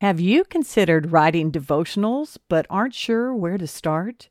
Have 0.00 0.18
you 0.18 0.44
considered 0.44 1.12
writing 1.12 1.52
devotionals 1.52 2.38
but 2.48 2.66
aren't 2.70 2.94
sure 2.94 3.34
where 3.34 3.58
to 3.58 3.66
start? 3.66 4.30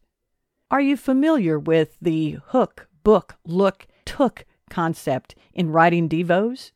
Are 0.71 0.81
you 0.81 0.97
familiar 0.97 1.59
with 1.59 1.95
the 2.01 2.39
hook, 2.47 2.87
book, 3.03 3.35
look, 3.45 3.85
took 4.03 4.45
concept 4.71 5.35
in 5.53 5.69
writing 5.69 6.09
devos? 6.09 6.71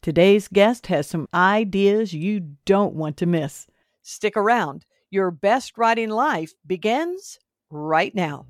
Today's 0.00 0.46
guest 0.46 0.86
has 0.86 1.08
some 1.08 1.26
ideas 1.34 2.12
you 2.12 2.38
don't 2.64 2.94
want 2.94 3.16
to 3.16 3.26
miss. 3.26 3.66
Stick 4.02 4.36
around. 4.36 4.86
Your 5.10 5.32
best 5.32 5.76
writing 5.76 6.10
life 6.10 6.52
begins 6.64 7.40
right 7.68 8.14
now. 8.14 8.46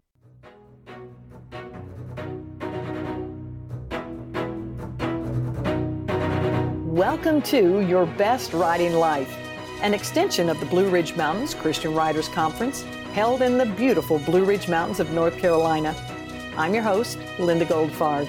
Welcome 6.85 7.41
to 7.45 7.81
Your 7.81 8.05
Best 8.05 8.53
Writing 8.53 8.93
Life 8.93 9.36
an 9.83 9.93
extension 9.93 10.49
of 10.49 10.59
the 10.59 10.67
Blue 10.67 10.89
Ridge 10.89 11.17
Mountains 11.17 11.55
Christian 11.55 11.95
Writers 11.95 12.29
Conference 12.29 12.83
held 13.13 13.43
in 13.43 13.59
the 13.59 13.67
beautiful 13.67 14.19
Blue 14.21 14.45
Ridge 14.45 14.69
Mountains 14.69 15.01
of 15.01 15.11
North 15.11 15.39
Carolina. 15.39 15.95
I'm 16.57 16.73
your 16.73 16.83
host, 16.83 17.19
Linda 17.39 17.67
Goldfarb. 17.67 18.29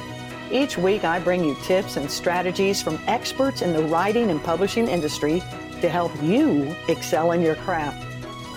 Each 0.52 0.78
week, 0.78 1.04
I 1.04 1.20
bring 1.20 1.44
you 1.44 1.56
tips 1.64 1.96
and 1.98 2.12
strategies 2.12 2.82
from 2.82 3.00
experts 3.08 3.62
in 3.62 3.74
the 3.74 3.84
writing 3.84 4.30
and 4.30 4.44
publishing 4.44 4.88
industry 4.88 5.42
to 5.82 5.90
help 5.90 6.12
you 6.22 6.76
excel 6.90 7.32
in 7.32 7.42
your 7.42 7.56
craft. 7.56 8.06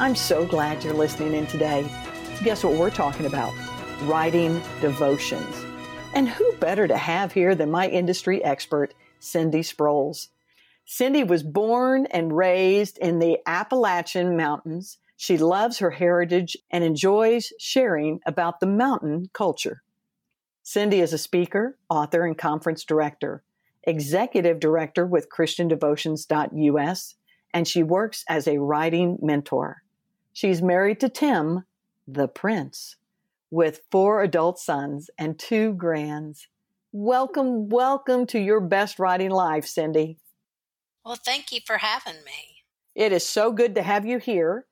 I'm 0.01 0.17
so 0.17 0.45
glad 0.45 0.83
you're 0.83 0.93
listening 0.93 1.35
in 1.35 1.47
today. 1.47 1.89
Guess 2.43 2.65
what 2.65 2.75
we're 2.75 2.91
talking 2.91 3.27
about? 3.27 3.53
Writing 4.03 4.61
devotions. 4.81 5.65
And 6.15 6.29
who 6.29 6.53
better 6.55 6.89
to 6.89 6.97
have 6.97 7.33
here 7.33 7.55
than 7.55 7.71
my 7.71 7.89
industry 7.89 8.43
expert, 8.43 8.95
Cindy 9.21 9.61
Sproles? 9.61 10.29
Cindy 10.93 11.23
was 11.23 11.45
born 11.45 12.07
and 12.07 12.37
raised 12.37 12.99
in 12.99 13.21
the 13.21 13.39
Appalachian 13.47 14.37
Mountains. 14.37 14.99
She 15.17 15.39
loves 15.39 15.79
her 15.79 15.93
heritage 15.93 16.57
and 16.69 16.83
enjoys 16.83 17.53
sharing 17.61 18.19
about 18.27 18.59
the 18.59 18.67
mountain 18.67 19.31
culture. 19.33 19.85
Cindy 20.65 20.99
is 20.99 21.13
a 21.13 21.19
speaker, 21.19 21.79
author, 21.89 22.27
and 22.27 22.37
conference 22.37 22.83
director, 22.83 23.45
executive 23.85 24.59
director 24.59 25.07
with 25.07 25.31
ChristianDevotions.us, 25.31 27.15
and 27.55 27.69
she 27.69 27.83
works 27.85 28.25
as 28.29 28.49
a 28.49 28.59
writing 28.59 29.17
mentor. 29.23 29.85
She's 30.33 30.61
married 30.61 30.99
to 31.01 31.09
Tim, 31.09 31.67
the 32.09 32.27
Prince, 32.27 32.97
with 33.49 33.83
four 33.93 34.25
adult 34.25 34.59
sons 34.59 35.09
and 35.17 35.39
two 35.39 35.73
grands. 35.73 36.49
Welcome, 36.91 37.69
welcome 37.69 38.27
to 38.27 38.41
your 38.41 38.61
best 38.61 38.99
writing 38.99 39.31
life, 39.31 39.67
Cindy. 39.67 40.19
Well, 41.11 41.19
thank 41.21 41.51
you 41.51 41.59
for 41.67 41.79
having 41.79 42.23
me. 42.25 42.63
It 42.95 43.11
is 43.11 43.29
so 43.29 43.51
good 43.51 43.75
to 43.75 43.83
have 43.83 44.07
you 44.07 44.19
here. 44.19 44.67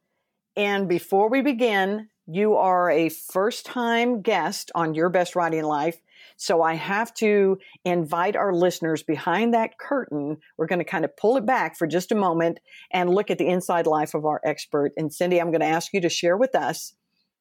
And 0.55 0.89
before 0.89 1.28
we 1.28 1.42
begin, 1.42 2.11
you 2.28 2.55
are 2.55 2.89
a 2.89 3.08
first 3.08 3.67
time 3.67 4.22
guest 4.22 4.70
on 4.77 4.94
Your 4.94 5.09
Best 5.09 5.34
Writing 5.34 5.64
Life. 5.64 6.00
So 6.36 6.62
I 6.62 6.75
have 6.75 7.12
to 7.14 7.59
invite 7.84 8.36
our 8.36 8.55
listeners 8.55 9.03
behind 9.03 9.53
that 9.55 9.78
curtain. 9.81 10.36
We're 10.56 10.69
going 10.69 10.78
to 10.78 10.84
kind 10.84 11.05
of 11.05 11.16
pull 11.16 11.36
it 11.39 11.44
back 11.44 11.77
for 11.77 11.89
just 11.89 12.12
a 12.12 12.14
moment 12.14 12.61
and 12.92 13.11
look 13.11 13.33
at 13.33 13.39
the 13.39 13.48
inside 13.48 13.89
life 13.89 14.14
of 14.14 14.25
our 14.25 14.41
expert. 14.44 14.92
And 14.97 15.12
Cindy, 15.12 15.41
I'm 15.41 15.50
going 15.50 15.62
to 15.62 15.66
ask 15.66 15.92
you 15.92 16.00
to 16.03 16.09
share 16.09 16.36
with 16.36 16.55
us 16.55 16.94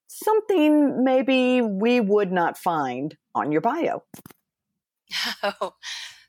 something 0.07 1.03
maybe 1.03 1.61
we 1.61 1.99
would 1.99 2.31
not 2.31 2.57
find 2.57 3.15
on 3.35 3.51
your 3.51 3.61
bio. 3.61 4.01
Oh, 5.43 5.75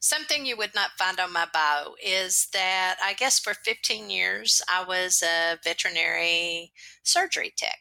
Something 0.00 0.46
you 0.46 0.56
would 0.56 0.74
not 0.74 0.92
find 0.92 1.18
on 1.18 1.32
my 1.32 1.46
bio 1.52 1.94
is 2.02 2.48
that 2.52 2.96
I 3.04 3.14
guess 3.14 3.38
for 3.38 3.54
15 3.54 4.10
years 4.10 4.62
I 4.68 4.84
was 4.84 5.22
a 5.22 5.58
veterinary 5.62 6.72
surgery 7.02 7.52
tech. 7.56 7.78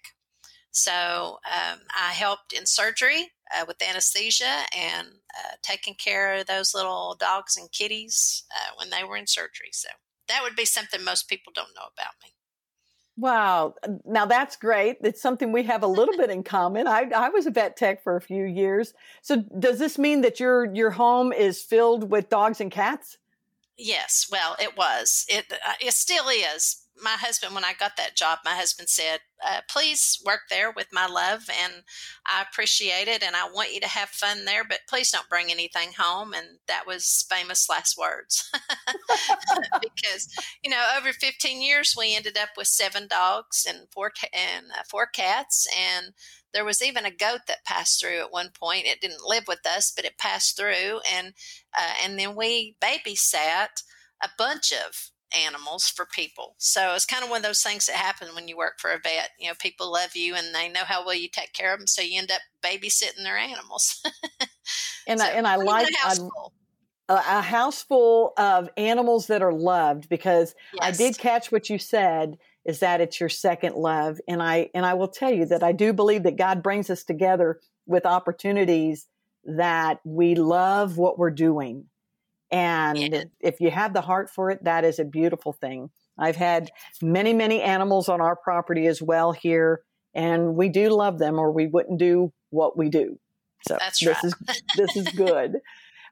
So 0.71 1.39
um, 1.51 1.79
I 1.97 2.13
helped 2.13 2.53
in 2.53 2.65
surgery 2.65 3.31
uh, 3.55 3.65
with 3.67 3.81
anesthesia 3.81 4.63
and 4.75 5.07
uh, 5.37 5.55
taking 5.63 5.95
care 5.95 6.35
of 6.35 6.47
those 6.47 6.73
little 6.73 7.15
dogs 7.19 7.57
and 7.57 7.71
kitties 7.71 8.43
uh, 8.51 8.73
when 8.77 8.89
they 8.89 9.03
were 9.03 9.17
in 9.17 9.27
surgery. 9.27 9.69
So 9.71 9.89
that 10.27 10.41
would 10.43 10.55
be 10.55 10.65
something 10.65 11.03
most 11.03 11.29
people 11.29 11.53
don't 11.55 11.75
know 11.75 11.87
about 11.93 12.13
me. 12.23 12.36
Wow. 13.17 13.73
Now 14.05 14.27
that's 14.27 14.55
great. 14.55 14.97
It's 15.01 15.21
something 15.21 15.51
we 15.51 15.63
have 15.63 15.81
a 15.81 15.87
little 15.87 16.15
bit 16.15 16.29
in 16.29 16.43
common. 16.43 16.87
I, 16.87 17.09
I 17.15 17.29
was 17.29 17.47
a 17.47 17.51
vet 17.51 17.75
tech 17.75 18.03
for 18.03 18.15
a 18.15 18.21
few 18.21 18.43
years. 18.43 18.93
So 19.23 19.37
does 19.57 19.79
this 19.79 19.97
mean 19.97 20.21
that 20.21 20.39
your 20.39 20.71
your 20.73 20.91
home 20.91 21.33
is 21.33 21.61
filled 21.61 22.11
with 22.11 22.29
dogs 22.29 22.61
and 22.61 22.71
cats? 22.71 23.17
Yes. 23.75 24.27
Well, 24.31 24.55
it 24.59 24.77
was. 24.77 25.25
It 25.29 25.45
uh, 25.51 25.73
it 25.81 25.93
still 25.93 26.27
is 26.29 26.83
my 27.01 27.11
husband, 27.11 27.53
when 27.53 27.63
I 27.63 27.73
got 27.73 27.97
that 27.97 28.15
job, 28.15 28.39
my 28.43 28.55
husband 28.55 28.89
said, 28.89 29.19
uh, 29.45 29.61
please 29.69 30.21
work 30.25 30.41
there 30.49 30.71
with 30.71 30.87
my 30.91 31.05
love. 31.05 31.49
And 31.63 31.83
I 32.25 32.43
appreciate 32.49 33.07
it. 33.07 33.23
And 33.23 33.35
I 33.35 33.49
want 33.49 33.73
you 33.73 33.79
to 33.81 33.87
have 33.87 34.09
fun 34.09 34.45
there, 34.45 34.63
but 34.63 34.79
please 34.89 35.11
don't 35.11 35.29
bring 35.29 35.51
anything 35.51 35.89
home. 35.97 36.33
And 36.33 36.59
that 36.67 36.87
was 36.87 37.25
famous 37.29 37.69
last 37.69 37.97
words. 37.97 38.51
because, 39.81 40.27
you 40.63 40.69
know, 40.69 40.83
over 40.97 41.13
15 41.13 41.61
years, 41.61 41.95
we 41.97 42.15
ended 42.15 42.37
up 42.37 42.49
with 42.57 42.67
seven 42.67 43.07
dogs 43.07 43.65
and 43.67 43.87
four, 43.91 44.11
and 44.33 44.67
uh, 44.71 44.83
four 44.89 45.05
cats. 45.05 45.67
And 45.77 46.13
there 46.53 46.65
was 46.65 46.81
even 46.81 47.05
a 47.05 47.11
goat 47.11 47.41
that 47.47 47.65
passed 47.65 47.99
through 47.99 48.19
at 48.19 48.31
one 48.31 48.49
point. 48.59 48.85
It 48.85 49.01
didn't 49.01 49.25
live 49.25 49.43
with 49.47 49.65
us, 49.65 49.91
but 49.95 50.05
it 50.05 50.17
passed 50.17 50.57
through. 50.57 51.01
And, 51.13 51.33
uh, 51.77 51.93
and 52.03 52.17
then 52.17 52.35
we 52.35 52.75
babysat 52.81 53.83
a 54.23 54.29
bunch 54.37 54.71
of 54.71 55.11
animals 55.35 55.87
for 55.87 56.05
people. 56.05 56.55
So 56.57 56.93
it's 56.93 57.05
kind 57.05 57.23
of 57.23 57.29
one 57.29 57.37
of 57.37 57.43
those 57.43 57.61
things 57.61 57.85
that 57.87 57.95
happen 57.95 58.29
when 58.33 58.47
you 58.47 58.57
work 58.57 58.79
for 58.79 58.91
a 58.91 58.99
vet. 58.99 59.31
You 59.39 59.49
know, 59.49 59.55
people 59.59 59.91
love 59.91 60.15
you 60.15 60.35
and 60.35 60.53
they 60.53 60.69
know 60.69 60.83
how 60.85 61.05
well 61.05 61.15
you 61.15 61.27
take 61.29 61.53
care 61.53 61.73
of 61.73 61.79
them, 61.79 61.87
so 61.87 62.01
you 62.01 62.19
end 62.19 62.31
up 62.31 62.41
babysitting 62.63 63.23
their 63.23 63.37
animals. 63.37 64.03
and 65.07 65.19
so, 65.19 65.25
I, 65.25 65.29
and 65.29 65.47
I 65.47 65.57
like 65.57 65.87
a, 67.09 67.13
a 67.13 67.41
house 67.41 67.83
full 67.83 68.33
of 68.37 68.69
animals 68.77 69.27
that 69.27 69.41
are 69.41 69.53
loved 69.53 70.09
because 70.09 70.55
yes. 70.73 70.81
I 70.81 70.91
did 70.91 71.17
catch 71.17 71.51
what 71.51 71.69
you 71.69 71.77
said 71.77 72.37
is 72.65 72.79
that 72.79 73.01
it's 73.01 73.19
your 73.19 73.29
second 73.29 73.75
love 73.75 74.19
and 74.27 74.43
I 74.43 74.69
and 74.73 74.85
I 74.85 74.93
will 74.93 75.07
tell 75.07 75.31
you 75.31 75.45
that 75.45 75.63
I 75.63 75.71
do 75.71 75.93
believe 75.93 76.23
that 76.23 76.35
God 76.35 76.61
brings 76.61 76.89
us 76.89 77.03
together 77.03 77.59
with 77.85 78.05
opportunities 78.05 79.07
that 79.45 79.99
we 80.03 80.35
love 80.35 80.97
what 80.97 81.17
we're 81.17 81.31
doing 81.31 81.85
and 82.51 82.97
yeah. 82.97 83.23
if 83.39 83.59
you 83.59 83.71
have 83.71 83.93
the 83.93 84.01
heart 84.01 84.29
for 84.29 84.49
it, 84.51 84.63
that 84.63 84.85
is 84.85 84.99
a 84.99 85.05
beautiful 85.05 85.53
thing. 85.53 85.89
I've 86.17 86.35
had 86.35 86.71
many, 87.01 87.33
many 87.33 87.61
animals 87.61 88.09
on 88.09 88.21
our 88.21 88.35
property 88.35 88.87
as 88.87 89.01
well 89.01 89.31
here, 89.31 89.81
and 90.13 90.55
we 90.55 90.69
do 90.69 90.89
love 90.89 91.19
them, 91.19 91.39
or 91.39 91.51
we 91.51 91.67
wouldn't 91.67 91.99
do 91.99 92.31
what 92.49 92.77
we 92.77 92.89
do. 92.89 93.19
So 93.67 93.77
That's 93.79 93.99
this 93.99 94.23
right. 94.23 94.23
is 94.23 94.61
this 94.77 94.95
is 94.95 95.07
good. 95.09 95.57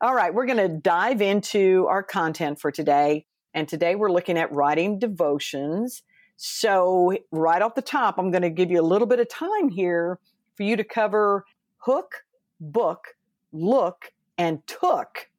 All 0.01 0.13
right, 0.13 0.33
we're 0.33 0.45
going 0.45 0.57
to 0.57 0.67
dive 0.67 1.21
into 1.21 1.87
our 1.89 2.03
content 2.03 2.59
for 2.59 2.71
today, 2.71 3.25
and 3.53 3.67
today 3.67 3.95
we're 3.95 4.11
looking 4.11 4.37
at 4.37 4.51
writing 4.51 4.99
devotions. 4.99 6.03
So 6.37 7.17
right 7.31 7.61
off 7.61 7.75
the 7.75 7.81
top, 7.81 8.17
I'm 8.17 8.29
going 8.29 8.41
to 8.41 8.49
give 8.49 8.69
you 8.69 8.81
a 8.81 8.83
little 8.83 9.07
bit 9.07 9.21
of 9.21 9.29
time 9.29 9.69
here 9.69 10.19
for 10.55 10.63
you 10.63 10.75
to 10.75 10.83
cover 10.83 11.45
hook, 11.77 12.23
book, 12.59 13.15
look, 13.53 14.11
and 14.37 14.65
took 14.67 15.29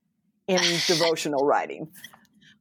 in 0.48 0.60
devotional 0.86 1.44
writing? 1.44 1.88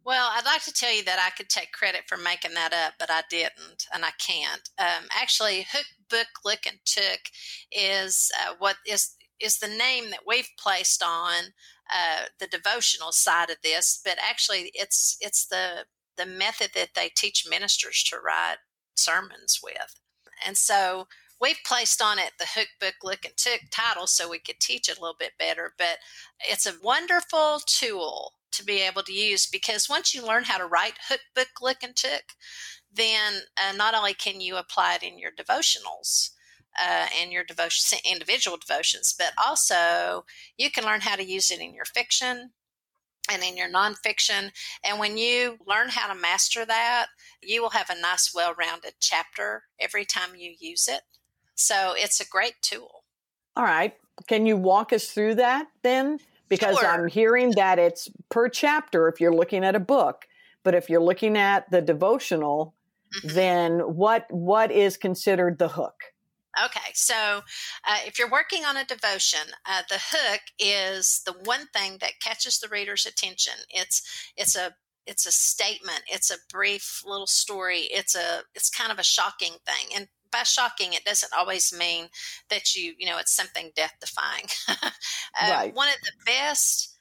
Well, 0.06 0.30
I'd 0.32 0.46
like 0.46 0.64
to 0.66 0.74
tell 0.74 0.94
you 0.94 1.04
that 1.06 1.20
I 1.20 1.32
could 1.36 1.50
take 1.50 1.72
credit 1.72 2.04
for 2.08 2.16
making 2.16 2.54
that 2.54 2.74
up, 2.74 2.94
but 3.00 3.10
I 3.10 3.24
didn't, 3.30 3.88
and 3.92 4.06
I 4.06 4.12
can't. 4.20 4.70
Um, 4.78 5.08
actually, 5.12 5.66
Hook, 5.72 5.88
Book, 6.10 6.28
Look, 6.46 6.68
and 6.68 6.78
Took 6.86 7.22
is 7.72 8.32
uh, 8.40 8.54
what 8.60 8.78
is 8.86 9.16
is 9.42 9.58
the 9.58 9.68
name 9.68 10.12
that 10.12 10.22
we've 10.26 10.50
placed 10.60 11.04
on 11.04 11.54
uh, 11.94 12.26
the 12.40 12.48
devotional 12.48 13.12
side 13.12 13.50
of 13.50 13.58
this, 13.64 14.00
but 14.06 14.18
actually, 14.22 14.70
it's 14.76 15.18
it's 15.22 15.48
the 15.48 15.86
the 16.18 16.28
method 16.28 16.72
that 16.76 16.90
they 16.96 17.10
teach 17.10 17.48
ministers 17.50 18.04
to 18.04 18.18
write 18.18 18.58
sermons 18.96 19.60
with, 19.64 20.00
and 20.46 20.56
so 20.56 21.08
we've 21.42 21.60
placed 21.66 22.02
on 22.02 22.20
it 22.20 22.32
the 22.40 22.48
hook 22.56 22.68
book 22.80 22.96
look 23.04 23.26
and 23.26 23.36
took 23.38 23.62
title 23.72 24.08
so 24.08 24.30
we 24.30 24.40
could 24.40 24.60
teach 24.60 24.90
it 24.90 24.98
a 24.98 25.02
little 25.02 25.16
bit 25.18 25.34
better 25.38 25.74
but 25.78 25.98
it's 26.50 26.66
a 26.66 26.74
wonderful 26.84 27.60
tool 27.66 28.34
to 28.52 28.64
be 28.64 28.82
able 28.82 29.04
to 29.04 29.14
use 29.14 29.46
because 29.46 29.90
once 29.90 30.14
you 30.14 30.26
learn 30.26 30.44
how 30.44 30.58
to 30.58 30.66
write 30.66 30.94
hook 31.08 31.22
book 31.36 31.48
look 31.62 31.78
and 31.84 31.96
took 31.96 32.24
then 32.94 33.42
uh, 33.58 33.76
not 33.76 33.94
only 33.94 34.14
can 34.14 34.40
you 34.40 34.56
apply 34.56 34.96
it 34.96 35.04
in 35.04 35.20
your 35.20 35.32
devotionals 35.32 36.32
uh, 36.82 37.08
and 37.22 37.32
your 37.32 37.44
devotion 37.44 38.00
individual 38.10 38.58
devotions 38.58 39.14
but 39.18 39.34
also 39.46 40.26
you 40.58 40.72
can 40.72 40.86
learn 40.86 41.02
how 41.02 41.16
to 41.16 41.26
use 41.26 41.52
it 41.52 41.60
in 41.60 41.74
your 41.74 41.86
fiction 41.86 42.52
and 43.32 43.44
in 43.44 43.58
your 43.58 43.70
nonfiction. 43.70 44.52
And 44.84 45.00
when 45.00 45.18
you 45.18 45.58
learn 45.66 45.90
how 45.90 46.12
to 46.14 46.20
master 46.20 46.66
that, 46.66 47.08
you 47.42 47.62
will 47.62 47.72
have 47.72 47.90
a 47.90 48.00
nice, 48.00 48.34
well 48.34 48.54
rounded 48.54 48.94
chapter 49.00 49.64
every 49.80 50.06
time 50.06 50.36
you 50.36 50.54
use 50.60 50.88
it. 50.88 51.02
So 51.56 51.94
it's 51.96 52.20
a 52.20 52.28
great 52.28 52.56
tool. 52.62 53.04
All 53.56 53.64
right. 53.64 53.94
Can 54.28 54.46
you 54.46 54.58
walk 54.58 54.94
us 54.94 55.08
through 55.08 55.36
that 55.36 55.68
then? 55.82 56.20
Because 56.48 56.78
sure. 56.78 56.88
I'm 56.88 57.08
hearing 57.08 57.52
that 57.52 57.80
it's 57.80 58.10
per 58.30 58.50
chapter 58.50 59.08
if 59.08 59.20
you're 59.20 59.34
looking 59.34 59.66
at 59.66 59.76
a 59.76 59.80
book, 59.80 60.26
But 60.64 60.76
if 60.76 60.90
you're 60.90 61.02
looking 61.02 61.38
at 61.38 61.70
the 61.72 61.82
devotional, 61.82 62.76
mm-hmm. 63.16 63.36
then 63.36 63.80
what 63.80 64.26
what 64.30 64.72
is 64.72 64.98
considered 64.98 65.58
the 65.60 65.70
hook? 65.70 65.96
Okay, 66.64 66.92
so 66.94 67.42
uh, 67.86 67.98
if 68.06 68.18
you're 68.18 68.30
working 68.30 68.64
on 68.64 68.78
a 68.78 68.86
devotion, 68.86 69.42
uh, 69.66 69.82
the 69.90 70.00
hook 70.00 70.42
is 70.58 71.22
the 71.26 71.34
one 71.44 71.68
thing 71.74 71.98
that 72.00 72.22
catches 72.22 72.60
the 72.60 72.70
reader's 72.70 73.06
attention. 73.06 73.54
It's 73.70 74.32
it's 74.38 74.56
a 74.56 74.76
it's 75.06 75.26
a 75.26 75.32
statement. 75.32 76.02
It's 76.08 76.32
a 76.32 76.38
brief 76.52 77.04
little 77.06 77.28
story. 77.28 77.88
It's 77.92 78.16
a 78.16 78.42
it's 78.56 78.70
kind 78.70 78.92
of 78.92 79.00
a 79.00 79.04
shocking 79.04 79.54
thing, 79.66 79.96
and 79.96 80.08
by 80.36 80.44
shocking, 80.44 80.94
it 80.94 81.06
doesn't 81.06 81.32
always 81.38 81.74
mean 81.78 82.08
that 82.50 82.76
you 82.76 82.94
you 82.98 83.06
know 83.06 83.18
it's 83.18 83.36
something 83.36 83.72
death 83.76 83.94
defying. 84.02 84.46
uh, 84.70 84.90
right. 85.42 85.76
One 85.76 85.90
of 85.90 86.02
the 86.02 86.12
best 86.26 86.96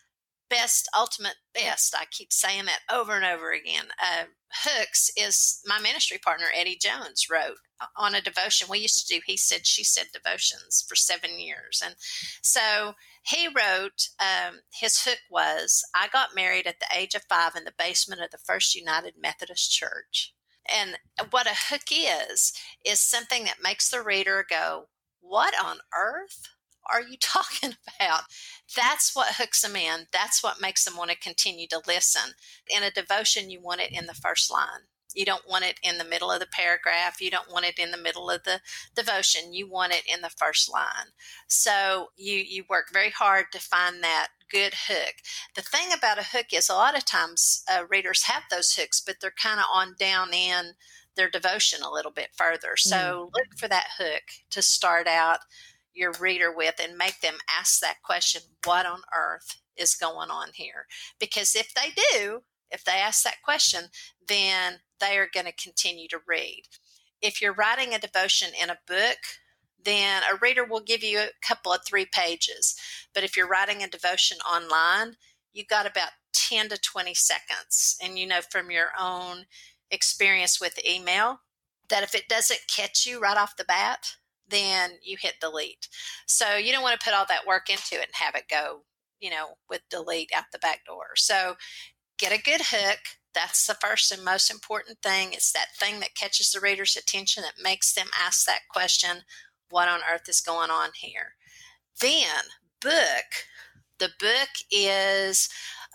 best, 0.50 0.88
ultimate 0.96 1.36
best. 1.54 1.94
I 1.98 2.04
keep 2.10 2.32
saying 2.32 2.66
that 2.66 2.80
over 2.94 3.12
and 3.12 3.24
over 3.24 3.52
again. 3.52 3.86
Uh, 4.00 4.24
hooks 4.52 5.10
is 5.16 5.60
my 5.66 5.80
ministry 5.80 6.18
partner, 6.18 6.46
Eddie 6.54 6.78
Jones, 6.80 7.26
wrote 7.30 7.56
on 7.96 8.14
a 8.14 8.20
devotion. 8.20 8.68
We 8.70 8.78
used 8.78 9.06
to 9.06 9.14
do 9.14 9.20
He 9.26 9.36
Said, 9.36 9.66
She 9.66 9.84
Said 9.84 10.06
devotions 10.12 10.84
for 10.88 10.94
seven 10.94 11.38
years. 11.38 11.82
And 11.84 11.94
so 12.42 12.94
he 13.24 13.48
wrote, 13.48 14.08
um, 14.20 14.60
his 14.72 15.02
hook 15.02 15.20
was, 15.30 15.82
I 15.94 16.08
got 16.08 16.34
married 16.34 16.66
at 16.66 16.78
the 16.78 16.96
age 16.96 17.14
of 17.14 17.22
five 17.28 17.56
in 17.56 17.64
the 17.64 17.74
basement 17.76 18.20
of 18.20 18.30
the 18.30 18.38
First 18.38 18.74
United 18.74 19.14
Methodist 19.20 19.72
Church. 19.72 20.33
And 20.72 20.98
what 21.30 21.46
a 21.46 21.54
hook 21.54 21.82
is, 21.90 22.52
is 22.84 23.00
something 23.00 23.44
that 23.44 23.62
makes 23.62 23.90
the 23.90 24.02
reader 24.02 24.44
go, 24.48 24.88
What 25.20 25.54
on 25.62 25.78
earth? 25.96 26.48
are 26.90 27.02
you 27.02 27.16
talking 27.20 27.74
about? 27.98 28.22
That's 28.76 29.14
what 29.14 29.34
hooks 29.36 29.62
them 29.62 29.76
in. 29.76 30.06
That's 30.12 30.42
what 30.42 30.60
makes 30.60 30.84
them 30.84 30.96
want 30.96 31.10
to 31.10 31.16
continue 31.16 31.66
to 31.68 31.82
listen. 31.86 32.32
In 32.68 32.82
a 32.82 32.90
devotion, 32.90 33.50
you 33.50 33.60
want 33.60 33.80
it 33.80 33.92
in 33.92 34.06
the 34.06 34.14
first 34.14 34.50
line. 34.50 34.88
You 35.14 35.24
don't 35.24 35.48
want 35.48 35.64
it 35.64 35.78
in 35.82 35.98
the 35.98 36.04
middle 36.04 36.32
of 36.32 36.40
the 36.40 36.46
paragraph. 36.46 37.20
You 37.20 37.30
don't 37.30 37.50
want 37.50 37.66
it 37.66 37.78
in 37.78 37.92
the 37.92 37.96
middle 37.96 38.30
of 38.30 38.42
the 38.42 38.60
devotion. 38.96 39.52
You 39.54 39.70
want 39.70 39.92
it 39.92 40.02
in 40.12 40.22
the 40.22 40.30
first 40.30 40.72
line. 40.72 41.12
So 41.46 42.08
you 42.16 42.34
you 42.34 42.64
work 42.68 42.88
very 42.92 43.10
hard 43.10 43.46
to 43.52 43.60
find 43.60 44.02
that 44.02 44.28
good 44.50 44.74
hook. 44.88 45.14
The 45.54 45.62
thing 45.62 45.88
about 45.92 46.18
a 46.18 46.24
hook 46.24 46.46
is 46.52 46.68
a 46.68 46.74
lot 46.74 46.96
of 46.96 47.04
times 47.04 47.62
uh, 47.70 47.84
readers 47.88 48.24
have 48.24 48.42
those 48.50 48.74
hooks, 48.74 49.00
but 49.00 49.16
they're 49.20 49.30
kind 49.30 49.60
of 49.60 49.66
on 49.72 49.94
down 49.98 50.32
in 50.32 50.72
their 51.16 51.30
devotion 51.30 51.82
a 51.82 51.90
little 51.90 52.10
bit 52.10 52.30
further. 52.36 52.76
So 52.76 52.96
mm. 52.96 53.20
look 53.34 53.58
for 53.58 53.68
that 53.68 53.86
hook 53.98 54.22
to 54.50 54.62
start 54.62 55.06
out 55.06 55.40
your 55.94 56.12
reader 56.18 56.52
with 56.54 56.74
and 56.82 56.98
make 56.98 57.20
them 57.20 57.36
ask 57.48 57.80
that 57.80 58.02
question 58.02 58.42
what 58.64 58.86
on 58.86 59.00
earth 59.16 59.60
is 59.76 59.94
going 59.94 60.30
on 60.30 60.48
here? 60.54 60.86
Because 61.18 61.54
if 61.54 61.72
they 61.74 61.90
do, 62.12 62.42
if 62.70 62.84
they 62.84 62.92
ask 62.92 63.22
that 63.24 63.42
question, 63.44 63.84
then 64.26 64.80
they 65.00 65.16
are 65.18 65.28
going 65.32 65.46
to 65.46 65.52
continue 65.52 66.08
to 66.08 66.18
read. 66.26 66.62
If 67.22 67.40
you're 67.40 67.54
writing 67.54 67.94
a 67.94 67.98
devotion 67.98 68.50
in 68.60 68.70
a 68.70 68.78
book, 68.86 69.18
then 69.84 70.22
a 70.22 70.36
reader 70.40 70.64
will 70.64 70.80
give 70.80 71.02
you 71.02 71.18
a 71.18 71.46
couple 71.46 71.72
of 71.72 71.80
three 71.86 72.06
pages. 72.06 72.74
But 73.14 73.24
if 73.24 73.36
you're 73.36 73.48
writing 73.48 73.82
a 73.82 73.88
devotion 73.88 74.38
online, 74.38 75.16
you've 75.52 75.68
got 75.68 75.86
about 75.86 76.10
10 76.32 76.68
to 76.70 76.78
20 76.78 77.14
seconds. 77.14 77.96
And 78.02 78.18
you 78.18 78.26
know 78.26 78.40
from 78.50 78.70
your 78.70 78.90
own 78.98 79.44
experience 79.90 80.60
with 80.60 80.84
email 80.84 81.40
that 81.88 82.02
if 82.02 82.14
it 82.14 82.28
doesn't 82.28 82.60
catch 82.68 83.06
you 83.06 83.20
right 83.20 83.36
off 83.36 83.56
the 83.56 83.64
bat, 83.64 84.16
then 84.48 84.92
you 85.02 85.16
hit 85.18 85.34
delete. 85.40 85.88
So 86.26 86.56
you 86.56 86.72
don't 86.72 86.82
want 86.82 86.98
to 86.98 87.04
put 87.04 87.14
all 87.14 87.26
that 87.28 87.46
work 87.46 87.70
into 87.70 87.96
it 87.96 88.06
and 88.06 88.14
have 88.14 88.34
it 88.34 88.48
go, 88.48 88.82
you 89.20 89.30
know, 89.30 89.56
with 89.68 89.82
delete 89.90 90.30
out 90.34 90.44
the 90.52 90.58
back 90.58 90.84
door. 90.86 91.08
So 91.16 91.54
get 92.18 92.32
a 92.32 92.42
good 92.42 92.60
hook. 92.64 92.98
That's 93.34 93.66
the 93.66 93.74
first 93.74 94.12
and 94.12 94.24
most 94.24 94.50
important 94.50 94.98
thing. 95.02 95.32
It's 95.32 95.52
that 95.52 95.74
thing 95.78 96.00
that 96.00 96.14
catches 96.14 96.52
the 96.52 96.60
reader's 96.60 96.96
attention 96.96 97.42
that 97.42 97.62
makes 97.62 97.92
them 97.92 98.06
ask 98.18 98.46
that 98.46 98.68
question 98.70 99.22
what 99.70 99.88
on 99.88 100.00
earth 100.10 100.28
is 100.28 100.40
going 100.40 100.70
on 100.70 100.90
here? 100.94 101.34
Then, 102.00 102.44
book. 102.80 103.24
The 103.98 104.10
book 104.18 104.48
is 104.70 105.48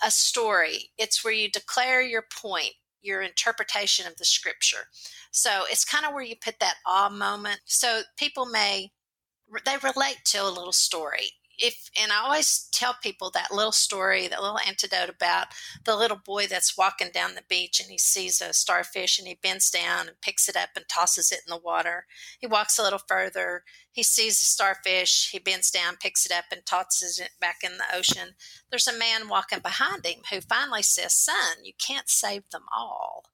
a 0.03 0.09
story, 0.09 0.89
it's 0.97 1.23
where 1.23 1.33
you 1.33 1.49
declare 1.49 2.01
your 2.01 2.23
point, 2.33 2.73
your 3.01 3.21
interpretation 3.21 4.07
of 4.07 4.15
the 4.17 4.25
scripture. 4.25 4.87
So 5.31 5.63
it's 5.69 5.85
kind 5.85 6.05
of 6.05 6.13
where 6.13 6.23
you 6.23 6.35
put 6.41 6.59
that 6.59 6.75
awe 6.85 7.09
moment. 7.09 7.59
So 7.65 8.01
people 8.17 8.45
may 8.45 8.91
they 9.65 9.77
relate 9.77 10.19
to 10.25 10.43
a 10.43 10.49
little 10.49 10.71
story. 10.71 11.31
If 11.61 11.89
and 12.01 12.11
I 12.11 12.23
always 12.23 12.69
tell 12.71 12.95
people 13.01 13.29
that 13.31 13.51
little 13.51 13.73
story, 13.73 14.27
that 14.27 14.41
little 14.41 14.59
antidote 14.65 15.09
about 15.09 15.47
the 15.83 15.95
little 15.95 16.17
boy 16.17 16.47
that's 16.47 16.77
walking 16.77 17.09
down 17.13 17.35
the 17.35 17.43
beach 17.49 17.79
and 17.79 17.91
he 17.91 17.97
sees 17.97 18.41
a 18.41 18.53
starfish 18.53 19.19
and 19.19 19.27
he 19.27 19.37
bends 19.41 19.69
down 19.69 20.07
and 20.07 20.21
picks 20.21 20.47
it 20.47 20.55
up 20.55 20.69
and 20.75 20.85
tosses 20.87 21.31
it 21.31 21.41
in 21.45 21.53
the 21.53 21.61
water. 21.61 22.05
He 22.39 22.47
walks 22.47 22.79
a 22.79 22.83
little 22.83 23.01
further, 23.05 23.63
he 23.91 24.03
sees 24.03 24.41
a 24.41 24.45
starfish, 24.45 25.31
he 25.31 25.39
bends 25.39 25.69
down, 25.69 25.97
picks 25.97 26.25
it 26.25 26.31
up 26.31 26.45
and 26.51 26.65
tosses 26.65 27.19
it 27.19 27.31
back 27.41 27.57
in 27.63 27.77
the 27.77 27.95
ocean. 27.95 28.35
There's 28.69 28.87
a 28.87 28.97
man 28.97 29.27
walking 29.27 29.59
behind 29.59 30.05
him 30.05 30.21
who 30.31 30.39
finally 30.41 30.83
says, 30.83 31.17
"Son, 31.17 31.63
you 31.63 31.73
can't 31.77 32.09
save 32.09 32.49
them 32.51 32.63
all." 32.71 33.25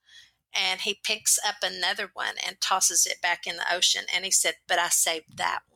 and 0.57 0.81
he 0.81 0.93
picks 1.03 1.37
up 1.45 1.55
another 1.61 2.09
one 2.13 2.35
and 2.45 2.61
tosses 2.61 3.05
it 3.05 3.21
back 3.21 3.45
in 3.45 3.57
the 3.57 3.73
ocean. 3.73 4.05
And 4.13 4.23
he 4.23 4.31
said, 4.31 4.55
But 4.67 4.79
I 4.79 4.87
saved 4.87 5.37
that 5.37 5.59
one. 5.69 5.74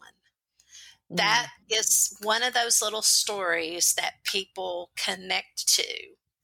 Mm. 1.11 1.17
That 1.17 1.47
is 1.69 2.17
one 2.21 2.43
of 2.43 2.53
those 2.53 2.81
little 2.81 3.01
stories 3.01 3.93
that 3.97 4.23
people 4.23 4.91
connect 4.95 5.67
to, 5.75 5.85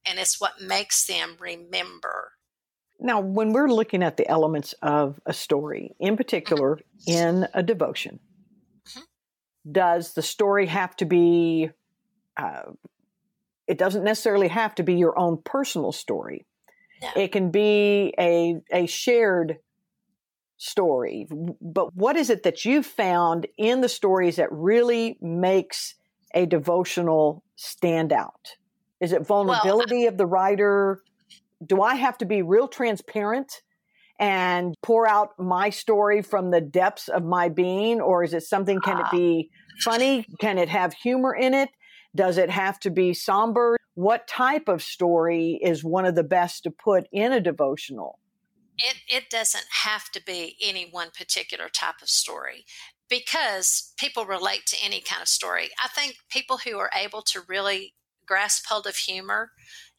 and 0.07 0.19
it's 0.19 0.39
what 0.39 0.62
makes 0.62 1.06
them 1.06 1.35
remember. 1.39 2.33
Now, 3.00 3.19
when 3.19 3.51
we're 3.51 3.67
looking 3.67 4.03
at 4.03 4.17
the 4.17 4.27
elements 4.27 4.73
of 4.81 5.19
a 5.25 5.33
story, 5.33 5.95
in 6.00 6.15
particular 6.15 6.77
mm-hmm. 6.77 7.12
in 7.12 7.47
a 7.53 7.62
devotion, 7.62 8.19
mm-hmm. 8.88 9.01
does 9.71 10.13
the 10.13 10.21
story 10.21 10.67
have 10.67 10.95
to 10.97 11.06
be, 11.06 11.69
uh, 12.38 12.71
it 13.67 13.77
doesn't 13.77 14.03
necessarily 14.03 14.47
have 14.47 14.75
to 14.75 14.83
be 14.83 14.95
your 14.95 15.17
own 15.19 15.41
personal 15.44 15.91
story 15.91 16.45
it 17.15 17.31
can 17.31 17.51
be 17.51 18.13
a, 18.19 18.62
a 18.71 18.85
shared 18.85 19.57
story. 20.57 21.28
But 21.62 21.96
what 21.96 22.16
is 22.16 22.30
it 22.30 22.44
that 22.44 22.66
you 22.66 22.84
found 22.84 23.48
in 23.57 23.81
the 23.81 23.90
stories 23.90 24.38
that 24.38 24.52
really 24.52 25.18
makes 25.22 25.96
a 26.34 26.46
devotional 26.46 27.44
stand 27.56 28.13
out? 28.13 28.56
Is 29.02 29.12
it 29.12 29.25
vulnerability 29.25 30.00
well, 30.00 30.10
of 30.10 30.18
the 30.18 30.25
writer? 30.25 31.02
Do 31.66 31.81
I 31.81 31.96
have 31.96 32.18
to 32.19 32.25
be 32.25 32.42
real 32.42 32.68
transparent 32.68 33.62
and 34.19 34.74
pour 34.81 35.07
out 35.07 35.38
my 35.38 35.69
story 35.69 36.22
from 36.22 36.51
the 36.51 36.62
depths 36.62 37.10
of 37.10 37.24
my 37.24 37.50
being? 37.50 38.00
Or 38.00 38.24
is 38.24 38.34
it 38.34 38.44
something, 38.44 38.79
can 38.79 39.00
it 39.00 39.06
ah. 39.08 39.12
be 39.12 39.50
funny? 39.84 40.25
Can 40.39 40.58
it 40.58 40.70
have 40.70 40.94
humor 40.94 41.36
in 41.36 41.53
it? 41.53 41.70
Does 42.15 42.38
it 42.38 42.50
have 42.50 42.79
to 42.82 42.89
be 42.89 43.13
somber? 43.13 43.77
what 43.96 44.27
type 44.27 44.68
of 44.68 44.84
story 44.84 45.58
is 45.62 45.84
one 45.84 46.06
of 46.06 46.15
the 46.15 46.24
best 46.24 46.63
to 46.63 46.72
put 46.72 47.08
in 47.12 47.32
a 47.32 47.39
devotional? 47.39 48.20
It, 48.77 48.98
it 49.08 49.29
doesn't 49.29 49.65
have 49.84 50.12
to 50.12 50.22
be 50.24 50.58
any 50.62 50.88
one 50.89 51.10
particular 51.17 51.70
type 51.70 52.01
of 52.01 52.10
story 52.10 52.65
because 53.10 53.94
people 53.98 54.25
relate 54.25 54.65
to 54.67 54.77
any 54.84 55.01
kind 55.01 55.22
of 55.22 55.27
story. 55.27 55.70
I 55.84 55.88
think 55.88 56.17
people 56.29 56.58
who 56.58 56.77
are 56.77 56.91
able 56.94 57.22
to 57.24 57.41
really 57.48 57.94
grasp 58.25 58.65
hold 58.67 58.88
of 58.88 58.96
humor, 58.96 59.51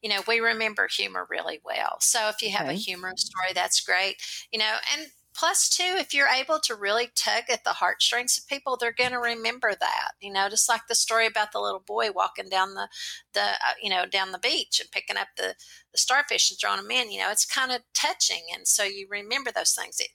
you 0.02 0.11
know, 0.11 0.23
we 0.26 0.40
remember 0.40 0.88
humor 0.90 1.26
really 1.30 1.61
well. 1.64 1.99
So 2.00 2.28
if 2.28 2.42
you 2.42 2.50
have 2.50 2.66
okay. 2.66 2.75
a 2.75 2.78
humorous 2.78 3.23
story, 3.23 3.52
that's 3.54 3.80
great. 3.80 4.16
You 4.52 4.59
know, 4.59 4.75
and 4.97 5.06
plus 5.37 5.69
too 5.69 5.95
if 5.97 6.14
you're 6.14 6.28
able 6.28 6.59
to 6.59 6.75
really 6.75 7.09
tug 7.14 7.45
at 7.50 7.62
the 7.64 7.75
heartstrings 7.75 8.38
of 8.38 8.49
people 8.49 8.76
they're 8.76 8.93
going 8.93 9.11
to 9.11 9.19
remember 9.19 9.73
that 9.78 10.12
you 10.21 10.33
know 10.33 10.49
just 10.49 10.69
like 10.69 10.83
the 10.88 10.95
story 10.95 11.26
about 11.26 11.52
the 11.52 11.61
little 11.61 11.83
boy 11.87 12.11
walking 12.11 12.49
down 12.49 12.75
the 12.75 12.88
the 13.35 13.40
uh, 13.40 13.75
you 13.83 13.90
know 13.90 14.07
down 14.07 14.33
the 14.33 14.38
beach 14.38 14.81
and 14.81 14.90
picking 14.90 15.16
up 15.16 15.28
the 15.37 15.55
the 15.93 15.99
starfish 15.99 16.50
and 16.50 16.59
throwing 16.59 16.78
them 16.78 16.90
in 16.90 17.11
you 17.11 17.19
know 17.19 17.31
it's 17.31 17.45
kind 17.45 17.71
of 17.71 17.83
touching 17.95 18.43
and 18.55 18.66
so 18.66 18.83
you 18.85 19.07
remember 19.11 19.50
those 19.52 19.75
things. 19.75 20.00
It, 20.00 20.09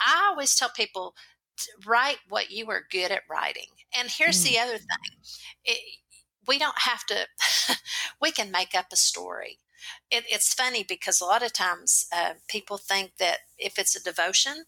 i 0.00 0.28
always 0.28 0.54
tell 0.54 0.70
people 0.74 1.14
write 1.86 2.18
what 2.28 2.50
you 2.50 2.68
are 2.70 2.82
good 2.90 3.12
at 3.12 3.22
writing 3.30 3.68
and 3.96 4.08
here's 4.10 4.44
mm. 4.44 4.50
the 4.50 4.58
other 4.58 4.78
thing. 4.78 5.18
It, 5.64 5.78
we 6.46 6.58
don't 6.58 6.78
have 6.80 7.06
to 7.06 7.26
we 8.20 8.32
can 8.32 8.50
make 8.50 8.74
up 8.74 8.86
a 8.92 8.96
story 8.96 9.58
it, 10.10 10.24
it's 10.28 10.54
funny 10.54 10.84
because 10.86 11.20
a 11.20 11.24
lot 11.24 11.44
of 11.44 11.52
times 11.52 12.06
uh, 12.14 12.34
people 12.48 12.78
think 12.78 13.12
that 13.18 13.38
if 13.58 13.78
it's 13.78 13.96
a 13.96 14.02
devotion, 14.02 14.64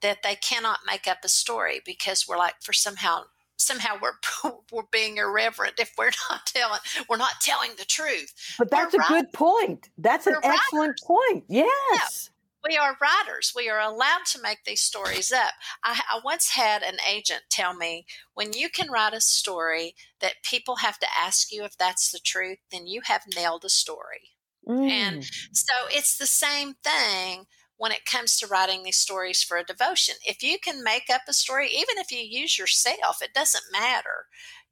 that 0.00 0.22
they 0.22 0.36
cannot 0.36 0.80
make 0.86 1.06
up 1.06 1.18
a 1.24 1.28
story 1.28 1.80
because 1.84 2.26
we're 2.28 2.38
like 2.38 2.62
for 2.62 2.72
somehow 2.72 3.24
somehow 3.56 3.98
we're 4.00 4.52
we're 4.72 4.82
being 4.90 5.16
irreverent 5.16 5.74
if 5.78 5.92
we're 5.98 6.12
not 6.30 6.46
telling 6.46 6.80
we're 7.08 7.16
not 7.16 7.40
telling 7.40 7.70
the 7.76 7.84
truth. 7.84 8.32
But 8.58 8.70
that's 8.70 8.94
we're 8.94 9.02
a 9.02 9.08
good 9.08 9.32
point. 9.32 9.90
That's 9.98 10.26
an 10.26 10.36
excellent 10.42 10.98
point. 11.04 11.44
Yes. 11.48 12.30
We 12.68 12.76
are 12.76 12.96
writers. 13.00 13.52
We 13.54 13.68
are 13.68 13.80
allowed 13.80 14.26
to 14.32 14.42
make 14.42 14.64
these 14.64 14.80
stories 14.80 15.30
up. 15.30 15.52
I, 15.84 16.00
I 16.10 16.20
once 16.24 16.50
had 16.50 16.82
an 16.82 16.96
agent 17.08 17.42
tell 17.50 17.72
me 17.72 18.04
when 18.34 18.52
you 18.52 18.68
can 18.68 18.90
write 18.90 19.14
a 19.14 19.20
story 19.20 19.94
that 20.20 20.42
people 20.42 20.76
have 20.76 20.98
to 20.98 21.06
ask 21.18 21.52
you 21.52 21.64
if 21.64 21.78
that's 21.78 22.10
the 22.10 22.18
truth, 22.18 22.58
then 22.72 22.86
you 22.86 23.02
have 23.04 23.22
nailed 23.34 23.64
a 23.64 23.70
story. 23.70 24.32
Mm. 24.68 24.88
And 24.88 25.24
so 25.52 25.72
it's 25.90 26.18
the 26.18 26.26
same 26.26 26.74
thing 26.84 27.46
when 27.78 27.92
it 27.92 28.04
comes 28.04 28.36
to 28.36 28.46
writing 28.46 28.82
these 28.82 28.98
stories 28.98 29.42
for 29.42 29.56
a 29.56 29.64
devotion. 29.64 30.16
If 30.26 30.42
you 30.42 30.58
can 30.58 30.82
make 30.82 31.08
up 31.12 31.22
a 31.28 31.32
story, 31.32 31.68
even 31.68 31.96
if 31.96 32.10
you 32.10 32.18
use 32.18 32.58
yourself, 32.58 33.22
it 33.22 33.32
doesn't 33.32 33.72
matter. 33.72 34.26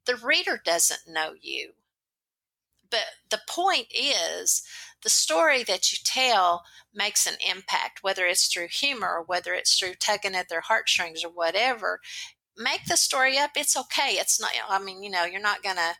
The 0.05 0.15
reader 0.15 0.61
doesn't 0.63 1.07
know 1.07 1.33
you. 1.41 1.71
But 2.89 3.05
the 3.29 3.39
point 3.49 3.87
is, 3.93 4.63
the 5.03 5.09
story 5.09 5.63
that 5.63 5.91
you 5.91 5.97
tell 6.03 6.63
makes 6.93 7.27
an 7.27 7.35
impact, 7.49 7.99
whether 8.01 8.25
it's 8.25 8.47
through 8.47 8.69
humor 8.69 9.07
or 9.07 9.23
whether 9.23 9.53
it's 9.53 9.77
through 9.77 9.95
tugging 9.95 10.35
at 10.35 10.49
their 10.49 10.61
heartstrings 10.61 11.23
or 11.23 11.29
whatever. 11.29 11.99
Make 12.57 12.85
the 12.85 12.97
story 12.97 13.37
up. 13.37 13.51
It's 13.55 13.77
okay. 13.77 14.13
It's 14.13 14.39
not, 14.39 14.51
I 14.69 14.79
mean, 14.79 15.03
you 15.03 15.09
know, 15.09 15.25
you're 15.25 15.41
not 15.41 15.63
going 15.63 15.75
to 15.75 15.95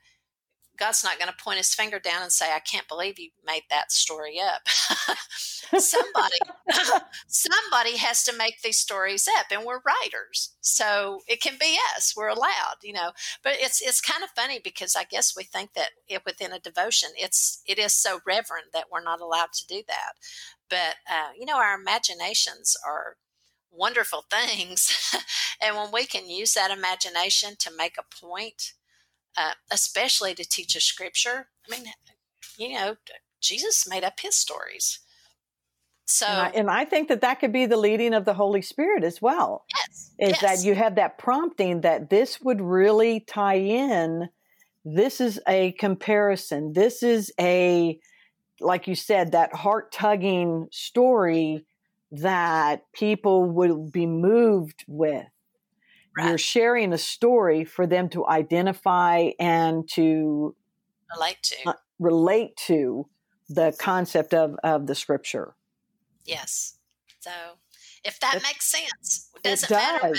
God's 0.78 1.04
not 1.04 1.18
going 1.20 1.32
to 1.32 1.44
point 1.44 1.58
his 1.58 1.74
finger 1.74 2.00
down 2.00 2.22
and 2.22 2.32
say, 2.32 2.54
I 2.54 2.60
can't 2.60 2.88
believe 2.88 3.18
you 3.18 3.30
made 3.46 3.64
that 3.70 3.92
story 3.92 4.40
up. 4.40 4.68
somebody, 5.80 6.38
somebody 7.28 7.98
has 7.98 8.24
to 8.26 8.38
make 8.38 8.62
these 8.62 8.78
stories 8.78 9.28
up 9.40 9.48
and 9.52 9.66
we're 9.66 9.82
writers. 9.86 10.56
So 10.62 11.22
it 11.28 11.42
can 11.42 11.58
be 11.60 11.78
us. 11.96 12.14
We're 12.16 12.28
allowed, 12.28 12.78
you 12.84 12.94
know, 12.94 13.12
but 13.44 13.54
it's, 13.58 13.82
it's 13.82 14.02
kind 14.02 14.24
of 14.24 14.30
funny 14.36 14.60
because 14.64 14.96
I 14.96 15.04
guess 15.04 15.36
we 15.36 15.44
think 15.44 15.74
that 15.74 15.90
it, 16.08 16.22
within 16.26 16.54
a 16.54 16.60
devotion, 16.60 17.10
it's, 17.18 17.62
it 17.66 17.80
is 17.80 17.94
so 17.94 18.20
reverent 18.26 18.68
that 18.74 18.86
we're 18.92 19.04
not 19.04 19.22
allowed 19.22 19.54
to 19.54 19.68
do 19.68 19.82
that. 19.88 20.14
But, 20.70 20.96
uh, 21.10 21.30
you 21.38 21.46
know, 21.46 21.58
our 21.58 21.80
imaginations 21.80 22.76
are 22.86 23.18
wonderful 23.72 24.26
things. 24.32 24.92
and 25.62 25.76
when 25.76 25.92
we 25.92 26.06
can 26.06 26.30
use 26.30 26.54
that 26.54 26.72
imagination 26.72 27.56
to 27.60 27.72
make 27.76 27.98
a 27.98 28.26
point, 28.26 28.74
uh, 29.38 29.54
especially 29.72 30.34
to 30.36 30.44
teach 30.44 30.76
a 30.76 30.82
scripture. 30.82 31.48
I 31.68 31.78
mean, 31.78 31.86
you 32.58 32.74
know, 32.74 32.98
Jesus 33.40 33.88
made 33.88 34.04
up 34.04 34.20
his 34.20 34.36
stories. 34.36 35.00
So, 36.06 36.26
and 36.26 36.40
I, 36.40 36.50
and 36.52 36.70
I, 36.70 36.86
think 36.86 37.10
that 37.10 37.22
that 37.22 37.42
could 37.42 37.52
be 37.52 37.66
the 37.66 37.76
leading 37.76 38.14
of 38.14 38.24
the 38.24 38.34
Holy 38.34 38.62
Spirit 38.62 39.04
as 39.04 39.22
well. 39.22 39.66
Yes, 39.76 40.12
is 40.18 40.30
yes. 40.30 40.42
that 40.42 40.66
you 40.66 40.74
have 40.74 40.96
that 40.96 41.18
prompting 41.18 41.82
that 41.82 42.10
this 42.10 42.40
would 42.42 42.62
really 42.62 43.20
tie 43.20 43.58
in. 43.58 44.30
This 44.86 45.20
is 45.20 45.40
a 45.50 45.74
comparison. 45.74 46.72
This 46.72 47.04
is 47.04 47.34
a, 47.38 48.00
like 48.62 48.88
you 48.88 48.96
said, 48.96 49.34
that 49.34 49.54
heart 49.54 49.92
tugging 49.92 50.70
story 50.72 51.66
that 52.12 52.84
people 52.94 53.44
would 53.44 53.92
be 53.92 54.06
moved 54.06 54.86
with. 54.88 55.28
Right. 56.18 56.30
You're 56.30 56.38
sharing 56.38 56.94
a 56.94 56.98
story 56.98 57.64
for 57.64 57.86
them 57.86 58.10
to 58.10 58.26
identify 58.28 59.30
and 59.40 59.88
to 59.92 60.56
relate 61.16 61.38
to. 61.44 61.70
Uh, 61.70 61.74
relate 62.00 62.56
to 62.68 63.08
the 63.50 63.76
concept 63.80 64.34
of, 64.34 64.56
of 64.64 64.88
the 64.88 64.96
scripture. 64.96 65.56
Yes. 66.26 66.78
So 67.20 67.32
if 68.04 68.20
that 68.20 68.42
makes 68.44 68.66
sense, 68.72 69.30
it 69.36 69.44
doesn't 69.44 69.70
it 69.70 69.74
does. 69.74 70.02
matter. 70.02 70.16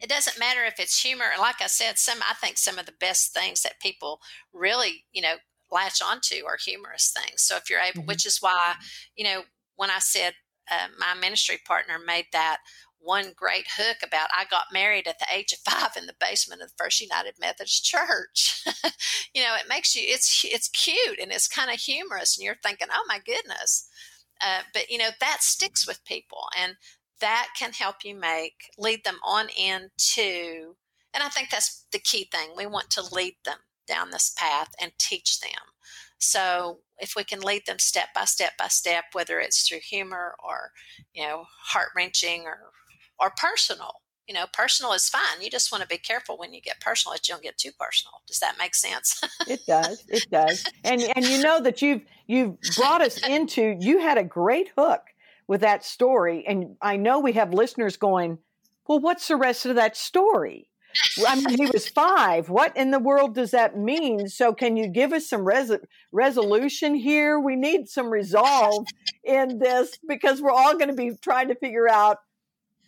It 0.00 0.08
doesn't 0.08 0.38
matter 0.38 0.64
if 0.64 0.78
it's 0.78 1.00
humor. 1.00 1.26
Like 1.38 1.60
I 1.60 1.66
said, 1.66 1.98
some 1.98 2.18
I 2.22 2.34
think 2.34 2.58
some 2.58 2.78
of 2.78 2.86
the 2.86 2.94
best 3.00 3.32
things 3.32 3.62
that 3.62 3.80
people 3.80 4.20
really, 4.52 5.04
you 5.12 5.22
know, 5.22 5.36
latch 5.70 6.00
onto 6.02 6.44
are 6.46 6.58
humorous 6.62 7.14
things. 7.16 7.42
So 7.42 7.56
if 7.56 7.68
you're 7.68 7.80
able, 7.80 8.00
mm-hmm. 8.00 8.08
which 8.08 8.26
is 8.26 8.38
why, 8.40 8.74
you 9.16 9.24
know, 9.24 9.42
when 9.76 9.90
I 9.90 9.98
said 9.98 10.34
uh, 10.70 10.88
my 10.98 11.14
ministry 11.20 11.58
partner 11.66 11.98
made 12.04 12.26
that 12.32 12.58
one 13.04 13.32
great 13.36 13.66
hook 13.76 13.98
about 14.02 14.28
I 14.36 14.44
got 14.46 14.72
married 14.72 15.06
at 15.06 15.18
the 15.18 15.26
age 15.32 15.52
of 15.52 15.58
five 15.60 15.90
in 15.96 16.06
the 16.06 16.16
basement 16.18 16.62
of 16.62 16.68
the 16.68 16.82
First 16.82 17.00
United 17.00 17.34
Methodist 17.38 17.84
Church. 17.84 18.64
you 19.34 19.42
know, 19.42 19.54
it 19.54 19.68
makes 19.68 19.94
you 19.94 20.02
it's 20.04 20.44
it's 20.44 20.68
cute 20.68 21.18
and 21.20 21.30
it's 21.30 21.48
kind 21.48 21.70
of 21.70 21.80
humorous, 21.80 22.36
and 22.36 22.44
you're 22.44 22.56
thinking, 22.62 22.88
oh 22.92 23.04
my 23.06 23.18
goodness. 23.24 23.88
Uh, 24.44 24.62
but 24.72 24.90
you 24.90 24.98
know 24.98 25.10
that 25.20 25.42
sticks 25.42 25.86
with 25.86 26.04
people, 26.04 26.46
and 26.60 26.76
that 27.20 27.48
can 27.58 27.72
help 27.72 27.96
you 28.04 28.14
make 28.14 28.70
lead 28.78 29.04
them 29.04 29.18
on 29.24 29.48
into. 29.56 30.74
And 31.12 31.22
I 31.22 31.28
think 31.28 31.50
that's 31.50 31.86
the 31.92 32.00
key 32.00 32.28
thing. 32.32 32.50
We 32.56 32.66
want 32.66 32.90
to 32.90 33.14
lead 33.14 33.36
them 33.44 33.58
down 33.86 34.10
this 34.10 34.34
path 34.36 34.74
and 34.80 34.92
teach 34.98 35.40
them. 35.40 35.50
So 36.18 36.78
if 36.98 37.14
we 37.16 37.24
can 37.24 37.40
lead 37.40 37.66
them 37.66 37.78
step 37.78 38.08
by 38.14 38.24
step 38.24 38.52
by 38.58 38.68
step, 38.68 39.04
whether 39.12 39.40
it's 39.40 39.66
through 39.66 39.80
humor 39.80 40.34
or, 40.42 40.72
you 41.12 41.22
know, 41.22 41.44
heart 41.64 41.88
wrenching 41.94 42.44
or 42.46 42.58
or 43.18 43.32
personal. 43.36 44.00
You 44.26 44.34
know, 44.34 44.46
personal 44.52 44.94
is 44.94 45.08
fine. 45.08 45.42
You 45.42 45.50
just 45.50 45.70
want 45.70 45.82
to 45.82 45.88
be 45.88 45.98
careful 45.98 46.38
when 46.38 46.54
you 46.54 46.62
get 46.62 46.80
personal 46.80 47.12
that 47.12 47.28
you 47.28 47.34
don't 47.34 47.42
get 47.42 47.58
too 47.58 47.72
personal. 47.78 48.22
Does 48.26 48.38
that 48.38 48.56
make 48.58 48.74
sense? 48.74 49.22
it 49.46 49.60
does. 49.66 50.02
It 50.08 50.30
does. 50.30 50.64
And 50.84 51.02
and 51.14 51.26
you 51.26 51.42
know 51.42 51.60
that 51.60 51.82
you've 51.82 52.02
you've 52.26 52.56
brought 52.76 53.02
us 53.02 53.22
into 53.26 53.76
you 53.78 53.98
had 53.98 54.16
a 54.16 54.24
great 54.24 54.70
hook 54.78 55.02
with 55.46 55.60
that 55.60 55.84
story. 55.84 56.44
And 56.46 56.76
I 56.80 56.96
know 56.96 57.20
we 57.20 57.32
have 57.32 57.52
listeners 57.52 57.96
going, 57.96 58.38
Well, 58.88 59.00
what's 59.00 59.28
the 59.28 59.36
rest 59.36 59.66
of 59.66 59.76
that 59.76 59.96
story? 59.96 60.68
I 61.26 61.36
mean, 61.36 61.58
he 61.58 61.66
was 61.66 61.88
five. 61.88 62.48
What 62.48 62.76
in 62.76 62.90
the 62.90 62.98
world 62.98 63.34
does 63.34 63.50
that 63.50 63.76
mean? 63.76 64.28
So, 64.28 64.52
can 64.52 64.76
you 64.76 64.88
give 64.88 65.12
us 65.12 65.28
some 65.28 65.44
res- 65.44 65.72
resolution 66.12 66.94
here? 66.94 67.38
We 67.38 67.56
need 67.56 67.88
some 67.88 68.10
resolve 68.10 68.86
in 69.24 69.58
this 69.58 69.98
because 70.06 70.40
we're 70.40 70.50
all 70.50 70.74
going 70.74 70.88
to 70.88 70.94
be 70.94 71.12
trying 71.20 71.48
to 71.48 71.54
figure 71.56 71.88
out 71.88 72.18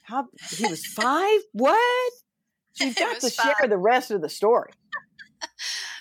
how 0.06 0.28
he 0.50 0.66
was 0.66 0.84
five? 0.86 1.40
what? 1.52 2.12
So 2.72 2.84
you've 2.86 2.96
got 2.96 3.20
to 3.20 3.30
five. 3.30 3.54
share 3.58 3.68
the 3.68 3.78
rest 3.78 4.10
of 4.10 4.22
the 4.22 4.28
story. 4.28 4.70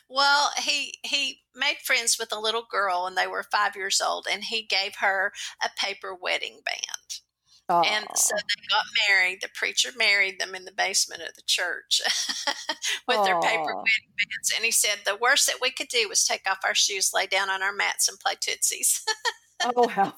well, 0.10 0.52
he 0.58 0.96
he 1.04 1.42
made 1.56 1.78
friends 1.84 2.18
with 2.20 2.32
a 2.32 2.40
little 2.40 2.66
girl, 2.70 3.06
and 3.08 3.18
they 3.18 3.28
were 3.28 3.44
five 3.44 3.76
years 3.76 4.02
old, 4.06 4.28
and 4.32 4.44
he 4.44 4.64
gave 4.64 4.96
her 5.00 5.32
a 5.64 5.70
paper 5.80 6.16
wedding 6.16 6.60
band. 6.66 7.22
And 7.68 8.06
so 8.16 8.36
they 8.36 8.68
got 8.70 8.86
married. 9.10 9.40
The 9.42 9.50
preacher 9.54 9.90
married 9.98 10.40
them 10.40 10.54
in 10.54 10.66
the 10.66 10.72
basement 10.72 11.24
of 11.24 11.34
the 11.36 11.42
church 11.48 12.00
with 13.08 13.24
their 13.24 13.40
paper 13.42 13.76
wedding 13.76 14.14
bands. 14.16 14.54
And 14.56 14.64
he 14.64 14.72
said 14.72 15.00
the 15.04 15.18
worst 15.20 15.48
that 15.48 15.58
we 15.62 15.72
could 15.72 15.88
do 15.88 16.08
was 16.08 16.24
take 16.24 16.48
off 16.48 16.60
our 16.64 16.76
shoes, 16.76 17.12
lay 17.14 17.26
down 17.26 17.50
on 17.50 17.64
our 17.64 17.74
mats, 17.74 18.08
and 18.08 18.20
play 18.20 18.36
tootsies. 18.40 19.04
oh, 19.76 19.88
how 19.88 20.14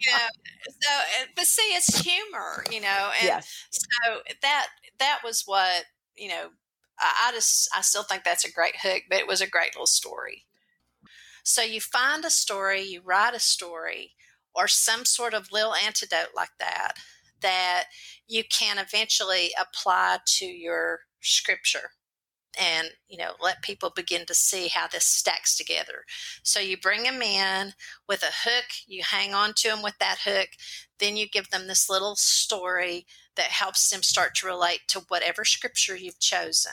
yeah. 0.00 0.28
So, 0.68 0.90
but 1.34 1.44
see, 1.44 1.62
it's 1.74 2.00
humor, 2.00 2.64
you 2.70 2.80
know, 2.80 3.10
and 3.20 3.26
yes. 3.26 3.66
so 3.70 4.20
that 4.42 4.66
that 4.98 5.20
was 5.24 5.42
what 5.46 5.84
you 6.16 6.28
know. 6.28 6.48
I, 6.98 7.28
I 7.28 7.32
just 7.32 7.68
I 7.76 7.82
still 7.82 8.02
think 8.02 8.24
that's 8.24 8.44
a 8.44 8.52
great 8.52 8.76
hook, 8.82 9.02
but 9.08 9.18
it 9.18 9.26
was 9.26 9.40
a 9.40 9.48
great 9.48 9.74
little 9.74 9.86
story. 9.86 10.44
So 11.44 11.62
you 11.62 11.80
find 11.80 12.24
a 12.24 12.30
story, 12.30 12.82
you 12.82 13.02
write 13.04 13.34
a 13.34 13.40
story, 13.40 14.14
or 14.54 14.66
some 14.66 15.04
sort 15.04 15.34
of 15.34 15.52
little 15.52 15.74
antidote 15.74 16.30
like 16.34 16.50
that 16.58 16.94
that 17.42 17.84
you 18.26 18.42
can 18.50 18.78
eventually 18.78 19.50
apply 19.60 20.18
to 20.24 20.46
your 20.46 21.00
scripture 21.20 21.90
and 22.58 22.88
you 23.08 23.18
know 23.18 23.32
let 23.42 23.62
people 23.62 23.90
begin 23.94 24.26
to 24.26 24.34
see 24.34 24.68
how 24.68 24.86
this 24.86 25.04
stacks 25.04 25.56
together. 25.56 26.04
So 26.42 26.60
you 26.60 26.76
bring 26.76 27.02
them 27.02 27.22
in 27.22 27.72
with 28.08 28.22
a 28.22 28.48
hook 28.48 28.66
you 28.86 29.02
hang 29.04 29.34
on 29.34 29.52
to 29.56 29.68
them 29.68 29.82
with 29.82 29.98
that 29.98 30.18
hook 30.24 30.48
then 30.98 31.16
you 31.16 31.28
give 31.28 31.50
them 31.50 31.66
this 31.66 31.90
little 31.90 32.16
story 32.16 33.06
that 33.36 33.46
helps 33.46 33.90
them 33.90 34.02
start 34.02 34.34
to 34.36 34.46
relate 34.46 34.80
to 34.88 35.00
whatever 35.08 35.44
scripture 35.44 35.94
you've 35.94 36.18
chosen. 36.18 36.72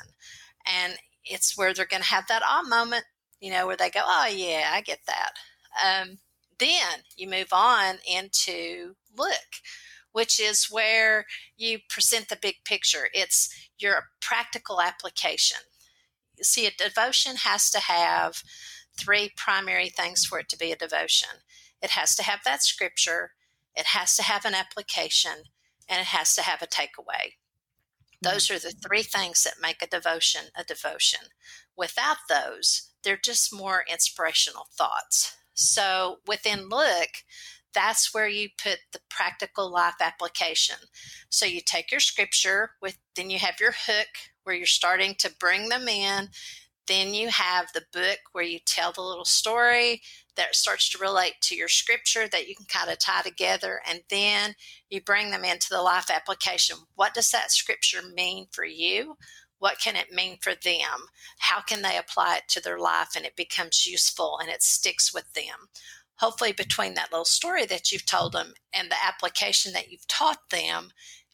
And 0.65 0.93
it's 1.25 1.57
where 1.57 1.73
they're 1.73 1.85
going 1.85 2.03
to 2.03 2.09
have 2.09 2.27
that 2.27 2.41
ah 2.45 2.63
moment 2.67 3.03
you 3.39 3.51
know 3.51 3.67
where 3.67 3.77
they 3.77 3.89
go 3.89 4.01
oh 4.03 4.27
yeah 4.27 4.71
i 4.73 4.81
get 4.81 4.99
that. 5.07 5.31
Um, 5.83 6.19
then 6.59 7.01
you 7.17 7.29
move 7.29 7.49
on 7.51 7.95
into 8.07 8.95
look 9.17 9.61
which 10.13 10.39
is 10.39 10.67
where 10.69 11.25
you 11.57 11.79
present 11.89 12.29
the 12.29 12.37
big 12.39 12.55
picture. 12.65 13.09
It's 13.13 13.49
your 13.79 14.03
practical 14.21 14.79
application 14.79 15.57
see, 16.41 16.65
a 16.65 16.71
devotion 16.71 17.37
has 17.37 17.69
to 17.71 17.79
have 17.79 18.43
three 18.97 19.31
primary 19.35 19.89
things 19.89 20.25
for 20.25 20.39
it 20.39 20.49
to 20.49 20.57
be 20.57 20.71
a 20.71 20.75
devotion 20.75 21.29
it 21.83 21.91
has 21.91 22.15
to 22.15 22.23
have 22.23 22.39
that 22.45 22.63
scripture, 22.63 23.31
it 23.75 23.87
has 23.87 24.15
to 24.15 24.23
have 24.23 24.45
an 24.45 24.55
application, 24.55 25.33
and 25.89 25.99
it 25.99 26.07
has 26.07 26.33
to 26.35 26.41
have 26.41 26.61
a 26.61 26.67
takeaway. 26.67 27.33
Those 28.21 28.49
are 28.49 28.57
the 28.57 28.69
mm-hmm. 28.69 28.87
three 28.87 29.03
things 29.03 29.43
that 29.43 29.61
make 29.61 29.83
a 29.83 29.87
devotion 29.87 30.45
a 30.55 30.63
devotion. 30.63 31.19
Without 31.75 32.17
those, 32.29 32.93
they're 33.03 33.19
just 33.21 33.53
more 33.53 33.83
inspirational 33.91 34.67
thoughts. 34.71 35.35
So 35.53 36.19
within 36.25 36.69
Look, 36.69 37.09
that's 37.73 38.13
where 38.13 38.29
you 38.29 38.49
put 38.57 38.79
the 38.93 39.01
practical 39.09 39.69
life 39.69 39.95
application. 39.99 40.77
So 41.29 41.45
you 41.45 41.59
take 41.59 41.91
your 41.91 41.99
scripture 41.99 42.71
with 42.81 42.97
then 43.15 43.29
you 43.29 43.39
have 43.39 43.59
your 43.59 43.73
hook 43.73 44.07
where 44.43 44.55
you're 44.55 44.65
starting 44.65 45.15
to 45.19 45.33
bring 45.39 45.69
them 45.69 45.87
in. 45.87 46.29
Then 46.87 47.13
you 47.13 47.29
have 47.29 47.67
the 47.73 47.85
book 47.93 48.19
where 48.33 48.43
you 48.43 48.59
tell 48.65 48.91
the 48.91 49.01
little 49.01 49.25
story 49.25 50.01
that 50.35 50.55
starts 50.55 50.89
to 50.89 50.97
relate 50.97 51.35
to 51.41 51.55
your 51.55 51.69
scripture 51.69 52.27
that 52.27 52.49
you 52.49 52.55
can 52.55 52.65
kind 52.65 52.89
of 52.89 52.99
tie 52.99 53.21
together. 53.21 53.81
And 53.87 54.01
then 54.09 54.55
you 54.89 54.99
bring 54.99 55.31
them 55.31 55.45
into 55.45 55.69
the 55.69 55.81
life 55.81 56.09
application. 56.09 56.77
What 56.95 57.13
does 57.13 57.31
that 57.31 57.51
scripture 57.51 58.01
mean 58.15 58.47
for 58.51 58.65
you? 58.65 59.15
what 59.63 59.79
can 59.79 59.95
it 59.95 60.11
mean 60.11 60.37
for 60.41 60.51
them? 60.61 61.07
How 61.39 61.61
can 61.61 61.83
they 61.83 61.97
apply 61.97 62.35
it 62.35 62.49
to 62.49 62.61
their 62.61 62.77
life 62.77 63.11
and 63.15 63.25
it 63.25 63.37
becomes 63.37 63.87
useful 63.87 64.37
and 64.41 64.49
it 64.49 64.61
sticks 64.61 65.13
with 65.13 65.31
them? 65.35 65.69
Hopefully, 66.15 66.51
between 66.51 66.95
that 66.95 67.13
little 67.13 67.23
story 67.23 67.65
that 67.67 67.89
you've 67.89 68.05
told 68.05 68.33
them 68.33 68.55
and 68.73 68.91
the 68.91 69.01
application 69.01 69.71
that 69.71 69.89
you've 69.89 70.05
taught 70.09 70.49
them, 70.49 70.91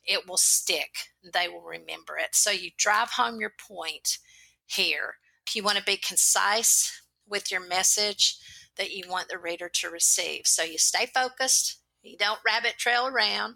it 0.10 0.28
will 0.28 0.38
stick. 0.38 0.90
They 1.24 1.48
will 1.48 1.62
remember 1.62 2.18
it. 2.18 2.34
So 2.34 2.50
you 2.50 2.72
drive 2.78 3.12
home 3.12 3.40
your 3.40 3.54
point 3.70 4.18
here. 4.66 5.16
You 5.54 5.64
want 5.64 5.78
to 5.78 5.84
be 5.84 5.98
concise 5.98 6.92
with 7.28 7.52
your 7.52 7.66
message 7.66 8.38
that 8.76 8.92
you 8.92 9.04
want 9.08 9.28
the 9.30 9.38
reader 9.38 9.70
to 9.70 9.90
receive. 9.90 10.42
So 10.46 10.64
you 10.64 10.78
stay 10.78 11.06
focused, 11.14 11.78
you 12.02 12.18
don't 12.18 12.40
rabbit 12.46 12.76
trail 12.78 13.08
around, 13.08 13.56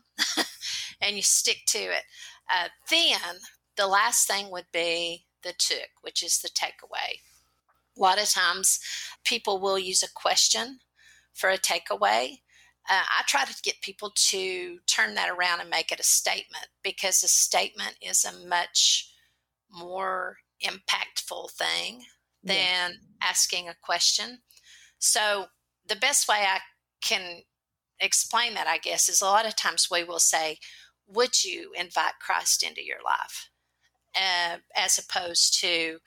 and 1.01 1.15
you 1.15 1.23
stick 1.23 1.61
to 1.67 1.79
it. 1.79 2.03
Uh, 2.51 2.67
then 2.89 3.19
the 3.75 3.87
last 3.87 4.27
thing 4.27 4.51
would 4.51 4.67
be 4.71 5.25
the 5.43 5.53
took, 5.57 5.89
which 6.01 6.23
is 6.23 6.39
the 6.39 6.49
takeaway. 6.49 7.19
A 7.97 8.01
lot 8.01 8.21
of 8.21 8.29
times 8.29 8.79
people 9.23 9.59
will 9.59 9.79
use 9.79 10.03
a 10.03 10.13
question 10.13 10.79
for 11.33 11.49
a 11.49 11.57
takeaway. 11.57 12.39
Uh, 12.89 13.03
I 13.17 13.23
try 13.27 13.45
to 13.45 13.61
get 13.63 13.81
people 13.81 14.11
to 14.15 14.79
turn 14.87 15.15
that 15.15 15.29
around 15.29 15.61
and 15.61 15.69
make 15.69 15.91
it 15.91 15.99
a 15.99 16.03
statement 16.03 16.67
because 16.83 17.23
a 17.23 17.27
statement 17.27 17.95
is 18.01 18.25
a 18.25 18.47
much 18.47 19.09
more 19.71 20.37
impactful 20.63 21.51
thing 21.51 22.03
than 22.43 22.55
yeah. 22.55 22.89
asking 23.21 23.69
a 23.69 23.75
question. 23.81 24.39
So, 24.99 25.45
the 25.87 25.95
best 25.95 26.27
way 26.27 26.45
I 26.47 26.59
can 27.01 27.41
explain 27.99 28.53
that, 28.53 28.67
I 28.67 28.77
guess, 28.77 29.09
is 29.09 29.21
a 29.21 29.25
lot 29.25 29.45
of 29.45 29.55
times 29.55 29.87
we 29.89 30.03
will 30.03 30.19
say, 30.19 30.59
Would 31.07 31.43
you 31.43 31.71
invite 31.75 32.13
Christ 32.19 32.63
into 32.63 32.83
your 32.83 33.01
life? 33.03 33.49
uh, 34.15 34.57
as 34.75 34.97
opposed 34.97 35.59
to 35.61 35.99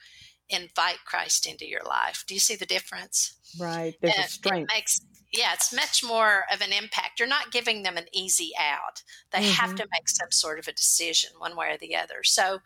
invite 0.49 0.97
Christ 1.05 1.45
into 1.45 1.67
your 1.67 1.83
life. 1.83 2.23
Do 2.27 2.33
you 2.33 2.39
see 2.39 2.55
the 2.55 2.65
difference? 2.65 3.33
Right. 3.59 3.95
There's 4.01 4.17
uh, 4.17 4.23
a 4.25 4.29
strength. 4.29 4.71
It 4.71 4.75
makes, 4.75 5.01
yeah, 5.33 5.53
it's 5.53 5.73
much 5.73 6.03
more 6.03 6.45
of 6.53 6.61
an 6.61 6.71
impact. 6.71 7.19
You're 7.19 7.27
not 7.27 7.51
giving 7.51 7.83
them 7.83 7.97
an 7.97 8.05
easy 8.13 8.51
out. 8.59 9.03
They 9.31 9.39
mm-hmm. 9.39 9.51
have 9.51 9.75
to 9.75 9.87
make 9.91 10.07
some 10.07 10.31
sort 10.31 10.59
of 10.59 10.67
a 10.67 10.73
decision 10.73 11.31
one 11.37 11.55
way 11.55 11.71
or 11.73 11.77
the 11.77 11.95
other. 11.95 12.23
So 12.23 12.59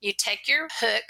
you 0.00 0.12
take 0.16 0.48
your 0.48 0.68
hook, 0.80 1.04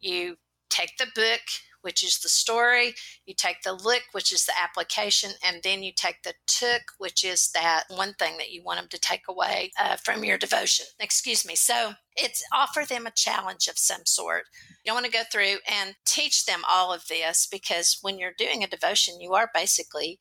you 0.00 0.36
take 0.70 0.96
the 0.98 1.06
book, 1.14 1.40
which 1.82 2.02
is 2.02 2.18
the 2.18 2.28
story. 2.28 2.94
You 3.26 3.34
take 3.34 3.62
the 3.62 3.72
look, 3.72 4.02
which 4.12 4.32
is 4.32 4.44
the 4.44 4.52
application, 4.60 5.30
and 5.44 5.62
then 5.62 5.82
you 5.82 5.92
take 5.94 6.22
the 6.22 6.34
took, 6.46 6.82
which 6.98 7.24
is 7.24 7.50
that 7.52 7.84
one 7.88 8.14
thing 8.14 8.36
that 8.38 8.50
you 8.50 8.62
want 8.62 8.80
them 8.80 8.88
to 8.90 8.98
take 8.98 9.28
away 9.28 9.70
uh, 9.78 9.96
from 9.96 10.24
your 10.24 10.38
devotion. 10.38 10.86
Excuse 11.00 11.46
me. 11.46 11.54
So 11.54 11.92
it's 12.16 12.42
offer 12.52 12.84
them 12.88 13.06
a 13.06 13.12
challenge 13.12 13.68
of 13.68 13.78
some 13.78 14.04
sort. 14.04 14.44
You 14.84 14.90
don't 14.90 14.96
want 14.96 15.06
to 15.06 15.12
go 15.12 15.22
through 15.30 15.56
and 15.70 15.94
teach 16.04 16.46
them 16.46 16.62
all 16.68 16.92
of 16.92 17.06
this 17.08 17.46
because 17.50 17.98
when 18.02 18.18
you're 18.18 18.32
doing 18.36 18.64
a 18.64 18.68
devotion, 18.68 19.20
you 19.20 19.34
are 19.34 19.50
basically 19.54 20.18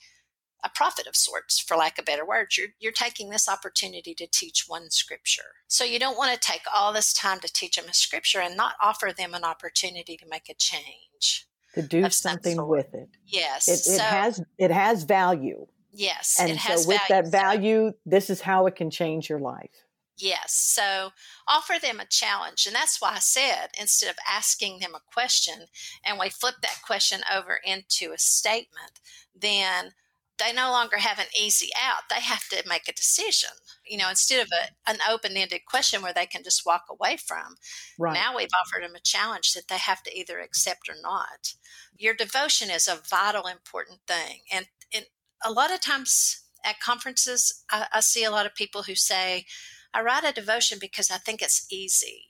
a 0.64 0.70
prophet 0.70 1.08
of 1.08 1.16
sorts, 1.16 1.60
for 1.60 1.78
lack 1.78 2.00
of 2.00 2.06
better 2.06 2.26
words. 2.26 2.58
You're, 2.58 2.70
you're 2.80 2.92
taking 2.92 3.30
this 3.30 3.48
opportunity 3.48 4.14
to 4.16 4.28
teach 4.28 4.66
one 4.68 4.90
scripture. 4.90 5.54
So 5.68 5.84
you 5.84 6.00
don't 6.00 6.18
want 6.18 6.34
to 6.34 6.40
take 6.40 6.64
all 6.74 6.94
this 6.94 7.14
time 7.14 7.40
to 7.42 7.52
teach 7.52 7.76
them 7.76 7.90
a 7.90 7.94
scripture 7.94 8.40
and 8.40 8.58
not 8.58 8.76
offer 8.82 9.12
them 9.16 9.34
an 9.34 9.44
opportunity 9.44 10.18
to 10.18 10.26
make 10.28 10.50
a 10.50 10.56
change 10.56 11.48
to 11.78 11.82
do 11.82 12.10
something 12.10 12.66
with 12.68 12.94
it. 12.94 13.10
Yes, 13.26 13.68
it, 13.68 13.74
it 13.74 13.98
so, 13.98 14.04
has 14.04 14.44
it 14.58 14.72
has 14.72 15.04
value. 15.04 15.68
Yes, 15.94 16.38
and 16.40 16.60
so 16.60 16.88
with 16.88 17.02
value. 17.08 17.24
that 17.24 17.32
value, 17.32 17.92
this 18.06 18.30
is 18.30 18.42
how 18.42 18.68
it 18.68 18.76
can 18.76 18.90
change 18.90 19.30
your 19.30 19.40
life. 19.40 19.86
Yes, 20.18 20.54
so 20.54 21.12
offer 21.48 21.76
them 21.80 22.00
a 22.00 22.06
challenge, 22.06 22.66
and 22.66 22.76
that's 22.76 23.00
why 23.00 23.14
I 23.14 23.20
said 23.20 23.68
instead 23.80 24.10
of 24.10 24.18
asking 24.30 24.80
them 24.80 24.96
a 24.96 25.14
question, 25.14 25.66
and 26.04 26.20
we 26.20 26.30
flip 26.30 26.56
that 26.62 26.80
question 26.84 27.22
over 27.34 27.60
into 27.64 28.12
a 28.12 28.18
statement, 28.18 29.00
then 29.36 29.92
they 30.40 30.54
no 30.54 30.72
longer 30.72 30.98
have 30.98 31.20
an 31.20 31.28
easy 31.40 31.70
out. 31.82 32.04
They 32.10 32.22
have 32.22 32.48
to 32.50 32.64
make 32.68 32.88
a 32.88 32.94
decision. 32.94 33.50
You 33.86 33.98
know, 33.98 34.10
instead 34.10 34.42
of 34.42 34.50
a, 34.52 34.90
an 34.90 34.98
open 35.10 35.36
ended 35.36 35.62
question 35.66 36.02
where 36.02 36.14
they 36.14 36.26
can 36.26 36.44
just 36.44 36.66
walk 36.66 36.86
away 36.90 37.18
from. 37.18 37.56
Right. 37.98 38.14
Now 38.14 38.36
we've 38.36 38.50
offered 38.54 38.84
them 38.84 38.96
a 38.96 39.02
challenge 39.02 39.54
that 39.54 39.68
they 39.68 39.78
have 39.78 40.04
to 40.04 40.18
either 40.18 40.40
accept 40.40 40.90
or 40.90 40.96
not. 41.02 41.54
Your 41.98 42.14
devotion 42.14 42.70
is 42.70 42.88
a 42.88 43.02
vital, 43.10 43.48
important 43.48 44.00
thing. 44.08 44.42
And, 44.52 44.68
and 44.94 45.06
a 45.44 45.52
lot 45.52 45.74
of 45.74 45.82
times 45.82 46.44
at 46.64 46.80
conferences, 46.80 47.64
I, 47.72 47.88
I 47.94 48.00
see 48.02 48.24
a 48.24 48.32
lot 48.32 48.46
of 48.46 48.56
people 48.56 48.84
who 48.84 48.96
say, 48.96 49.46
I 49.94 50.02
write 50.02 50.24
a 50.24 50.34
devotion 50.34 50.78
because 50.80 51.10
I 51.10 51.18
think 51.18 51.42
it's 51.42 51.66
easy. 51.72 52.26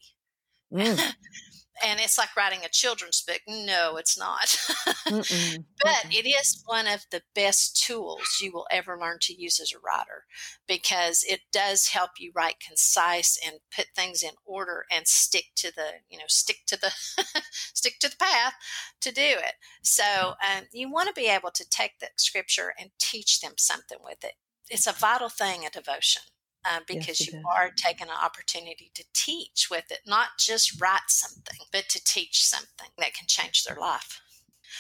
Mm. 0.72 0.98
and 1.84 2.00
it's 2.00 2.18
like 2.18 2.36
writing 2.36 2.60
a 2.64 2.70
children's 2.70 3.22
book. 3.22 3.42
No, 3.48 3.98
it's 3.98 4.18
not. 4.18 4.56
but 5.06 6.06
it 6.10 6.28
is 6.28 6.64
one 6.66 6.88
of 6.88 7.06
the 7.12 7.22
best 7.36 7.82
tools 7.82 8.40
you 8.42 8.52
will 8.52 8.68
ever 8.72 8.98
learn 9.00 9.18
to 9.22 9.40
use 9.40 9.60
as 9.60 9.72
a 9.74 9.80
writer 9.80 10.26
because 10.68 11.24
it 11.28 11.42
does 11.52 11.88
help 11.88 12.12
you 12.20 12.32
write 12.36 12.60
concise 12.66 13.40
and 13.46 13.60
put 13.76 13.88
things 13.96 14.24
in 14.24 14.32
order 14.46 14.86
and 14.92 15.08
stick 15.08 15.46
to 15.56 15.72
the, 15.76 15.88
you 16.10 16.18
know, 16.18 16.26
stick 16.28 16.58
to 16.68 16.78
the 16.80 16.92
stick 17.52 18.00
to 18.00 18.10
the 18.10 18.18
path 18.18 18.54
to 19.02 19.12
do 19.12 19.22
it. 19.22 19.54
So 19.84 20.04
um, 20.30 20.66
you 20.72 20.92
want 20.92 21.08
to 21.08 21.14
be 21.14 21.28
able 21.28 21.52
to 21.52 21.70
take 21.70 22.00
the 22.00 22.08
scripture 22.18 22.74
and 22.80 22.90
teach 23.00 23.40
them 23.42 23.54
something 23.58 24.00
with 24.04 24.24
it. 24.24 24.34
It's 24.70 24.88
a 24.88 24.94
vital 24.94 25.30
thing, 25.30 25.66
a 25.66 25.70
devotion 25.70 26.24
uh, 26.70 26.80
because 26.88 27.20
yes, 27.22 27.32
you 27.32 27.42
are 27.56 27.72
taking 27.76 28.08
an 28.08 28.16
opportunity 28.24 28.92
to 28.96 29.04
teach 29.14 29.68
with 29.70 29.86
it, 29.92 30.00
not 30.06 30.30
just 30.40 30.82
write 30.82 31.10
something, 31.10 31.60
but 31.72 31.88
to 31.90 32.04
teach 32.04 32.44
something 32.44 32.90
that 32.98 33.14
can 33.14 33.28
change 33.28 33.64
their 33.64 33.78
life. 33.78 34.22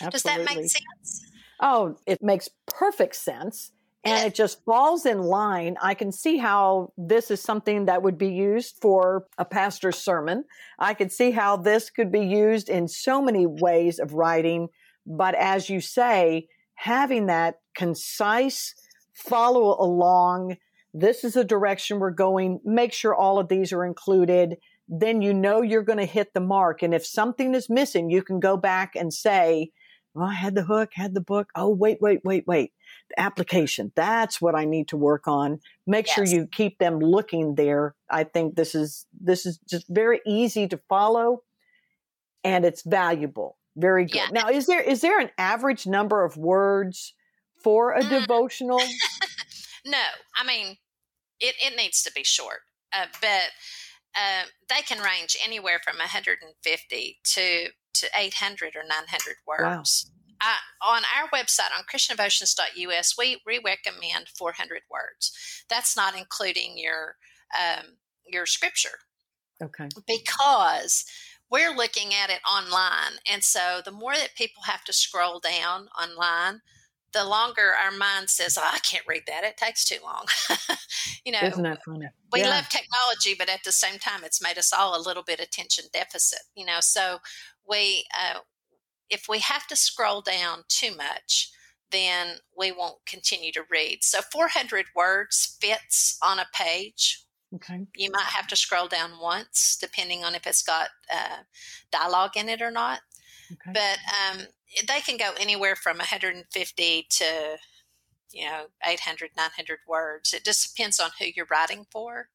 Absolutely. 0.01 0.11
Does 0.11 0.23
that 0.23 0.55
make 0.55 0.69
sense? 0.69 1.31
Oh, 1.61 1.97
it 2.05 2.21
makes 2.21 2.49
perfect 2.67 3.15
sense. 3.15 3.71
And 4.03 4.25
it 4.25 4.35
just 4.35 4.63
falls 4.63 5.05
in 5.05 5.21
line. 5.21 5.75
I 5.81 5.93
can 5.93 6.13
see 6.13 6.37
how 6.37 6.93
this 6.97 7.29
is 7.29 7.41
something 7.41 7.85
that 7.85 8.03
would 8.03 8.17
be 8.17 8.29
used 8.29 8.77
for 8.81 9.25
a 9.37 9.43
pastor's 9.43 9.97
sermon. 9.97 10.45
I 10.79 10.93
could 10.93 11.11
see 11.11 11.31
how 11.31 11.57
this 11.57 11.89
could 11.89 12.09
be 12.09 12.25
used 12.25 12.69
in 12.69 12.87
so 12.87 13.21
many 13.21 13.45
ways 13.45 13.99
of 13.99 14.13
writing. 14.13 14.69
But 15.05 15.35
as 15.35 15.69
you 15.69 15.81
say, 15.81 16.47
having 16.75 17.25
that 17.25 17.55
concise 17.75 18.73
follow 19.13 19.75
along 19.77 20.55
this 20.99 21.23
is 21.23 21.33
the 21.33 21.43
direction 21.43 21.99
we're 21.99 22.11
going. 22.11 22.59
Make 22.63 22.93
sure 22.93 23.13
all 23.13 23.39
of 23.39 23.49
these 23.49 23.71
are 23.71 23.85
included. 23.85 24.57
Then 24.87 25.21
you 25.21 25.33
know 25.33 25.61
you're 25.61 25.83
going 25.83 25.99
to 25.99 26.05
hit 26.05 26.33
the 26.33 26.39
mark. 26.39 26.81
And 26.81 26.93
if 26.93 27.05
something 27.05 27.53
is 27.53 27.69
missing, 27.69 28.09
you 28.09 28.23
can 28.23 28.39
go 28.39 28.57
back 28.57 28.95
and 28.95 29.13
say, 29.13 29.71
well, 30.13 30.27
I 30.27 30.33
had 30.33 30.55
the 30.55 30.63
hook, 30.63 30.91
had 30.93 31.13
the 31.13 31.21
book. 31.21 31.49
Oh, 31.55 31.69
wait, 31.69 31.99
wait, 32.01 32.21
wait, 32.23 32.47
wait. 32.47 32.71
The 33.09 33.19
application. 33.19 33.91
That's 33.95 34.41
what 34.41 34.55
I 34.55 34.65
need 34.65 34.87
to 34.87 34.97
work 34.97 35.27
on. 35.27 35.59
Make 35.85 36.07
yes. 36.07 36.15
sure 36.15 36.25
you 36.25 36.47
keep 36.47 36.79
them 36.79 36.99
looking 36.99 37.53
there. 37.53 37.93
I 38.09 38.23
think 38.23 38.55
this 38.55 38.73
is, 38.73 39.05
this 39.19 39.45
is 39.45 39.59
just 39.69 39.85
very 39.89 40.21
easy 40.25 40.67
to 40.69 40.79
follow 40.89 41.43
and 42.43 42.65
it's 42.65 42.81
valuable. 42.81 43.57
Very 43.75 44.05
good. 44.05 44.15
Yeah. 44.15 44.29
Now, 44.31 44.49
is 44.49 44.65
there, 44.65 44.81
is 44.81 45.01
there 45.01 45.19
an 45.19 45.29
average 45.37 45.85
number 45.85 46.25
of 46.25 46.35
words 46.37 47.13
for 47.63 47.91
a 47.91 48.01
mm. 48.01 48.09
devotional? 48.09 48.79
no, 49.85 50.03
I 50.35 50.47
mean, 50.47 50.77
it, 51.39 51.55
it 51.63 51.75
needs 51.75 52.01
to 52.03 52.11
be 52.11 52.23
short, 52.23 52.61
uh, 52.93 53.05
but 53.21 53.51
uh, 54.15 54.45
they 54.69 54.81
can 54.81 55.03
range 55.03 55.37
anywhere 55.43 55.79
from 55.83 55.97
150 55.97 57.19
to 57.23 57.67
to 57.93 58.07
800 58.15 58.75
or 58.75 58.83
900 58.87 59.35
words. 59.47 60.05
Wow. 60.07 60.13
Uh, 60.39 60.87
on 60.87 61.01
our 61.17 61.27
website 61.29 61.75
on 61.75 61.83
christiandevotions.us 61.91 63.15
we, 63.17 63.41
we 63.47 63.59
recommend 63.65 64.27
400 64.37 64.81
words 64.87 65.63
that's 65.67 65.97
not 65.97 66.15
including 66.15 66.73
your 66.77 67.15
um, 67.59 67.97
your 68.27 68.45
scripture 68.45 68.99
okay 69.63 69.89
because 70.05 71.05
we're 71.49 71.75
looking 71.75 72.13
at 72.13 72.29
it 72.29 72.41
online 72.47 73.17
and 73.27 73.43
so 73.43 73.81
the 73.83 73.89
more 73.89 74.13
that 74.13 74.35
people 74.35 74.61
have 74.61 74.83
to 74.83 74.93
scroll 74.93 75.39
down 75.39 75.87
online 75.99 76.61
the 77.13 77.23
longer 77.23 77.73
our 77.83 77.91
mind 77.91 78.29
says, 78.29 78.57
oh, 78.59 78.69
I 78.71 78.79
can't 78.79 79.07
read 79.07 79.23
that, 79.27 79.43
it 79.43 79.57
takes 79.57 79.85
too 79.85 79.97
long. 80.03 80.25
you 81.25 81.31
know, 81.31 81.39
Isn't 81.41 81.63
that 81.63 81.83
funny? 81.83 82.07
we 82.31 82.41
yeah. 82.41 82.49
love 82.49 82.69
technology, 82.69 83.35
but 83.37 83.49
at 83.49 83.63
the 83.63 83.71
same 83.71 83.99
time, 83.99 84.23
it's 84.23 84.41
made 84.41 84.57
us 84.57 84.73
all 84.73 84.99
a 84.99 85.01
little 85.01 85.23
bit 85.23 85.39
attention 85.39 85.85
deficit, 85.93 86.41
you 86.55 86.65
know, 86.65 86.79
so 86.79 87.19
we, 87.67 88.05
uh, 88.17 88.39
if 89.09 89.27
we 89.29 89.39
have 89.39 89.67
to 89.67 89.75
scroll 89.75 90.21
down 90.21 90.63
too 90.67 90.95
much, 90.95 91.51
then 91.91 92.35
we 92.57 92.71
won't 92.71 93.05
continue 93.05 93.51
to 93.53 93.63
read. 93.71 93.99
So 94.03 94.19
400 94.21 94.85
words 94.95 95.57
fits 95.61 96.17
on 96.21 96.39
a 96.39 96.47
page. 96.53 97.23
Okay. 97.55 97.85
You 97.95 98.11
might 98.11 98.25
have 98.25 98.47
to 98.47 98.57
scroll 98.57 98.87
down 98.87 99.11
once, 99.21 99.77
depending 99.79 100.23
on 100.23 100.35
if 100.35 100.45
it's 100.45 100.63
got 100.63 100.89
uh, 101.13 101.43
dialogue 101.91 102.35
in 102.35 102.49
it 102.49 102.61
or 102.61 102.71
not. 102.71 102.99
Okay. 103.51 103.73
But 103.73 103.97
um, 104.31 104.47
they 104.87 105.01
can 105.01 105.17
go 105.17 105.31
anywhere 105.39 105.75
from 105.75 105.97
150 105.97 107.07
to 107.09 107.57
you 108.31 108.45
know 108.45 108.65
800 108.85 109.31
900 109.37 109.79
words. 109.87 110.33
It 110.33 110.45
just 110.45 110.75
depends 110.75 110.99
on 110.99 111.11
who 111.19 111.25
you're 111.35 111.47
writing 111.49 111.85
for. 111.91 112.29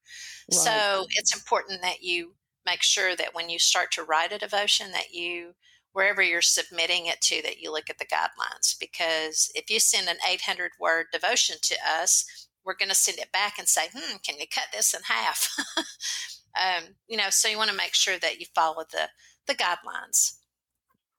Right. 0.48 0.84
so 0.90 1.06
it's 1.16 1.34
important 1.34 1.82
that 1.82 2.02
you 2.02 2.34
make 2.66 2.82
sure 2.82 3.16
that 3.16 3.34
when 3.34 3.50
you 3.50 3.58
start 3.58 3.90
to 3.92 4.04
write 4.04 4.32
a 4.32 4.38
devotion 4.38 4.92
that 4.92 5.12
you 5.12 5.54
wherever 5.92 6.22
you're 6.22 6.42
submitting 6.42 7.06
it 7.06 7.20
to 7.20 7.42
that 7.42 7.58
you 7.60 7.72
look 7.72 7.90
at 7.90 7.98
the 7.98 8.06
guidelines. 8.06 8.78
Because 8.78 9.50
if 9.54 9.70
you 9.70 9.80
send 9.80 10.08
an 10.08 10.16
800 10.28 10.72
word 10.80 11.06
devotion 11.12 11.56
to 11.62 11.76
us 11.86 12.48
we're 12.64 12.76
going 12.76 12.88
to 12.88 12.94
send 12.94 13.18
it 13.18 13.32
back 13.32 13.58
and 13.58 13.68
say 13.68 13.88
hmm 13.94 14.16
can 14.24 14.38
you 14.38 14.46
cut 14.52 14.68
this 14.72 14.94
in 14.94 15.02
half? 15.04 15.48
Um, 16.54 16.96
you 17.08 17.16
know 17.16 17.30
so 17.30 17.48
you 17.48 17.56
want 17.56 17.70
to 17.70 17.76
make 17.76 17.94
sure 17.94 18.18
that 18.18 18.38
you 18.38 18.46
follow 18.54 18.84
the 18.90 19.08
the 19.46 19.54
guidelines 19.54 20.34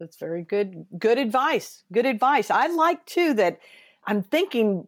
that's 0.04 0.18
very 0.18 0.44
good 0.44 0.86
good 1.00 1.18
advice 1.18 1.84
good 1.94 2.06
advice. 2.06 2.52
I 2.52 2.68
like 2.68 3.06
too 3.06 3.34
that 3.36 3.60
i'm 4.06 4.22
thinking 4.22 4.86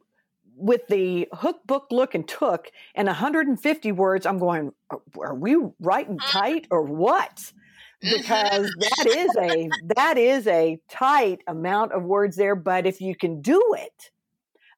with 0.58 0.88
the 0.88 1.28
hook 1.34 1.62
book 1.66 1.88
look 1.90 2.16
and 2.16 2.28
took 2.28 2.70
and 2.96 3.08
150 3.08 3.92
words 3.94 4.26
i'm 4.26 4.38
going 4.38 4.74
are 5.18 5.36
we 5.36 5.56
writing 5.80 6.18
mm-hmm. 6.18 6.38
tight 6.38 6.68
or 6.70 6.82
what? 6.84 7.54
Because 8.02 8.70
that 8.78 9.08
is 9.08 9.32
a 9.38 9.70
that 9.96 10.18
is 10.18 10.48
a 10.48 10.80
tight 10.90 11.40
amount 11.48 11.94
of 11.94 12.04
words 12.04 12.36
there 12.36 12.56
but 12.56 12.86
if 12.86 13.00
you 13.00 13.16
can 13.16 13.42
do 13.42 13.62
it 13.78 14.12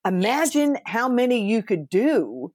imagine 0.06 0.74
yes. 0.76 0.82
how 0.86 1.10
many 1.10 1.50
you 1.50 1.64
could 1.64 1.90
do. 1.90 2.54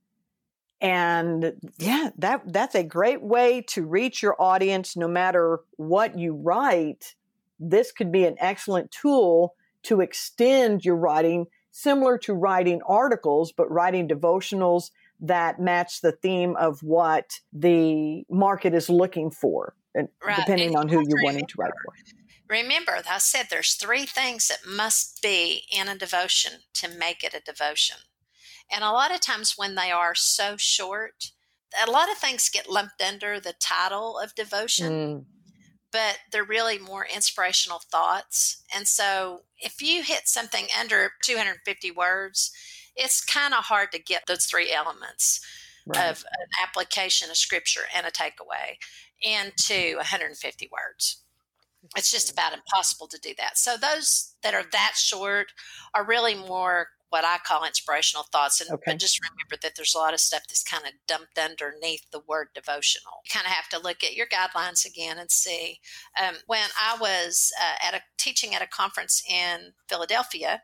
And 0.80 1.52
yeah 1.78 2.10
that 2.18 2.42
that's 2.52 2.74
a 2.74 2.82
great 2.82 3.22
way 3.22 3.62
to 3.68 3.84
reach 3.84 4.22
your 4.22 4.40
audience 4.40 4.96
no 4.96 5.06
matter 5.06 5.60
what 5.76 6.18
you 6.18 6.34
write 6.34 7.14
this 7.58 7.92
could 7.92 8.10
be 8.10 8.24
an 8.24 8.36
excellent 8.38 8.90
tool 8.90 9.54
to 9.84 10.00
extend 10.00 10.84
your 10.84 10.96
writing 10.96 11.46
similar 11.70 12.18
to 12.18 12.34
writing 12.34 12.80
articles 12.86 13.52
but 13.56 13.70
writing 13.70 14.08
devotionals 14.08 14.90
that 15.20 15.60
match 15.60 16.00
the 16.00 16.12
theme 16.12 16.56
of 16.56 16.80
what 16.82 17.30
the 17.52 18.24
market 18.28 18.74
is 18.74 18.90
looking 18.90 19.30
for 19.30 19.74
right. 19.94 20.36
depending 20.36 20.68
and 20.68 20.76
on 20.76 20.88
who 20.88 21.02
you're 21.06 21.24
wanting 21.24 21.46
to 21.46 21.54
write 21.58 21.72
for. 21.84 21.94
Remember, 22.48 22.98
I 23.08 23.18
said 23.18 23.46
there's 23.48 23.74
three 23.74 24.04
things 24.04 24.48
that 24.48 24.68
must 24.68 25.22
be 25.22 25.62
in 25.72 25.88
a 25.88 25.96
devotion 25.96 26.52
to 26.74 26.88
make 26.88 27.24
it 27.24 27.34
a 27.34 27.40
devotion. 27.40 27.96
And 28.70 28.84
a 28.84 28.90
lot 28.90 29.14
of 29.14 29.20
times 29.20 29.54
when 29.56 29.74
they 29.74 29.90
are 29.90 30.14
so 30.14 30.56
short, 30.58 31.32
a 31.86 31.90
lot 31.90 32.10
of 32.10 32.18
things 32.18 32.50
get 32.50 32.68
lumped 32.68 33.00
under 33.00 33.40
the 33.40 33.54
title 33.58 34.18
of 34.18 34.34
devotion, 34.34 34.92
mm. 34.92 35.24
But 35.92 36.18
they're 36.31 36.44
really 36.44 36.78
more 36.78 37.07
inspirational 37.14 37.81
thoughts. 37.90 38.62
And 38.74 38.88
so 38.88 39.42
if 39.59 39.83
you 39.83 40.02
hit 40.02 40.22
something 40.26 40.66
under 40.78 41.12
250 41.22 41.90
words, 41.90 42.52
it's 42.96 43.24
kind 43.24 43.55
of 43.55 43.64
hard 43.64 43.92
to 43.92 44.02
get 44.02 44.24
those 44.26 44.46
three 44.46 44.72
elements 44.72 45.40
right. 45.87 46.11
of 46.11 46.24
an 46.24 46.48
application 46.62 47.31
of 47.31 47.37
scripture 47.37 47.83
and 47.94 48.07
a 48.07 48.11
takeaway 48.11 48.76
into 49.20 49.96
150 49.96 50.70
words. 50.72 51.22
It's 51.96 52.11
just 52.11 52.31
about 52.31 52.52
impossible 52.52 53.09
to 53.09 53.18
do 53.18 53.35
that. 53.38 53.59
So 53.59 53.76
those 53.76 54.35
that 54.42 54.55
are 54.55 54.64
that 54.72 54.92
short 54.96 55.48
are 55.94 56.05
really 56.05 56.35
more 56.35 56.88
what 57.12 57.27
I 57.27 57.37
call 57.44 57.64
inspirational 57.64 58.25
thoughts. 58.33 58.62
And 58.62 58.70
okay. 58.70 58.96
just 58.96 59.20
remember 59.20 59.61
that 59.61 59.75
there's 59.77 59.94
a 59.94 59.98
lot 59.98 60.14
of 60.14 60.20
stuff 60.20 60.44
that's 60.48 60.62
kind 60.62 60.85
of 60.87 60.92
dumped 61.07 61.38
underneath 61.38 62.11
the 62.11 62.22
word 62.27 62.48
devotional. 62.55 63.20
You 63.27 63.31
kind 63.31 63.44
of 63.44 63.53
have 63.53 63.68
to 63.68 63.87
look 63.87 64.03
at 64.03 64.16
your 64.16 64.27
guidelines 64.27 64.87
again 64.87 65.18
and 65.18 65.31
see. 65.31 65.81
Um, 66.18 66.37
when 66.46 66.70
I 66.81 66.96
was 66.98 67.53
uh, 67.61 67.87
at 67.87 67.94
a 67.94 68.01
teaching 68.16 68.55
at 68.55 68.62
a 68.62 68.66
conference 68.66 69.22
in 69.29 69.72
Philadelphia, 69.90 70.62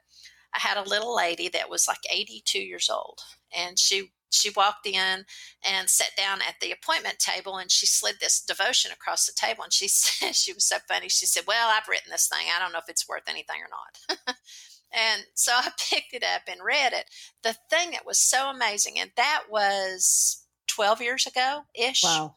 I 0.54 0.58
had 0.58 0.78
a 0.78 0.88
little 0.88 1.14
lady 1.14 1.50
that 1.50 1.68
was 1.68 1.86
like 1.86 1.98
82 2.10 2.58
years 2.58 2.88
old, 2.90 3.20
and 3.54 3.78
she 3.78 4.12
she 4.30 4.50
walked 4.50 4.86
in 4.86 5.24
and 5.64 5.88
sat 5.88 6.10
down 6.16 6.40
at 6.46 6.56
the 6.60 6.72
appointment 6.72 7.18
table 7.18 7.56
and 7.56 7.70
she 7.70 7.86
slid 7.86 8.16
this 8.20 8.40
devotion 8.40 8.92
across 8.92 9.26
the 9.26 9.32
table 9.34 9.64
and 9.64 9.72
she 9.72 9.88
said 9.88 10.34
she 10.34 10.52
was 10.52 10.64
so 10.64 10.76
funny 10.86 11.08
she 11.08 11.24
said 11.24 11.44
well 11.46 11.70
i've 11.70 11.88
written 11.88 12.10
this 12.10 12.28
thing 12.28 12.46
i 12.54 12.58
don't 12.58 12.72
know 12.72 12.78
if 12.78 12.90
it's 12.90 13.08
worth 13.08 13.22
anything 13.26 13.56
or 13.56 13.70
not 13.70 14.36
and 14.92 15.24
so 15.34 15.52
i 15.54 15.70
picked 15.90 16.14
it 16.14 16.24
up 16.24 16.42
and 16.48 16.60
read 16.64 16.92
it 16.92 17.06
the 17.42 17.56
thing 17.70 17.90
that 17.90 18.06
was 18.06 18.18
so 18.18 18.50
amazing 18.50 18.98
and 18.98 19.10
that 19.16 19.44
was 19.50 20.44
12 20.68 21.00
years 21.02 21.26
ago 21.26 21.62
ish 21.74 22.02
wow 22.04 22.34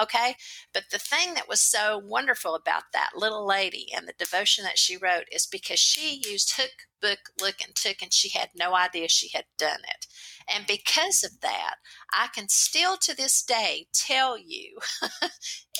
Okay. 0.00 0.36
But 0.72 0.84
the 0.90 0.98
thing 0.98 1.34
that 1.34 1.48
was 1.48 1.60
so 1.60 1.98
wonderful 1.98 2.54
about 2.54 2.84
that 2.92 3.10
little 3.16 3.46
lady 3.46 3.88
and 3.94 4.06
the 4.06 4.14
devotion 4.18 4.64
that 4.64 4.78
she 4.78 4.96
wrote 4.96 5.24
is 5.32 5.46
because 5.46 5.78
she 5.78 6.22
used 6.24 6.54
hook, 6.56 6.70
book, 7.02 7.18
look, 7.40 7.56
and 7.64 7.74
took, 7.74 8.02
and 8.02 8.12
she 8.12 8.28
had 8.30 8.50
no 8.54 8.74
idea 8.74 9.08
she 9.08 9.30
had 9.34 9.44
done 9.58 9.80
it. 9.88 10.06
And 10.52 10.66
because 10.66 11.24
of 11.24 11.40
that, 11.40 11.76
I 12.12 12.28
can 12.34 12.48
still 12.48 12.96
to 12.98 13.16
this 13.16 13.42
day 13.42 13.86
tell 13.92 14.38
you 14.38 14.78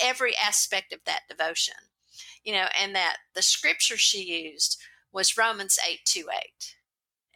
every 0.02 0.34
aspect 0.36 0.92
of 0.92 1.00
that 1.06 1.22
devotion. 1.28 1.74
You 2.44 2.54
know, 2.54 2.66
and 2.80 2.94
that 2.94 3.18
the 3.34 3.42
scripture 3.42 3.98
she 3.98 4.22
used 4.22 4.78
was 5.12 5.36
Romans 5.36 5.78
8 5.88 6.00
2 6.04 6.26
8 6.32 6.74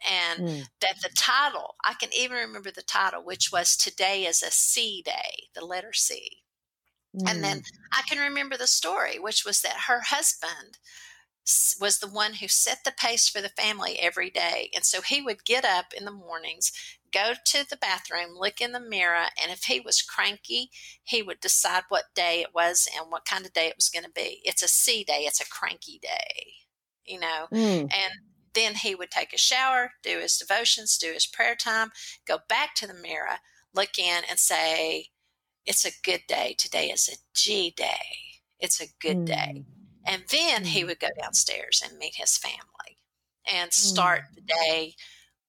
and 0.09 0.47
mm. 0.47 0.63
that 0.81 1.01
the 1.01 1.09
title, 1.15 1.75
I 1.83 1.93
can 1.93 2.09
even 2.13 2.37
remember 2.37 2.71
the 2.71 2.81
title, 2.81 3.23
which 3.23 3.51
was 3.51 3.75
Today 3.75 4.25
is 4.25 4.43
a 4.43 4.51
C 4.51 5.01
Day, 5.03 5.47
the 5.55 5.65
letter 5.65 5.93
C. 5.93 6.43
Mm. 7.15 7.29
And 7.29 7.43
then 7.43 7.59
mm. 7.59 7.63
I 7.93 8.01
can 8.07 8.19
remember 8.19 8.57
the 8.57 8.67
story, 8.67 9.17
which 9.19 9.45
was 9.45 9.61
that 9.61 9.85
her 9.87 10.01
husband 10.01 10.77
was 11.79 11.99
the 11.99 12.07
one 12.07 12.33
who 12.33 12.47
set 12.47 12.79
the 12.83 12.91
pace 12.91 13.29
for 13.29 13.39
the 13.39 13.49
family 13.49 13.99
every 13.99 14.31
day. 14.31 14.71
And 14.73 14.83
so 14.83 15.01
he 15.01 15.21
would 15.21 15.45
get 15.45 15.63
up 15.63 15.93
in 15.95 16.03
the 16.03 16.11
mornings, 16.11 16.71
go 17.13 17.33
to 17.45 17.69
the 17.69 17.77
bathroom, 17.77 18.35
look 18.35 18.59
in 18.59 18.71
the 18.71 18.79
mirror, 18.79 19.27
and 19.41 19.51
if 19.51 19.65
he 19.65 19.79
was 19.79 20.01
cranky, 20.01 20.71
he 21.03 21.21
would 21.21 21.39
decide 21.39 21.83
what 21.89 22.15
day 22.15 22.41
it 22.41 22.49
was 22.55 22.87
and 22.97 23.11
what 23.11 23.25
kind 23.25 23.45
of 23.45 23.53
day 23.53 23.67
it 23.67 23.75
was 23.77 23.89
going 23.89 24.05
to 24.05 24.11
be. 24.11 24.41
It's 24.43 24.63
a 24.63 24.67
C 24.67 25.03
day, 25.03 25.21
it's 25.27 25.39
a 25.39 25.47
cranky 25.47 25.99
day, 26.01 26.64
you 27.05 27.19
know. 27.19 27.47
Mm. 27.51 27.81
And 27.81 28.13
then 28.53 28.75
he 28.75 28.95
would 28.95 29.11
take 29.11 29.33
a 29.33 29.37
shower, 29.37 29.91
do 30.01 30.19
his 30.19 30.37
devotions, 30.37 30.97
do 30.97 31.11
his 31.11 31.27
prayer 31.27 31.55
time, 31.55 31.91
go 32.25 32.39
back 32.47 32.73
to 32.75 32.87
the 32.87 32.93
mirror, 32.93 33.37
look 33.73 33.99
in, 33.99 34.23
and 34.29 34.39
say, 34.39 35.07
it's 35.65 35.85
a 35.85 35.91
good 36.03 36.21
day. 36.27 36.55
Today 36.57 36.89
is 36.89 37.09
a 37.09 37.17
G 37.33 37.73
day. 37.75 38.31
It's 38.59 38.79
a 38.79 38.87
good 38.99 39.17
mm. 39.17 39.25
day. 39.25 39.65
And 40.05 40.23
then 40.29 40.65
he 40.65 40.83
mm. 40.83 40.87
would 40.87 40.99
go 40.99 41.09
downstairs 41.19 41.83
and 41.83 41.97
meet 41.97 42.15
his 42.15 42.37
family 42.37 42.99
and 43.51 43.73
start 43.73 44.21
mm. 44.21 44.35
the 44.35 44.41
day 44.41 44.95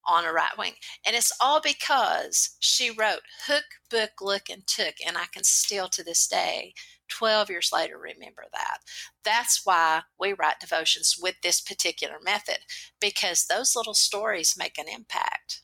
on 0.07 0.25
a 0.25 0.33
right 0.33 0.57
wing. 0.59 0.75
And 1.07 1.17
it's 1.17 1.33
all 1.41 1.61
because 1.61 2.57
she 2.61 2.91
wrote 2.91 3.23
hook, 3.47 3.65
book, 3.91 4.11
look, 4.21 4.49
and 4.51 4.67
took. 4.67 4.95
And 5.07 5.17
I 5.17 5.25
can 5.33 5.45
still 5.45 5.89
to 5.89 6.05
this 6.05 6.27
day, 6.27 6.75
12 7.09 7.51
years 7.51 7.71
later, 7.73 7.99
remember 7.99 8.45
that. 8.53 8.79
That's 9.25 9.63
why 9.65 10.03
we 10.19 10.33
write 10.33 10.61
devotions 10.61 11.17
with 11.21 11.37
this 11.43 11.61
particular 11.61 12.17
method 12.25 12.59
because 13.01 13.47
those 13.47 13.77
little 13.77 13.95
stories 13.95 14.57
make 14.59 14.79
an 14.79 14.87
impact 14.89 15.63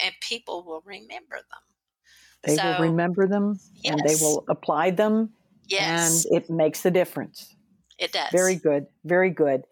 and 0.00 0.14
people 0.20 0.64
will 0.64 0.82
remember 0.84 1.36
them. 1.36 1.60
They 2.42 2.56
so, 2.56 2.64
will 2.64 2.88
remember 2.88 3.26
them 3.26 3.58
yes. 3.82 3.92
and 3.92 4.00
they 4.06 4.16
will 4.24 4.44
apply 4.48 4.90
them. 4.90 5.30
Yes. 5.66 6.26
And 6.26 6.36
it 6.36 6.50
makes 6.50 6.84
a 6.84 6.90
difference. 6.90 7.54
It 7.98 8.12
does. 8.12 8.28
Very 8.32 8.56
good. 8.56 8.86
Very 9.04 9.30
good. 9.30 9.62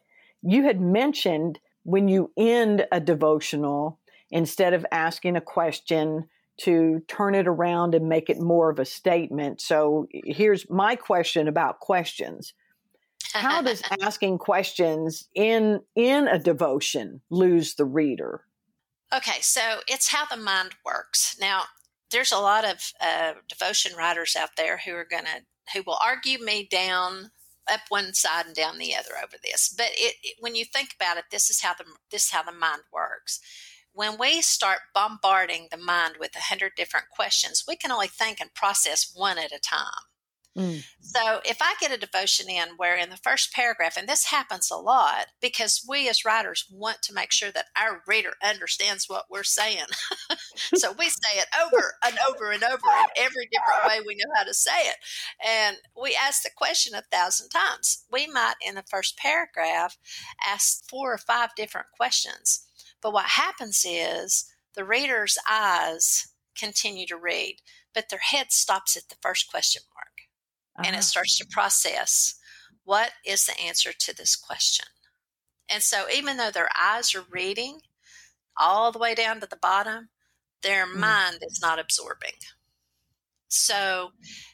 You 0.42 0.64
had 0.64 0.80
mentioned 0.80 1.58
when 1.84 2.08
you 2.08 2.30
end 2.36 2.86
a 2.92 3.00
devotional, 3.00 3.98
instead 4.32 4.74
of 4.74 4.84
asking 4.90 5.36
a 5.36 5.40
question, 5.40 6.24
to 6.58 7.00
turn 7.08 7.34
it 7.34 7.48
around 7.48 7.94
and 7.94 8.08
make 8.08 8.28
it 8.28 8.40
more 8.40 8.70
of 8.70 8.78
a 8.78 8.84
statement. 8.84 9.60
So 9.60 10.06
here's 10.12 10.68
my 10.70 10.96
question 10.96 11.48
about 11.48 11.80
questions. 11.80 12.54
How 13.32 13.62
does 13.62 13.82
asking 14.00 14.38
questions 14.38 15.28
in 15.34 15.80
in 15.96 16.28
a 16.28 16.38
devotion 16.38 17.20
lose 17.30 17.74
the 17.74 17.84
reader? 17.84 18.44
Okay, 19.14 19.40
so 19.40 19.80
it's 19.88 20.08
how 20.08 20.24
the 20.26 20.36
mind 20.36 20.70
works. 20.84 21.36
Now, 21.40 21.64
there's 22.10 22.32
a 22.32 22.38
lot 22.38 22.64
of 22.64 22.92
uh, 23.00 23.34
devotion 23.48 23.96
writers 23.96 24.36
out 24.38 24.50
there 24.56 24.78
who 24.78 24.92
are 24.92 25.06
going 25.08 25.24
to 25.24 25.42
who 25.74 25.82
will 25.86 25.98
argue 26.04 26.38
me 26.44 26.68
down 26.70 27.30
up 27.70 27.80
one 27.88 28.12
side 28.12 28.46
and 28.46 28.54
down 28.54 28.78
the 28.78 28.94
other 28.94 29.12
over 29.22 29.36
this. 29.42 29.72
But 29.76 29.90
it, 29.92 30.16
it, 30.22 30.36
when 30.40 30.54
you 30.54 30.64
think 30.64 30.90
about 30.94 31.16
it, 31.16 31.24
this 31.30 31.48
is 31.48 31.62
how 31.62 31.74
the 31.74 31.84
this 32.10 32.26
is 32.26 32.30
how 32.30 32.42
the 32.42 32.52
mind 32.52 32.82
works. 32.92 33.40
When 33.94 34.18
we 34.18 34.40
start 34.40 34.78
bombarding 34.94 35.68
the 35.70 35.76
mind 35.76 36.14
with 36.18 36.34
a 36.36 36.40
hundred 36.40 36.72
different 36.76 37.06
questions, 37.10 37.64
we 37.66 37.76
can 37.76 37.92
only 37.92 38.08
think 38.08 38.40
and 38.40 38.54
process 38.54 39.12
one 39.14 39.38
at 39.38 39.52
a 39.52 39.58
time. 39.58 40.06
Mm. 40.56 40.84
So 41.00 41.40
if 41.44 41.58
I 41.62 41.74
get 41.80 41.92
a 41.92 41.96
devotion 41.96 42.50
in 42.50 42.70
where 42.76 42.96
in 42.96 43.08
the 43.08 43.16
first 43.16 43.52
paragraph, 43.52 43.96
and 43.96 44.08
this 44.08 44.26
happens 44.26 44.70
a 44.70 44.76
lot 44.76 45.26
because 45.40 45.84
we 45.88 46.08
as 46.08 46.24
writers 46.24 46.66
want 46.70 47.00
to 47.02 47.14
make 47.14 47.32
sure 47.32 47.50
that 47.52 47.66
our 47.76 48.02
reader 48.06 48.34
understands 48.44 49.08
what 49.08 49.26
we're 49.30 49.44
saying. 49.44 49.86
so 50.74 50.92
we 50.92 51.08
say 51.08 51.38
it 51.38 51.46
over 51.64 51.94
and 52.04 52.16
over 52.28 52.50
and 52.50 52.62
over 52.62 52.74
in 52.74 53.06
every 53.24 53.48
different 53.50 53.88
way 53.88 54.00
we 54.06 54.14
know 54.14 54.30
how 54.36 54.44
to 54.44 54.54
say 54.54 54.70
it. 54.70 54.96
And 55.46 55.78
we 56.00 56.16
ask 56.20 56.42
the 56.42 56.50
question 56.54 56.94
a 56.94 57.02
thousand 57.02 57.48
times. 57.48 58.04
We 58.12 58.26
might 58.26 58.54
in 58.60 58.74
the 58.74 58.84
first 58.88 59.16
paragraph 59.16 59.96
ask 60.46 60.86
four 60.88 61.14
or 61.14 61.18
five 61.18 61.50
different 61.56 61.86
questions. 61.96 62.66
But 63.02 63.12
what 63.12 63.26
happens 63.26 63.84
is 63.86 64.50
the 64.74 64.84
reader's 64.84 65.36
eyes 65.50 66.28
continue 66.56 67.06
to 67.08 67.16
read, 67.16 67.56
but 67.94 68.08
their 68.08 68.20
head 68.20 68.52
stops 68.52 68.96
at 68.96 69.08
the 69.08 69.16
first 69.20 69.50
question 69.50 69.82
mark 69.94 70.12
uh-huh. 70.76 70.84
and 70.86 70.94
it 70.94 71.00
uh-huh. 71.00 71.02
starts 71.02 71.38
to 71.38 71.46
process 71.50 72.34
what 72.84 73.12
is 73.24 73.44
the 73.44 73.58
answer 73.60 73.92
to 73.92 74.16
this 74.16 74.36
question. 74.36 74.86
And 75.70 75.82
so, 75.82 76.04
even 76.14 76.36
though 76.36 76.50
their 76.50 76.68
eyes 76.78 77.14
are 77.14 77.24
reading 77.30 77.80
all 78.56 78.92
the 78.92 78.98
way 78.98 79.14
down 79.14 79.40
to 79.40 79.46
the 79.46 79.56
bottom, 79.56 80.08
their 80.62 80.86
mm. 80.86 80.96
mind 80.96 81.38
is 81.42 81.60
not 81.62 81.78
absorbing. 81.78 82.34
So, 83.48 84.10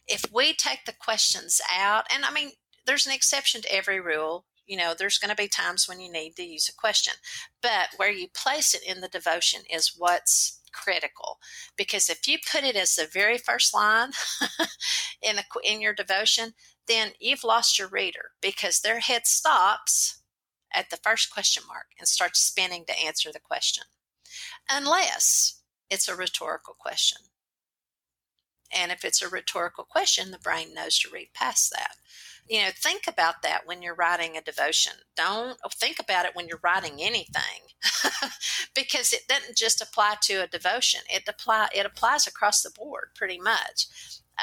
if 0.07 0.25
we 0.33 0.53
take 0.53 0.85
the 0.85 0.93
questions 0.93 1.61
out, 1.73 2.07
and 2.15 2.25
I 2.25 2.33
mean, 2.33 2.53
there's 2.87 3.07
an 3.07 3.13
exception 3.13 3.63
to 3.63 3.75
every 3.75 4.01
rule. 4.01 4.45
You 4.69 4.77
know, 4.77 4.95
there's 4.97 5.19
going 5.19 5.31
to 5.31 5.43
be 5.43 5.49
times 5.49 5.89
when 5.89 5.99
you 6.01 6.13
need 6.13 6.37
to 6.37 6.45
use 6.45 6.69
a 6.69 6.81
question, 6.81 7.15
but 7.61 7.89
where 7.97 8.13
you 8.13 8.29
place 8.29 8.75
it 8.75 8.83
in 8.87 9.01
the 9.01 9.09
devotion 9.09 9.63
is 9.69 9.95
what's 9.97 10.61
critical. 10.73 11.39
Because 11.77 12.09
if 12.09 12.29
you 12.29 12.39
put 12.53 12.63
it 12.63 12.77
as 12.77 12.95
the 12.95 13.09
very 13.11 13.39
first 13.39 13.75
line 13.75 14.11
in 15.23 15.39
a, 15.39 15.43
in 15.65 15.81
your 15.81 15.95
devotion 15.95 16.53
then 16.89 17.13
you've 17.21 17.45
lost 17.45 17.79
your 17.79 17.87
reader 17.87 18.31
because 18.41 18.81
their 18.81 18.99
head 18.99 19.27
stops 19.27 20.23
at 20.75 20.91
the 20.91 20.97
first 20.97 21.31
question 21.31 21.63
mark 21.69 21.87
and 21.99 22.09
starts 22.09 22.41
spinning 22.41 22.85
to 22.87 22.99
answer 22.99 23.31
the 23.31 23.39
question. 23.39 23.85
Unless 24.71 25.61
it's 25.91 26.09
a 26.09 26.17
rhetorical 26.17 26.75
question. 26.79 27.19
And 28.75 28.91
if 28.91 29.05
it's 29.05 29.23
a 29.23 29.29
rhetorical 29.29 29.85
question 29.85 30.31
the 30.31 30.39
brain 30.39 30.75
knows 30.75 30.99
to 31.01 31.11
read 31.11 31.29
past 31.35 31.71
that 31.71 31.93
you 32.49 32.61
know 32.63 32.71
think 32.75 33.03
about 33.07 33.43
that 33.43 33.67
when 33.67 33.83
you're 33.83 33.95
writing 33.95 34.37
a 34.37 34.43
devotion. 34.43 34.93
Don't 35.17 35.59
think 35.75 35.99
about 35.99 36.25
it 36.25 36.35
when 36.35 36.49
you're 36.49 36.61
writing 36.63 36.97
anything 37.01 37.69
because 38.75 39.13
it 39.13 39.29
doesn't 39.29 39.57
just 39.57 39.81
apply 39.81 40.17
to 40.23 40.43
a 40.43 40.47
devotion. 40.47 41.01
It 41.11 41.25
apply 41.29 41.69
it 41.75 41.87
applies 41.87 42.27
across 42.27 42.63
the 42.63 42.71
board 42.71 43.11
pretty 43.15 43.39
much. 43.39 43.87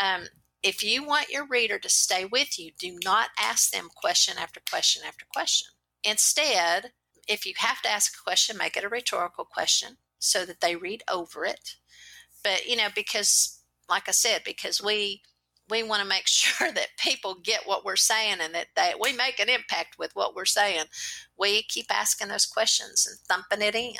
Um, 0.01 0.25
if 0.61 0.83
you 0.83 1.05
want 1.05 1.29
your 1.29 1.45
reader 1.45 1.77
to 1.79 1.89
stay 1.89 2.25
with 2.25 2.59
you 2.59 2.71
do 2.77 2.97
not 3.03 3.29
ask 3.39 3.71
them 3.71 3.89
question 3.95 4.35
after 4.39 4.61
question 4.69 5.03
after 5.07 5.25
question. 5.33 5.69
Instead 6.03 6.91
if 7.27 7.45
you 7.45 7.53
have 7.57 7.81
to 7.81 7.89
ask 7.89 8.13
a 8.15 8.23
question 8.23 8.57
make 8.57 8.77
it 8.77 8.83
a 8.83 8.89
rhetorical 8.89 9.45
question 9.45 9.97
so 10.19 10.45
that 10.45 10.61
they 10.61 10.75
read 10.75 11.03
over 11.11 11.45
it. 11.45 11.75
But 12.43 12.67
you 12.67 12.75
know 12.75 12.89
because 12.93 13.61
like 13.89 14.07
i 14.07 14.11
said 14.11 14.41
because 14.43 14.81
we 14.81 15.21
we 15.69 15.83
want 15.83 16.01
to 16.01 16.07
make 16.07 16.27
sure 16.27 16.71
that 16.71 16.97
people 16.97 17.35
get 17.43 17.61
what 17.65 17.85
we're 17.85 17.95
saying 17.95 18.37
and 18.41 18.53
that 18.53 18.67
they, 18.75 18.93
we 18.99 19.13
make 19.13 19.39
an 19.39 19.49
impact 19.49 19.97
with 19.97 20.11
what 20.15 20.35
we're 20.35 20.45
saying. 20.45 20.85
We 21.37 21.63
keep 21.63 21.87
asking 21.89 22.29
those 22.29 22.45
questions 22.45 23.07
and 23.07 23.19
thumping 23.27 23.65
it 23.65 23.75
in, 23.75 23.93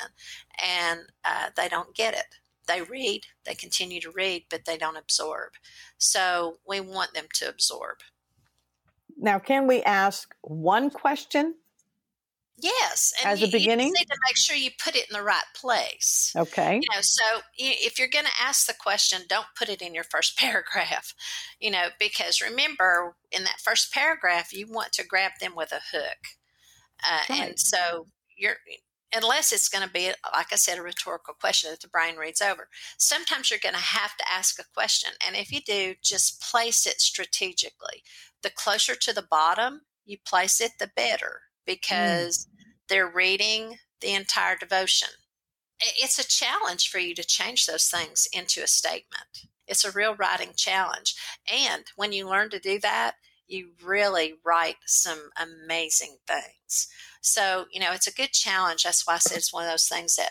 and 0.64 1.00
uh, 1.24 1.50
they 1.56 1.68
don't 1.68 1.94
get 1.94 2.14
it. 2.14 2.26
They 2.66 2.82
read, 2.82 3.26
they 3.44 3.54
continue 3.54 4.00
to 4.00 4.10
read, 4.10 4.46
but 4.50 4.64
they 4.64 4.76
don't 4.76 4.96
absorb. 4.96 5.52
So 5.98 6.58
we 6.66 6.80
want 6.80 7.14
them 7.14 7.26
to 7.34 7.48
absorb. 7.48 7.98
Now, 9.16 9.38
can 9.38 9.66
we 9.66 9.82
ask 9.82 10.34
one 10.42 10.90
question 10.90 11.54
Yes, 12.58 13.12
and 13.20 13.32
as 13.32 13.40
you, 13.40 13.48
a 13.48 13.50
beginning, 13.50 13.88
you 13.88 13.92
need 13.92 14.06
to 14.06 14.18
make 14.26 14.36
sure 14.36 14.56
you 14.56 14.70
put 14.82 14.96
it 14.96 15.06
in 15.10 15.14
the 15.14 15.22
right 15.22 15.44
place. 15.54 16.32
Okay. 16.34 16.76
You 16.76 16.88
know, 16.94 17.00
so 17.02 17.24
if 17.56 17.98
you're 17.98 18.08
going 18.08 18.24
to 18.24 18.42
ask 18.42 18.66
the 18.66 18.74
question, 18.74 19.22
don't 19.28 19.46
put 19.58 19.68
it 19.68 19.82
in 19.82 19.94
your 19.94 20.04
first 20.04 20.38
paragraph. 20.38 21.14
You 21.60 21.70
know, 21.70 21.88
because 21.98 22.40
remember, 22.40 23.16
in 23.30 23.44
that 23.44 23.60
first 23.62 23.92
paragraph, 23.92 24.52
you 24.52 24.66
want 24.66 24.92
to 24.92 25.06
grab 25.06 25.32
them 25.40 25.54
with 25.54 25.72
a 25.72 25.96
hook, 25.96 26.18
uh, 27.04 27.20
right. 27.28 27.40
and 27.40 27.60
so 27.60 28.06
you're 28.36 28.56
unless 29.14 29.52
it's 29.52 29.68
going 29.68 29.86
to 29.86 29.92
be 29.92 30.08
like 30.34 30.52
i 30.52 30.56
said 30.56 30.78
a 30.78 30.82
rhetorical 30.82 31.32
question 31.32 31.70
that 31.70 31.80
the 31.80 31.88
brain 31.88 32.16
reads 32.16 32.42
over 32.42 32.68
sometimes 32.98 33.50
you're 33.50 33.60
going 33.62 33.72
to 33.72 33.80
have 33.80 34.16
to 34.16 34.24
ask 34.30 34.58
a 34.58 34.64
question 34.74 35.12
and 35.24 35.36
if 35.36 35.52
you 35.52 35.60
do 35.60 35.94
just 36.02 36.42
place 36.42 36.86
it 36.86 37.00
strategically 37.00 38.02
the 38.42 38.50
closer 38.50 38.96
to 38.96 39.14
the 39.14 39.24
bottom 39.30 39.82
you 40.06 40.16
place 40.24 40.60
it 40.60 40.72
the 40.78 40.90
better. 40.94 41.40
Because 41.66 42.46
mm. 42.46 42.62
they're 42.88 43.10
reading 43.10 43.76
the 44.00 44.12
entire 44.14 44.56
devotion. 44.56 45.08
It's 45.80 46.18
a 46.18 46.26
challenge 46.26 46.88
for 46.88 46.98
you 46.98 47.14
to 47.14 47.24
change 47.24 47.66
those 47.66 47.88
things 47.88 48.28
into 48.32 48.62
a 48.62 48.66
statement. 48.66 49.46
It's 49.66 49.84
a 49.84 49.90
real 49.90 50.14
writing 50.14 50.52
challenge. 50.56 51.14
And 51.52 51.84
when 51.96 52.12
you 52.12 52.28
learn 52.28 52.50
to 52.50 52.58
do 52.58 52.78
that, 52.80 53.16
you 53.46 53.70
really 53.84 54.34
write 54.44 54.76
some 54.86 55.30
amazing 55.36 56.16
things. 56.26 56.88
So, 57.20 57.66
you 57.70 57.80
know, 57.80 57.92
it's 57.92 58.06
a 58.06 58.14
good 58.14 58.32
challenge. 58.32 58.84
That's 58.84 59.06
why 59.06 59.14
I 59.14 59.18
said 59.18 59.38
it's 59.38 59.52
one 59.52 59.64
of 59.64 59.70
those 59.70 59.88
things 59.88 60.16
that 60.16 60.30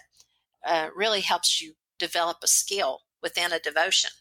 uh, 0.65 0.89
really 0.95 1.21
helps 1.21 1.62
you 1.62 1.74
develop 2.00 2.38
a 2.43 2.48
skill 2.48 3.02
within 3.21 3.54
a 3.54 3.60
devotion 3.60 4.12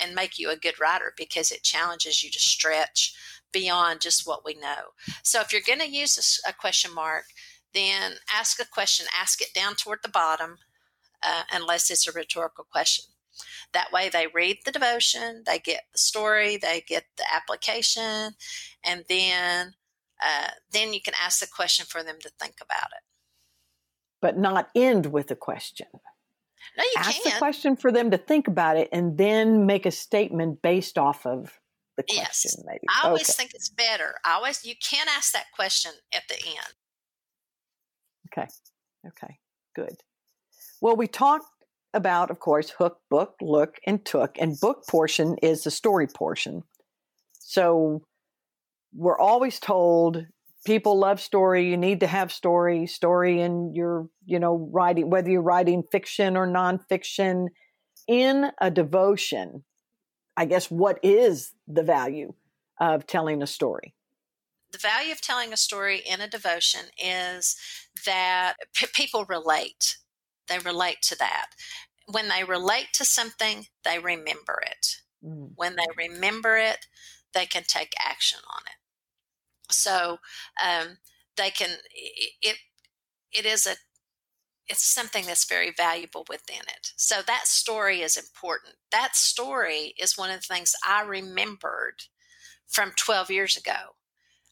and 0.00 0.14
make 0.14 0.38
you 0.38 0.50
a 0.50 0.56
good 0.56 0.80
writer 0.80 1.12
because 1.16 1.50
it 1.50 1.62
challenges 1.62 2.22
you 2.22 2.30
to 2.30 2.38
stretch 2.38 3.14
beyond 3.52 4.00
just 4.00 4.26
what 4.26 4.44
we 4.44 4.54
know. 4.54 4.92
So 5.22 5.40
if 5.40 5.52
you're 5.52 5.62
going 5.66 5.80
to 5.80 5.90
use 5.90 6.42
a, 6.46 6.50
a, 6.50 6.52
question 6.52 6.94
mark, 6.94 7.24
then 7.74 8.14
ask 8.32 8.60
a 8.60 8.66
question, 8.66 9.06
ask 9.18 9.40
it 9.40 9.54
down 9.54 9.74
toward 9.74 10.00
the 10.02 10.08
bottom, 10.08 10.58
uh, 11.22 11.42
unless 11.52 11.90
it's 11.90 12.06
a 12.06 12.12
rhetorical 12.12 12.64
question. 12.70 13.06
That 13.72 13.92
way 13.92 14.08
they 14.08 14.26
read 14.26 14.58
the 14.64 14.72
devotion, 14.72 15.44
they 15.46 15.58
get 15.58 15.84
the 15.92 15.98
story, 15.98 16.56
they 16.56 16.82
get 16.86 17.04
the 17.16 17.24
application, 17.32 18.34
and 18.84 19.04
then 19.08 19.74
uh, 20.22 20.50
then 20.72 20.92
you 20.92 21.00
can 21.00 21.14
ask 21.20 21.40
the 21.40 21.46
question 21.46 21.84
for 21.88 22.02
them 22.02 22.16
to 22.20 22.30
think 22.40 22.56
about 22.62 22.90
it. 22.92 23.02
But 24.20 24.38
not 24.38 24.68
end 24.74 25.06
with 25.06 25.30
a 25.30 25.36
question. 25.36 25.88
No, 26.76 26.84
you 26.84 26.90
can 26.94 27.04
ask 27.04 27.22
can. 27.22 27.32
the 27.32 27.38
question 27.38 27.76
for 27.76 27.90
them 27.90 28.10
to 28.10 28.18
think 28.18 28.46
about 28.46 28.76
it, 28.76 28.88
and 28.92 29.18
then 29.18 29.66
make 29.66 29.84
a 29.84 29.90
statement 29.90 30.62
based 30.62 30.96
off 30.96 31.26
of 31.26 31.58
the 31.96 32.04
question. 32.04 32.52
Yes. 32.56 32.64
Maybe 32.66 32.86
I 32.88 33.06
always 33.06 33.28
okay. 33.28 33.36
think 33.36 33.50
it's 33.54 33.68
better. 33.68 34.14
I 34.24 34.32
always 34.34 34.64
you 34.64 34.74
can 34.82 35.06
ask 35.14 35.32
that 35.32 35.46
question 35.54 35.92
at 36.14 36.22
the 36.28 36.36
end. 36.36 36.74
Okay. 38.32 38.48
Okay. 39.06 39.38
Good. 39.74 39.96
Well, 40.80 40.96
we 40.96 41.06
talked 41.06 41.46
about, 41.94 42.30
of 42.30 42.40
course, 42.40 42.70
hook, 42.70 42.98
book, 43.10 43.34
look, 43.40 43.76
and 43.86 44.04
took, 44.04 44.36
and 44.38 44.58
book 44.58 44.84
portion 44.88 45.36
is 45.42 45.64
the 45.64 45.70
story 45.70 46.06
portion. 46.06 46.62
So 47.38 48.02
we're 48.94 49.18
always 49.18 49.60
told 49.60 50.24
people 50.64 50.98
love 50.98 51.20
story. 51.20 51.68
You 51.68 51.76
need 51.76 52.00
to 52.00 52.06
have 52.06 52.32
story, 52.32 52.86
story 52.86 53.40
in 53.40 53.74
your, 53.74 54.08
you 54.24 54.38
know, 54.38 54.70
writing, 54.72 55.10
whether 55.10 55.30
you're 55.30 55.42
writing 55.42 55.82
fiction 55.92 56.36
or 56.36 56.46
nonfiction. 56.46 57.48
In 58.08 58.50
a 58.60 58.68
devotion, 58.68 59.64
I 60.36 60.44
guess, 60.46 60.70
what 60.70 60.98
is 61.02 61.52
the 61.66 61.82
value 61.82 62.34
of 62.80 63.06
telling 63.06 63.42
a 63.42 63.46
story? 63.46 63.94
The 64.72 64.78
value 64.78 65.12
of 65.12 65.20
telling 65.20 65.52
a 65.52 65.56
story 65.58 65.98
in 65.98 66.20
a 66.20 66.28
devotion 66.28 66.86
is 66.98 67.56
that 68.06 68.54
p- 68.74 68.86
people 68.94 69.24
relate. 69.26 69.98
They 70.48 70.58
relate 70.58 71.02
to 71.02 71.18
that. 71.18 71.50
When 72.10 72.28
they 72.28 72.44
relate 72.44 72.88
to 72.94 73.04
something, 73.04 73.66
they 73.84 73.98
remember 73.98 74.60
it. 74.66 74.96
Mm. 75.24 75.52
When 75.54 75.76
they 75.76 75.86
remember 75.96 76.56
it, 76.56 76.86
they 77.34 77.46
can 77.46 77.64
take 77.66 77.92
action 78.02 78.40
on 78.50 78.62
it. 78.66 79.72
So 79.72 80.18
um, 80.64 80.98
they 81.36 81.50
can, 81.50 81.70
it, 82.40 82.56
it 83.32 83.46
is 83.46 83.66
a 83.66 83.76
it's 84.72 84.84
something 84.84 85.26
that's 85.26 85.44
very 85.44 85.70
valuable 85.70 86.24
within 86.30 86.62
it. 86.62 86.92
So 86.96 87.16
that 87.26 87.46
story 87.46 88.00
is 88.00 88.16
important. 88.16 88.74
That 88.90 89.14
story 89.14 89.94
is 89.98 90.16
one 90.16 90.30
of 90.30 90.40
the 90.40 90.54
things 90.54 90.74
I 90.86 91.02
remembered 91.02 92.04
from 92.66 92.92
12 92.96 93.30
years 93.30 93.56
ago. 93.56 93.96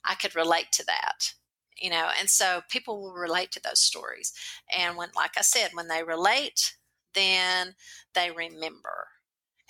I 0.05 0.15
could 0.15 0.37
relate 0.37 0.73
to 0.73 0.85
that, 0.87 1.33
you 1.77 1.89
know, 1.89 2.11
and 2.19 2.29
so 2.29 2.61
people 2.69 3.01
will 3.01 3.13
relate 3.13 3.51
to 3.53 3.63
those 3.63 3.81
stories. 3.81 4.33
And 4.77 4.97
when, 4.97 5.09
like 5.17 5.33
I 5.39 5.43
said, 5.43 5.71
when 5.73 5.89
they 5.89 6.03
relate, 6.03 6.75
then 7.15 7.75
they 8.15 8.31
remember. 8.31 9.09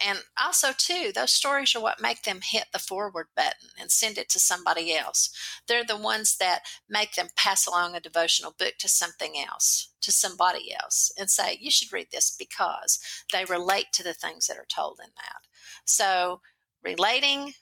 And 0.06 0.20
also, 0.42 0.68
too, 0.76 1.12
those 1.14 1.32
stories 1.32 1.74
are 1.74 1.82
what 1.82 2.00
make 2.00 2.22
them 2.22 2.40
hit 2.42 2.66
the 2.72 2.78
forward 2.78 3.26
button 3.36 3.68
and 3.78 3.90
send 3.90 4.16
it 4.16 4.28
to 4.30 4.40
somebody 4.40 4.94
else. 4.94 5.30
They're 5.66 5.84
the 5.84 5.96
ones 5.96 6.36
that 6.38 6.62
make 6.88 7.14
them 7.14 7.28
pass 7.36 7.66
along 7.66 7.94
a 7.94 8.00
devotional 8.00 8.54
book 8.58 8.74
to 8.78 8.88
something 8.88 9.34
else, 9.38 9.90
to 10.00 10.10
somebody 10.10 10.74
else, 10.74 11.12
and 11.18 11.30
say, 11.30 11.58
you 11.60 11.70
should 11.70 11.92
read 11.92 12.08
this 12.10 12.34
because 12.38 12.98
they 13.32 13.44
relate 13.44 13.86
to 13.92 14.02
the 14.02 14.14
things 14.14 14.46
that 14.46 14.56
are 14.56 14.66
told 14.74 15.00
in 15.04 15.10
that. 15.16 15.46
So, 15.84 16.40
relating 16.82 17.52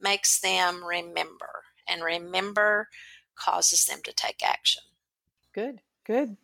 makes 0.00 0.40
them 0.40 0.84
remember, 0.84 1.64
and 1.88 2.02
remember 2.02 2.88
causes 3.36 3.86
them 3.86 4.00
to 4.04 4.12
take 4.12 4.42
action. 4.44 4.82
Good, 5.54 5.80
good. 6.04 6.36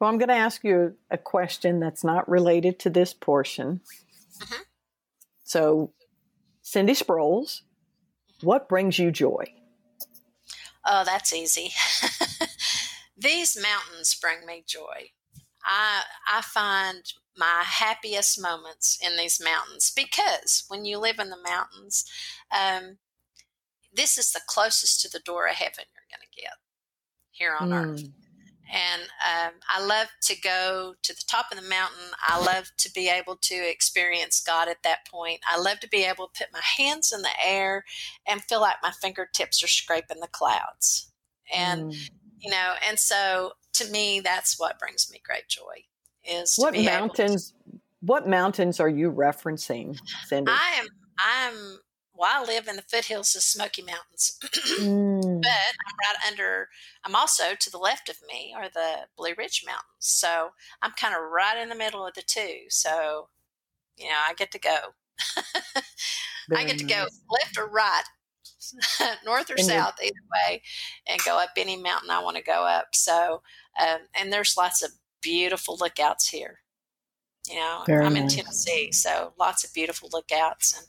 Well, 0.00 0.10
I'm 0.10 0.18
going 0.18 0.28
to 0.28 0.34
ask 0.34 0.64
you 0.64 0.96
a 1.10 1.16
question 1.16 1.80
that's 1.80 2.04
not 2.04 2.28
related 2.28 2.78
to 2.80 2.90
this 2.90 3.14
portion. 3.14 3.80
Mm-hmm. 4.40 4.62
So, 5.42 5.92
Cindy 6.62 6.94
Sproles, 6.94 7.62
what 8.42 8.68
brings 8.68 8.98
you 8.98 9.10
joy? 9.10 9.44
Oh, 10.84 11.02
that's 11.04 11.32
easy. 11.32 11.70
These 13.16 13.56
mountains 13.60 14.16
bring 14.20 14.44
me 14.46 14.64
joy. 14.66 15.10
I 15.64 16.02
I 16.30 16.42
find 16.42 17.02
my 17.36 17.62
happiest 17.64 18.40
moments 18.40 18.98
in 19.02 19.16
these 19.16 19.42
mountains 19.42 19.90
because 19.94 20.64
when 20.68 20.84
you 20.84 20.98
live 20.98 21.18
in 21.18 21.30
the 21.30 21.42
mountains, 21.42 22.04
um, 22.52 22.98
this 23.92 24.18
is 24.18 24.32
the 24.32 24.40
closest 24.46 25.00
to 25.00 25.08
the 25.08 25.20
door 25.20 25.46
of 25.46 25.54
heaven 25.56 25.84
you're 25.94 26.10
going 26.10 26.26
to 26.30 26.40
get 26.40 26.52
here 27.30 27.56
on 27.58 27.70
mm. 27.70 27.74
earth. 27.74 28.04
And 28.74 29.02
um, 29.02 29.52
I 29.72 29.84
love 29.84 30.08
to 30.22 30.40
go 30.40 30.94
to 31.02 31.14
the 31.14 31.22
top 31.28 31.46
of 31.52 31.62
the 31.62 31.68
mountain. 31.68 32.10
I 32.26 32.38
love 32.44 32.72
to 32.78 32.92
be 32.92 33.08
able 33.08 33.36
to 33.36 33.54
experience 33.54 34.42
God 34.44 34.68
at 34.68 34.82
that 34.82 35.06
point. 35.08 35.40
I 35.48 35.60
love 35.60 35.78
to 35.80 35.88
be 35.88 36.04
able 36.04 36.26
to 36.26 36.44
put 36.44 36.52
my 36.52 36.60
hands 36.76 37.12
in 37.12 37.22
the 37.22 37.46
air 37.46 37.84
and 38.26 38.42
feel 38.42 38.60
like 38.60 38.76
my 38.82 38.90
fingertips 39.00 39.62
are 39.62 39.68
scraping 39.68 40.20
the 40.20 40.26
clouds. 40.26 41.12
And, 41.54 41.92
mm. 41.92 42.10
you 42.40 42.50
know, 42.50 42.74
and 42.88 42.98
so 42.98 43.52
to 43.74 43.88
me, 43.90 44.20
that's 44.20 44.58
what 44.58 44.78
brings 44.80 45.08
me 45.10 45.20
great 45.24 45.48
joy 45.48 45.84
is 46.24 46.56
what 46.56 46.76
mountains 46.76 47.50
to, 47.50 47.80
what 48.00 48.28
mountains 48.28 48.80
are 48.80 48.88
you 48.88 49.10
referencing 49.12 49.98
cindy 50.26 50.50
i 50.50 50.74
am 50.78 50.86
i'm 51.18 51.78
well 52.14 52.42
i 52.42 52.44
live 52.46 52.68
in 52.68 52.76
the 52.76 52.82
foothills 52.82 53.34
of 53.34 53.42
smoky 53.42 53.82
mountains. 53.82 54.38
Mm. 54.74 55.40
but 55.42 55.50
i'm 55.86 55.94
right 56.00 56.30
under 56.30 56.68
i'm 57.04 57.14
also 57.14 57.54
to 57.58 57.70
the 57.70 57.78
left 57.78 58.08
of 58.08 58.16
me 58.26 58.54
are 58.56 58.68
the 58.68 59.06
blue 59.16 59.34
ridge 59.36 59.62
mountains. 59.66 59.84
So 59.98 60.50
i'm 60.82 60.92
kind 60.92 61.14
of 61.14 61.20
right 61.30 61.60
in 61.60 61.68
the 61.68 61.74
middle 61.74 62.06
of 62.06 62.14
the 62.14 62.22
two. 62.22 62.60
So 62.68 63.28
you 63.96 64.08
know 64.08 64.16
i 64.28 64.34
get 64.34 64.50
to 64.52 64.58
go. 64.58 64.76
I 66.54 66.64
get 66.64 66.78
to 66.78 66.84
go 66.84 67.06
left 67.30 67.56
or 67.56 67.68
right 67.68 68.02
north 69.24 69.50
or 69.50 69.58
south 69.58 69.94
either 70.02 70.12
way 70.32 70.62
and 71.06 71.20
go 71.24 71.38
up 71.38 71.50
any 71.56 71.76
mountain 71.76 72.10
i 72.10 72.22
want 72.22 72.36
to 72.36 72.42
go 72.42 72.64
up. 72.66 72.88
So 72.94 73.42
um, 73.80 74.00
and 74.18 74.32
there's 74.32 74.56
lots 74.56 74.82
of 74.82 74.90
beautiful 75.20 75.76
lookouts 75.80 76.28
here. 76.28 76.60
You 77.48 77.56
know, 77.56 77.82
Very 77.86 78.06
I'm 78.06 78.14
nice. 78.14 78.22
in 78.22 78.28
Tennessee, 78.38 78.90
so 78.92 79.34
lots 79.38 79.64
of 79.64 79.74
beautiful 79.74 80.08
lookouts, 80.12 80.76
and 80.76 80.86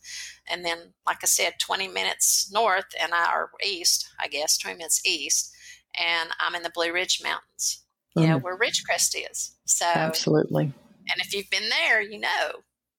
and 0.49 0.65
then, 0.65 0.93
like 1.05 1.17
I 1.21 1.25
said, 1.25 1.55
20 1.59 1.89
minutes 1.89 2.49
north 2.53 2.85
and 3.01 3.13
I 3.13 3.31
or 3.33 3.49
east, 3.65 4.07
I 4.19 4.27
guess, 4.27 4.57
20 4.57 4.77
minutes 4.77 5.05
east, 5.05 5.53
and 5.99 6.29
I'm 6.39 6.55
in 6.55 6.63
the 6.63 6.71
Blue 6.73 6.93
Ridge 6.93 7.19
Mountains. 7.21 7.83
You 8.15 8.23
mm. 8.23 8.29
know 8.29 8.37
where 8.37 8.57
Ridgecrest 8.57 9.15
is. 9.31 9.55
So 9.65 9.85
absolutely. 9.85 10.63
And 10.63 11.21
if 11.21 11.33
you've 11.33 11.49
been 11.49 11.69
there, 11.69 12.01
you 12.01 12.19
know 12.19 12.51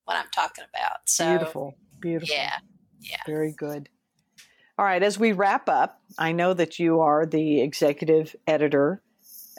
what 0.04 0.16
I'm 0.16 0.30
talking 0.32 0.64
about. 0.68 0.98
So 1.06 1.26
beautiful, 1.30 1.74
beautiful. 2.00 2.34
Yeah, 2.34 2.58
yeah. 3.00 3.22
Very 3.26 3.52
good. 3.52 3.88
All 4.78 4.84
right, 4.84 5.02
as 5.02 5.18
we 5.18 5.32
wrap 5.32 5.70
up, 5.70 6.02
I 6.18 6.32
know 6.32 6.52
that 6.52 6.78
you 6.78 7.00
are 7.00 7.24
the 7.24 7.62
executive 7.62 8.36
editor 8.46 9.02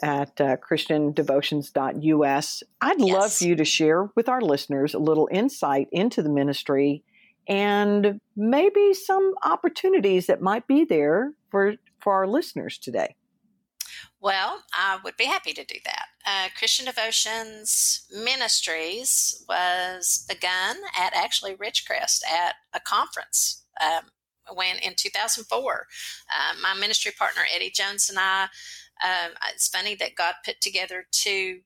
at 0.02 0.40
uh, 0.40 0.56
christiandevotions.us. 0.56 2.62
I'd 2.80 3.00
yes. 3.00 3.12
love 3.12 3.32
for 3.32 3.44
you 3.44 3.56
to 3.56 3.64
share 3.64 4.10
with 4.14 4.28
our 4.28 4.40
listeners 4.40 4.94
a 4.94 4.98
little 4.98 5.28
insight 5.30 5.88
into 5.92 6.22
the 6.22 6.28
ministry 6.28 7.02
and 7.48 8.20
maybe 8.36 8.94
some 8.94 9.34
opportunities 9.44 10.26
that 10.26 10.42
might 10.42 10.66
be 10.66 10.84
there 10.84 11.32
for, 11.50 11.74
for 12.00 12.12
our 12.12 12.26
listeners 12.26 12.78
today. 12.78 13.14
Well, 14.20 14.64
I 14.72 14.98
would 15.04 15.16
be 15.16 15.24
happy 15.24 15.52
to 15.52 15.64
do 15.64 15.76
that. 15.84 16.06
Uh, 16.26 16.48
Christian 16.56 16.86
Devotions 16.86 18.06
Ministries 18.12 19.44
was 19.48 20.24
begun 20.28 20.76
at 20.98 21.14
actually 21.14 21.54
Ridgecrest 21.54 22.22
at 22.30 22.56
a 22.74 22.80
conference 22.80 23.64
um, 23.80 24.10
when 24.54 24.78
in 24.78 24.94
2004. 24.96 25.86
Uh, 26.34 26.54
my 26.60 26.74
ministry 26.74 27.12
partner 27.16 27.42
Eddie 27.54 27.70
Jones 27.70 28.10
and 28.10 28.18
I 28.18 28.48
um, 29.04 29.32
it's 29.52 29.68
funny 29.68 29.94
that 29.96 30.16
God 30.16 30.34
put 30.44 30.60
together 30.60 31.06
two 31.10 31.60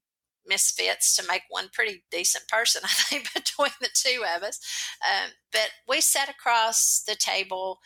misfits 0.47 1.15
to 1.17 1.27
make 1.29 1.43
one 1.49 1.69
pretty 1.73 2.03
decent 2.11 2.49
person, 2.49 2.83
I 2.85 2.89
think, 2.89 3.33
between 3.33 3.71
the 3.81 3.89
two 3.95 4.25
of 4.37 4.43
us. 4.43 4.61
Um, 5.03 5.31
but 5.53 5.71
we 5.89 6.01
sat 6.01 6.29
across 6.29 7.03
the 7.07 7.15
table 7.15 7.81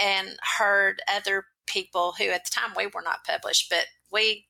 and 0.00 0.36
heard 0.58 1.00
other 1.12 1.44
people 1.66 2.14
who, 2.18 2.24
at 2.26 2.44
the 2.44 2.50
time, 2.50 2.72
we 2.76 2.86
were 2.86 3.02
not 3.02 3.24
published, 3.24 3.68
but 3.70 3.86
we 4.10 4.46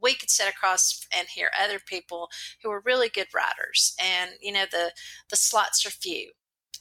we 0.00 0.14
could 0.14 0.30
sit 0.30 0.48
across 0.48 1.04
and 1.12 1.26
hear 1.26 1.50
other 1.60 1.80
people 1.84 2.28
who 2.62 2.70
were 2.70 2.82
really 2.84 3.08
good 3.08 3.26
writers. 3.34 3.96
And 4.00 4.32
you 4.40 4.52
know, 4.52 4.64
the 4.70 4.92
the 5.30 5.36
slots 5.36 5.84
are 5.86 5.90
few 5.90 6.30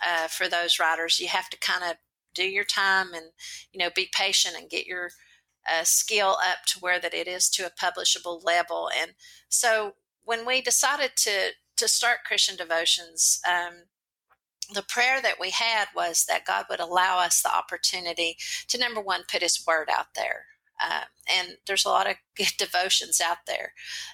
uh, 0.05 0.27
for 0.27 0.47
those 0.47 0.79
writers. 0.79 1.19
You 1.19 1.27
have 1.29 1.49
to 1.49 1.57
kind 1.59 1.83
of 1.83 1.97
do 2.33 2.43
your 2.43 2.63
time 2.63 3.13
and 3.13 3.25
you 3.73 3.79
know 3.79 3.89
be 3.95 4.09
patient 4.13 4.55
and 4.57 4.69
get 4.69 4.85
your 4.85 5.09
uh, 5.71 5.83
skill 5.83 6.37
up 6.45 6.65
to 6.67 6.79
where 6.79 6.99
that 6.99 7.13
it 7.13 7.27
is 7.27 7.49
to 7.49 7.65
a 7.65 7.69
publishable 7.69 8.43
level. 8.43 8.89
And 8.99 9.11
so 9.49 9.93
when 10.23 10.45
we 10.45 10.61
decided 10.61 11.11
to 11.17 11.51
to 11.77 11.87
start 11.87 12.23
Christian 12.25 12.55
devotions, 12.55 13.39
um, 13.47 13.83
the 14.73 14.81
prayer 14.81 15.21
that 15.21 15.39
we 15.39 15.51
had 15.51 15.85
was 15.95 16.25
that 16.25 16.45
God 16.45 16.65
would 16.71 16.79
allow 16.79 17.19
us 17.19 17.41
the 17.41 17.55
opportunity 17.55 18.35
to 18.67 18.79
number 18.79 18.99
one 18.99 19.23
put 19.31 19.43
His 19.43 19.63
word 19.65 19.87
out 19.91 20.15
there. 20.15 20.45
Uh, 20.83 21.03
and 21.31 21.57
there's 21.65 21.85
a 21.85 21.89
lot 21.89 22.09
of 22.09 22.15
good 22.35 22.53
devotions 22.57 23.21
out 23.21 23.45
there. 23.45 23.73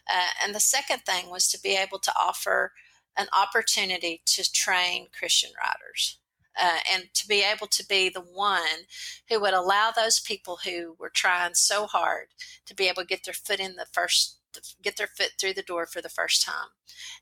Uh, 0.09 0.27
and 0.43 0.53
the 0.53 0.59
second 0.59 0.99
thing 1.05 1.29
was 1.29 1.47
to 1.49 1.61
be 1.61 1.77
able 1.77 1.99
to 1.99 2.13
offer 2.19 2.73
an 3.17 3.27
opportunity 3.37 4.21
to 4.25 4.51
train 4.51 5.07
Christian 5.17 5.51
writers 5.57 6.19
uh, 6.61 6.79
and 6.91 7.05
to 7.13 7.27
be 7.27 7.43
able 7.43 7.67
to 7.67 7.85
be 7.85 8.09
the 8.09 8.21
one 8.21 8.87
who 9.29 9.39
would 9.39 9.53
allow 9.53 9.91
those 9.91 10.19
people 10.19 10.59
who 10.63 10.95
were 10.99 11.11
trying 11.13 11.53
so 11.53 11.85
hard 11.85 12.27
to 12.65 12.75
be 12.75 12.87
able 12.87 13.01
to 13.01 13.07
get 13.07 13.25
their 13.25 13.33
foot 13.33 13.59
in 13.59 13.75
the 13.75 13.87
first 13.91 14.37
get 14.83 14.97
their 14.97 15.07
foot 15.07 15.31
through 15.39 15.53
the 15.53 15.63
door 15.63 15.87
for 15.87 15.99
the 16.01 16.09
first 16.09 16.45
time 16.45 16.69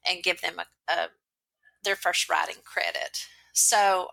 and 0.07 0.23
give 0.23 0.41
them 0.41 0.55
a, 0.59 0.91
a 0.91 1.07
their 1.83 1.95
first 1.95 2.29
writing 2.29 2.57
credit. 2.63 3.25
So 3.53 4.09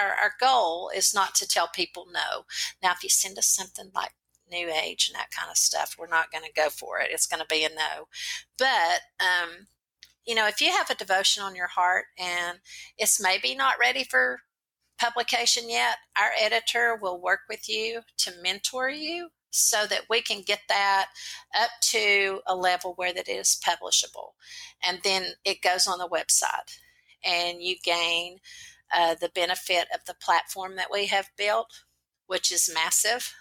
our, 0.00 0.10
our 0.10 0.32
goal 0.40 0.90
is 0.94 1.12
not 1.12 1.34
to 1.36 1.48
tell 1.48 1.68
people 1.68 2.06
no. 2.12 2.44
Now 2.82 2.92
if 2.92 3.02
you 3.02 3.08
send 3.08 3.38
us 3.38 3.48
something 3.48 3.90
like 3.94 4.12
new 4.50 4.70
age 4.70 5.08
and 5.08 5.14
that 5.14 5.30
kind 5.30 5.50
of 5.50 5.56
stuff 5.56 5.96
we're 5.98 6.08
not 6.08 6.32
going 6.32 6.44
to 6.44 6.52
go 6.52 6.68
for 6.68 6.98
it. 6.98 7.08
It's 7.10 7.26
going 7.26 7.40
to 7.40 7.46
be 7.46 7.64
a 7.64 7.68
no. 7.68 8.08
But 8.58 9.00
um, 9.20 9.66
you 10.26 10.34
know, 10.34 10.46
if 10.46 10.60
you 10.60 10.70
have 10.70 10.90
a 10.90 10.94
devotion 10.94 11.42
on 11.42 11.56
your 11.56 11.68
heart 11.68 12.06
and 12.18 12.58
it's 12.98 13.22
maybe 13.22 13.54
not 13.54 13.78
ready 13.80 14.04
for 14.04 14.40
publication 15.00 15.68
yet, 15.68 15.96
our 16.16 16.30
editor 16.40 16.98
will 17.00 17.20
work 17.20 17.40
with 17.48 17.68
you 17.68 18.00
to 18.18 18.32
mentor 18.42 18.90
you 18.90 19.28
so 19.50 19.86
that 19.86 20.02
we 20.08 20.20
can 20.22 20.42
get 20.42 20.60
that 20.68 21.08
up 21.60 21.70
to 21.80 22.40
a 22.46 22.54
level 22.54 22.92
where 22.96 23.12
that 23.12 23.28
is 23.28 23.60
publishable. 23.66 24.32
And 24.86 25.00
then 25.02 25.26
it 25.44 25.62
goes 25.62 25.86
on 25.86 25.98
the 25.98 26.08
website 26.08 26.78
and 27.24 27.60
you 27.60 27.76
gain 27.82 28.38
uh, 28.94 29.16
the 29.20 29.30
benefit 29.34 29.86
of 29.94 30.04
the 30.06 30.14
platform 30.14 30.76
that 30.76 30.90
we 30.92 31.06
have 31.06 31.30
built, 31.36 31.82
which 32.26 32.52
is 32.52 32.70
massive. 32.72 33.34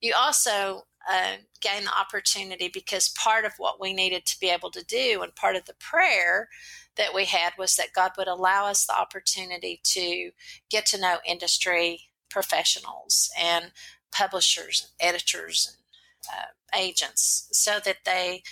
You 0.00 0.14
also 0.16 0.82
uh, 1.10 1.36
gain 1.60 1.84
the 1.84 1.98
opportunity 1.98 2.68
because 2.72 3.08
part 3.10 3.44
of 3.44 3.52
what 3.58 3.80
we 3.80 3.92
needed 3.92 4.24
to 4.26 4.40
be 4.40 4.48
able 4.48 4.70
to 4.70 4.84
do 4.84 5.20
and 5.22 5.34
part 5.34 5.56
of 5.56 5.64
the 5.66 5.74
prayer 5.74 6.48
that 6.96 7.14
we 7.14 7.24
had 7.24 7.52
was 7.58 7.76
that 7.76 7.92
God 7.94 8.12
would 8.16 8.28
allow 8.28 8.66
us 8.66 8.86
the 8.86 8.96
opportunity 8.96 9.80
to 9.84 10.30
get 10.70 10.86
to 10.86 11.00
know 11.00 11.18
industry 11.26 12.08
professionals 12.30 13.30
and 13.40 13.72
publishers 14.12 14.90
and 15.00 15.08
editors 15.08 15.68
and 15.70 15.84
uh, 16.32 16.78
agents 16.78 17.48
so 17.52 17.78
that 17.84 17.98
they 18.04 18.42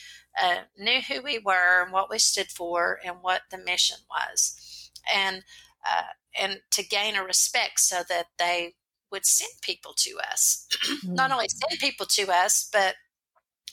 uh, 0.41 0.59
knew 0.79 1.01
who 1.01 1.23
we 1.23 1.39
were 1.39 1.83
and 1.83 1.93
what 1.93 2.11
we 2.11 2.19
stood 2.19 2.49
for 2.49 2.99
and 3.05 3.17
what 3.21 3.43
the 3.51 3.59
mission 3.59 3.99
was. 4.11 4.91
And 5.15 5.45
uh, 5.89 6.03
and 6.39 6.61
to 6.71 6.85
gain 6.85 7.17
a 7.17 7.25
respect 7.25 7.81
so 7.81 8.03
that 8.09 8.27
they 8.39 8.75
would 9.13 9.27
send 9.27 9.53
people 9.63 9.93
to 9.97 10.17
us 10.33 10.67
not 11.05 11.31
only 11.31 11.47
send 11.49 11.79
people 11.79 12.07
to 12.07 12.31
us 12.33 12.69
but 12.73 12.95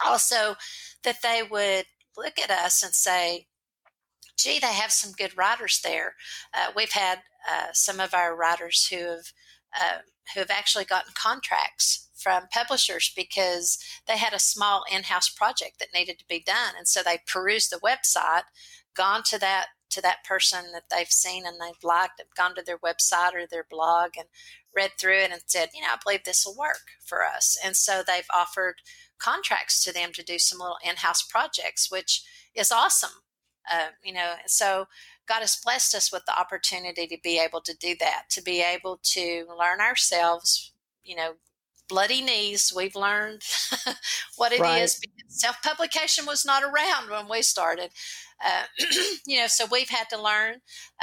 also 0.05 0.55
that 1.03 1.17
they 1.23 1.41
would 1.49 1.85
look 2.17 2.37
at 2.37 2.51
us 2.51 2.83
and 2.83 2.93
say 2.93 3.47
gee, 4.39 4.59
they 4.59 4.67
have 4.67 4.91
some 4.91 5.11
good 5.11 5.37
writers 5.37 5.81
there. 5.83 6.15
Uh, 6.53 6.71
we've 6.75 6.93
had 6.93 7.19
uh, 7.51 7.67
some 7.73 7.99
of 7.99 8.13
our 8.13 8.35
writers 8.35 8.87
who 8.87 8.97
have 8.97 9.31
uh, 9.79 9.97
who 10.33 10.39
have 10.39 10.49
actually 10.49 10.85
gotten 10.85 11.11
contracts 11.15 12.09
from 12.15 12.43
publishers 12.51 13.11
because 13.15 13.77
they 14.07 14.17
had 14.17 14.33
a 14.33 14.39
small 14.39 14.83
in-house 14.91 15.29
project 15.29 15.79
that 15.79 15.93
needed 15.93 16.17
to 16.19 16.25
be 16.27 16.39
done, 16.39 16.73
and 16.77 16.87
so 16.87 17.01
they 17.03 17.19
perused 17.27 17.71
the 17.71 17.79
website, 17.79 18.43
gone 18.95 19.21
to 19.23 19.37
that 19.39 19.67
to 19.89 20.01
that 20.01 20.23
person 20.23 20.65
that 20.71 20.83
they've 20.91 21.09
seen 21.09 21.45
and 21.45 21.59
they've 21.59 21.83
liked, 21.83 22.19
have 22.19 22.35
gone 22.35 22.53
to 22.55 22.61
their 22.61 22.77
website 22.77 23.33
or 23.33 23.47
their 23.49 23.65
blog 23.69 24.11
and 24.17 24.27
read 24.75 24.91
through 24.99 25.19
it 25.19 25.31
and 25.31 25.41
said, 25.45 25.69
you 25.73 25.81
know, 25.81 25.87
I 25.93 25.97
believe 26.03 26.23
this 26.23 26.45
will 26.45 26.55
work 26.55 26.91
for 27.03 27.25
us, 27.25 27.57
and 27.63 27.75
so 27.75 28.03
they've 28.05 28.23
offered 28.33 28.75
contracts 29.17 29.83
to 29.83 29.93
them 29.93 30.11
to 30.13 30.23
do 30.23 30.39
some 30.39 30.59
little 30.59 30.77
in-house 30.83 31.23
projects, 31.23 31.91
which 31.91 32.23
is 32.55 32.71
awesome 32.71 33.11
uh, 33.71 33.87
you 34.03 34.13
know, 34.13 34.33
so 34.47 34.87
God 35.27 35.41
has 35.41 35.55
blessed 35.63 35.93
us 35.95 36.11
with 36.11 36.25
the 36.25 36.37
opportunity 36.37 37.07
to 37.07 37.17
be 37.23 37.39
able 37.39 37.61
to 37.61 37.75
do 37.77 37.95
that, 37.99 38.23
to 38.31 38.41
be 38.41 38.61
able 38.61 38.99
to 39.03 39.45
learn 39.57 39.79
ourselves, 39.79 40.71
you 41.03 41.15
know, 41.15 41.33
bloody 41.87 42.21
knees. 42.21 42.73
We've 42.75 42.95
learned 42.95 43.43
what 44.37 44.51
it 44.51 44.59
right. 44.59 44.81
is. 44.81 44.99
Self 45.27 45.61
publication 45.61 46.25
was 46.25 46.45
not 46.45 46.63
around 46.63 47.09
when 47.11 47.29
we 47.29 47.41
started. 47.41 47.91
Uh, 48.43 48.63
you 49.27 49.39
know, 49.39 49.47
so 49.47 49.65
we've 49.71 49.89
had 49.89 50.09
to 50.09 50.21
learn, 50.21 50.55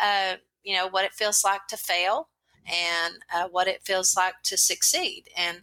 uh, 0.03 0.35
you 0.65 0.75
know, 0.75 0.89
what 0.89 1.05
it 1.05 1.15
feels 1.15 1.45
like 1.45 1.67
to 1.69 1.77
fail 1.77 2.29
and 2.67 3.15
uh, 3.35 3.49
what 3.49 3.69
it 3.69 3.85
feels 3.85 4.17
like 4.17 4.35
to 4.45 4.57
succeed. 4.57 5.29
And 5.37 5.63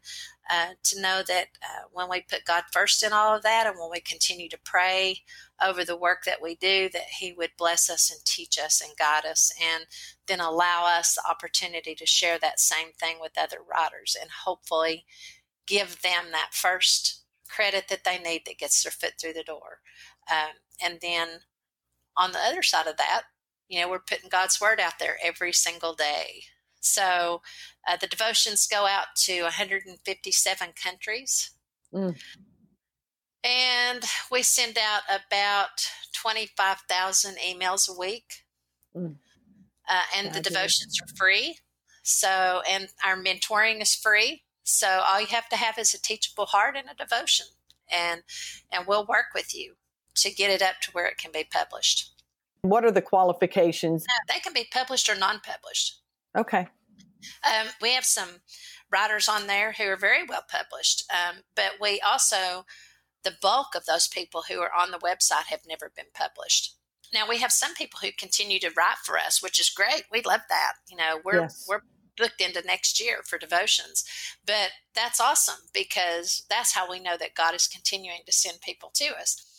uh, 0.49 0.74
to 0.84 1.01
know 1.01 1.24
that 1.26 1.47
uh, 1.64 1.88
when 1.91 2.10
we 2.10 2.22
put 2.22 2.43
God 2.45 2.64
first 2.72 3.01
in 3.01 3.14
all 3.14 3.36
of 3.36 3.43
that 3.43 3.66
and 3.66 3.78
when 3.80 3.89
we 3.89 4.01
continue 4.01 4.49
to 4.49 4.60
pray 4.66 5.20
over 5.64 5.86
the 5.86 5.95
work 5.97 6.26
that 6.26 6.41
we 6.41 6.56
do, 6.56 6.89
that 6.89 7.06
He 7.20 7.32
would 7.32 7.51
bless 7.58 7.89
us 7.89 8.12
and 8.12 8.20
teach 8.26 8.60
us 8.60 8.82
and 8.82 8.91
guide 8.97 9.26
us 9.26 9.54
and 9.62 9.86
then 10.28 10.41
allow 10.41 10.86
us 10.86 11.16
the 11.16 11.24
opportunity 11.30 11.95
to 11.95 12.06
share 12.06 12.38
that 12.39 12.60
same 12.60 12.91
thing 12.99 13.18
with 13.22 13.38
other 13.38 13.60
writers 13.70 14.18
and 14.20 14.30
hopefully 14.45 15.06
give 15.66 16.01
them 16.01 16.26
that 16.32 16.49
first 16.51 17.24
credit 17.49 17.88
that 17.88 18.04
they 18.04 18.18
need 18.18 18.41
that 18.45 18.58
gets 18.58 18.84
their 18.84 18.91
foot 18.91 19.14
through 19.20 19.34
the 19.34 19.43
door. 19.43 19.80
Um, 20.30 20.54
and 20.84 20.99
then 21.01 21.28
on 22.18 22.32
the 22.32 22.39
other 22.39 22.64
side 22.64 22.88
of 22.88 22.97
that, 22.97 23.24
you 23.70 23.80
know, 23.80 23.89
we're 23.89 23.99
putting 23.99 24.30
God's 24.30 24.60
word 24.60 24.80
out 24.80 24.99
there 24.99 25.18
every 25.24 25.54
single 25.54 25.93
day. 25.93 26.43
So 26.84 27.42
uh, 27.88 27.98
the 27.98 28.08
devotions 28.08 28.68
go 28.68 28.86
out 28.86 29.16
to 29.24 29.44
157 29.44 30.68
countries. 30.82 31.52
Mm. 31.94 32.16
And 33.44 34.04
we 34.32 34.42
send 34.42 34.78
out 34.78 35.02
about 35.10 35.90
25,000 36.16 37.36
emails 37.38 37.90
a 37.90 37.98
week. 37.98 38.46
Mm. 38.96 39.16
Uh, 39.90 40.02
and 40.16 40.34
the 40.34 40.42
devotions 40.42 40.98
are 41.02 41.16
free. 41.18 41.58
So, 42.04 42.62
and 42.70 42.88
our 43.06 43.18
mentoring 43.18 43.82
is 43.82 43.96
free. 43.96 44.44
So 44.64 44.88
all 44.88 45.20
you 45.20 45.28
have 45.28 45.50
to 45.50 45.58
have 45.58 45.78
is 45.78 45.94
a 45.94 46.02
teachable 46.02 46.46
heart 46.46 46.76
and 46.78 46.88
a 46.90 46.96
devotion, 46.96 47.48
and 47.92 48.24
and 48.72 48.88
we'll 48.88 49.06
work 49.06 49.28
with 49.36 49.54
you 49.54 49.76
to 50.16 50.32
get 50.32 50.50
it 50.50 50.62
up 50.62 50.76
to 50.84 50.92
where 50.92 51.06
it 51.06 51.18
can 51.18 51.32
be 51.32 51.46
published. 51.50 52.12
What 52.62 52.86
are 52.86 52.92
the 52.92 53.02
qualifications? 53.02 54.06
they 54.30 54.40
can 54.40 54.54
be 54.54 54.68
published 54.72 55.10
or 55.10 55.16
non-published. 55.16 56.00
Okay. 56.36 56.68
Um, 57.44 57.68
we 57.82 57.94
have 57.94 58.06
some 58.06 58.42
writers 58.92 59.28
on 59.28 59.48
there 59.48 59.74
who 59.74 59.86
are 59.86 59.98
very 59.98 60.24
well 60.28 60.44
published, 60.50 61.04
um, 61.12 61.38
but 61.56 61.74
we 61.80 62.00
also, 62.02 62.66
the 63.24 63.36
bulk 63.42 63.76
of 63.76 63.86
those 63.86 64.08
people 64.08 64.44
who 64.50 64.60
are 64.60 64.74
on 64.74 64.92
the 64.92 65.00
website 65.00 65.46
have 65.46 65.62
never 65.68 65.92
been 65.96 66.12
published. 66.14 66.76
Now 67.14 67.28
we 67.30 67.38
have 67.38 67.52
some 67.52 67.74
people 67.76 68.00
who 68.02 68.10
continue 68.18 68.60
to 68.60 68.72
write 68.76 68.98
for 69.06 69.18
us, 69.18 69.42
which 69.42 69.60
is 69.60 69.70
great. 69.70 70.04
We 70.12 70.22
love 70.22 70.42
that. 70.50 70.74
You 70.90 70.98
know, 70.98 71.20
we're 71.24 71.42
yes. 71.42 71.66
we're 71.70 71.82
booked 72.18 72.42
into 72.42 72.62
next 72.66 73.00
year 73.00 73.20
for 73.24 73.38
devotions, 73.38 74.04
but 74.46 74.72
that's 74.96 75.22
awesome 75.22 75.68
because 75.74 76.44
that's 76.50 76.74
how 76.74 76.90
we 76.90 77.00
know 77.00 77.18
that 77.18 77.36
God 77.36 77.56
is 77.56 77.68
continuing 77.68 78.20
to 78.26 78.32
send 78.32 78.62
people 78.62 78.92
to 78.96 79.16
us 79.16 79.53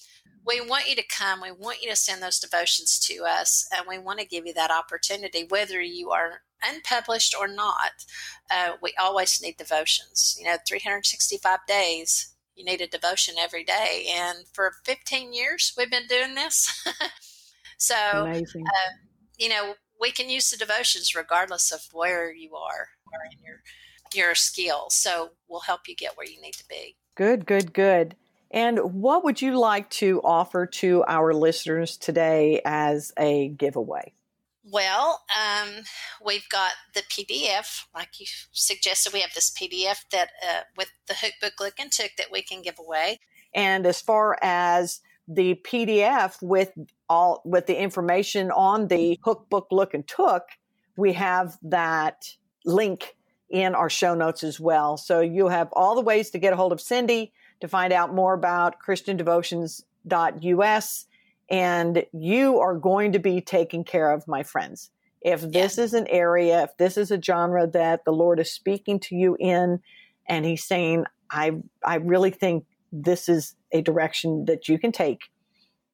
we 0.47 0.61
want 0.61 0.89
you 0.89 0.97
to 0.97 1.05
come. 1.09 1.41
We 1.41 1.53
want 1.53 1.83
you 1.83 1.89
to 1.91 1.97
send 1.97 2.23
those 2.23 2.39
devotions 2.39 2.99
to 3.01 3.25
us, 3.25 3.67
and 3.75 3.87
we 3.89 3.99
want 3.99 4.21
to 4.21 4.27
give 4.27 4.47
you 4.47 4.55
that 4.55 4.71
opportunity, 4.71 5.47
whether 5.49 5.81
you 5.81 6.11
are 6.11 6.43
unpublished 6.63 7.35
or 7.39 7.49
not. 7.49 7.93
Uh, 8.51 8.73
we 8.83 8.93
always 9.01 9.41
need 9.43 9.57
devotions. 9.57 10.37
You 10.39 10.47
know, 10.47 10.57
365 10.67 11.61
days, 11.67 12.35
you 12.55 12.65
need 12.65 12.81
a 12.81 12.87
devotion 12.87 13.35
every 13.39 13.65
day. 13.65 14.07
And 14.15 14.47
for 14.53 14.75
15 14.85 15.33
years, 15.33 15.73
we've 15.77 15.91
been 15.91 16.07
doing 16.09 16.35
this. 16.35 16.87
so, 17.79 17.95
uh, 17.95 18.41
you 19.39 19.49
know, 19.49 19.75
we 20.01 20.11
can 20.11 20.29
use 20.29 20.51
the 20.51 20.57
devotions 20.57 21.15
regardless 21.15 21.73
of 21.73 21.81
where 21.93 22.33
you 22.33 22.55
are 22.55 22.89
or 23.13 23.21
in 23.33 23.45
your 23.45 23.63
your 24.15 24.35
skill. 24.35 24.87
So 24.91 25.31
we'll 25.49 25.61
help 25.61 25.89
you 25.89 25.97
get 25.97 26.17
where 26.17 26.27
you 26.27 26.41
need 26.41 26.55
to 26.55 26.69
be. 26.69 26.97
Good, 27.17 27.47
good, 27.47 27.73
good. 27.73 28.15
And 28.55 28.79
what 28.79 29.25
would 29.25 29.43
you 29.43 29.59
like 29.59 29.91
to 29.91 30.21
offer 30.23 30.65
to 30.65 31.03
our 31.09 31.35
listeners 31.35 31.97
today 31.97 32.63
as 32.65 33.13
a 33.19 33.49
giveaway? 33.49 34.13
Well, 34.71 35.25
um, 35.37 35.71
we've 36.25 36.49
got 36.51 36.71
the 36.95 37.03
PDF, 37.03 37.87
like 37.93 38.21
you 38.21 38.27
suggested. 38.53 39.13
We 39.13 39.23
have 39.23 39.35
this 39.35 39.51
PDF 39.51 40.09
that 40.13 40.31
uh, 40.41 40.61
with 40.77 40.93
the 41.09 41.15
Hook 41.15 41.33
Book 41.41 41.55
Look 41.59 41.81
and 41.81 41.91
Took 41.91 42.13
that 42.17 42.29
we 42.31 42.43
can 42.43 42.63
give 42.63 42.79
away. 42.79 43.19
And 43.53 43.85
as 43.87 44.01
far 44.01 44.39
as 44.41 45.01
the 45.27 45.57
PDF 45.57 46.41
with 46.41 46.71
all 47.09 47.43
with 47.45 47.67
the 47.67 47.77
information 47.77 48.53
on 48.53 48.87
the 48.87 49.19
Hook 49.25 49.49
Book 49.51 49.67
Look 49.73 49.95
and 49.95 50.07
Took, 50.07 50.45
we 50.97 51.15
have 51.15 51.59
that 51.65 52.29
link 52.65 53.17
in 53.51 53.75
our 53.75 53.91
show 53.91 54.15
notes 54.15 54.45
as 54.45 54.61
well. 54.61 54.97
So 54.97 55.21
you'll 55.21 55.49
have 55.49 55.71
all 55.73 55.97
the 55.97 56.03
ways 56.03 56.31
to 56.31 56.39
get 56.39 56.53
a 56.53 56.57
hold 56.57 56.73
of 56.73 56.81
Cindy 56.81 57.33
to 57.65 57.69
find 57.69 57.93
out 57.95 58.15
more 58.15 58.35
about 58.35 58.77
christiandevotions.us. 58.87 61.07
And 61.51 62.07
you 62.13 62.59
are 62.59 62.75
going 62.75 63.13
to 63.13 63.19
be 63.19 63.41
taken 63.41 63.85
care 63.85 64.11
of, 64.11 64.29
my 64.29 64.43
friends. 64.43 64.91
If 65.23 65.41
this 65.41 65.79
is 65.79 65.95
an 65.95 66.07
area, 66.09 66.65
if 66.65 66.77
this 66.77 66.99
is 66.99 67.11
a 67.11 67.19
genre 67.21 67.67
that 67.69 68.05
the 68.05 68.13
Lord 68.13 68.39
is 68.39 68.53
speaking 68.53 69.01
to 69.01 69.17
you 69.17 69.35
in, 69.41 69.81
and 70.29 70.45
He's 70.45 70.63
saying, 70.63 71.07
I, 71.31 71.53
I 71.83 71.95
really 71.97 72.31
think 72.31 72.67
this 72.93 73.31
is 73.31 73.57
a 73.73 73.81
direction 73.81 74.45
that 74.45 74.69
you 74.69 74.79
can 74.79 74.93
take, 74.93 75.31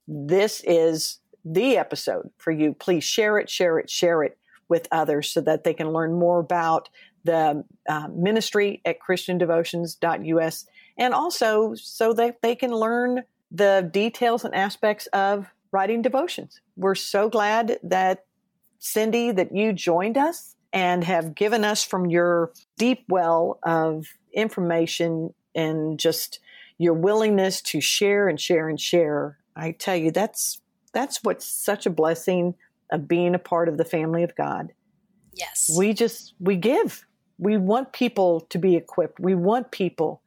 this 0.08 0.60
is 0.66 1.20
the 1.44 1.76
episode 1.76 2.30
for 2.38 2.50
you. 2.50 2.74
Please 2.74 3.04
share 3.04 3.38
it, 3.38 3.48
share 3.48 3.78
it, 3.78 3.88
share 3.88 4.24
it 4.24 4.36
with 4.68 4.88
others 4.90 5.30
so 5.30 5.40
that 5.42 5.62
they 5.62 5.74
can 5.74 5.92
learn 5.92 6.18
more 6.18 6.40
about 6.40 6.88
the 7.22 7.62
uh, 7.88 8.08
ministry 8.12 8.82
at 8.84 8.96
christiandevotions.us 9.00 10.66
and 10.98 11.14
also 11.14 11.74
so 11.74 12.12
that 12.14 12.42
they 12.42 12.54
can 12.54 12.70
learn 12.70 13.22
the 13.50 13.88
details 13.92 14.44
and 14.44 14.54
aspects 14.54 15.06
of 15.08 15.52
writing 15.72 16.02
devotions. 16.02 16.60
We're 16.76 16.94
so 16.94 17.28
glad 17.28 17.78
that 17.82 18.24
Cindy, 18.78 19.30
that 19.32 19.54
you 19.54 19.72
joined 19.72 20.16
us 20.16 20.56
and 20.72 21.04
have 21.04 21.34
given 21.34 21.64
us 21.64 21.84
from 21.84 22.06
your 22.06 22.52
deep 22.78 23.04
well 23.08 23.58
of 23.62 24.06
information 24.32 25.34
and 25.54 25.98
just 25.98 26.40
your 26.78 26.94
willingness 26.94 27.60
to 27.60 27.80
share 27.80 28.28
and 28.28 28.40
share 28.40 28.68
and 28.68 28.80
share. 28.80 29.38
I 29.56 29.72
tell 29.72 29.96
you, 29.96 30.10
that's 30.10 30.60
that's 30.92 31.22
what's 31.22 31.46
such 31.46 31.86
a 31.86 31.90
blessing 31.90 32.54
of 32.90 33.06
being 33.06 33.34
a 33.34 33.38
part 33.38 33.68
of 33.68 33.76
the 33.76 33.84
family 33.84 34.22
of 34.22 34.34
God. 34.34 34.72
Yes. 35.34 35.70
We 35.76 35.92
just 35.92 36.34
we 36.40 36.56
give. 36.56 37.04
We 37.38 37.56
want 37.56 37.92
people 37.92 38.40
to 38.50 38.58
be 38.58 38.76
equipped. 38.76 39.20
We 39.20 39.34
want 39.34 39.70
people 39.70 40.22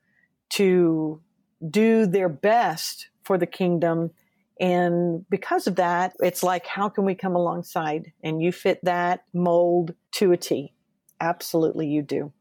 to 0.53 1.21
do 1.67 2.05
their 2.05 2.29
best 2.29 3.09
for 3.23 3.37
the 3.37 3.47
kingdom. 3.47 4.11
And 4.59 5.25
because 5.29 5.67
of 5.67 5.75
that, 5.77 6.13
it's 6.19 6.43
like, 6.43 6.67
how 6.67 6.89
can 6.89 7.05
we 7.05 7.15
come 7.15 7.35
alongside? 7.35 8.11
And 8.23 8.41
you 8.41 8.51
fit 8.51 8.79
that 8.83 9.23
mold 9.33 9.93
to 10.13 10.31
a 10.31 10.37
T. 10.37 10.73
Absolutely, 11.19 11.87
you 11.87 12.01
do. 12.01 12.31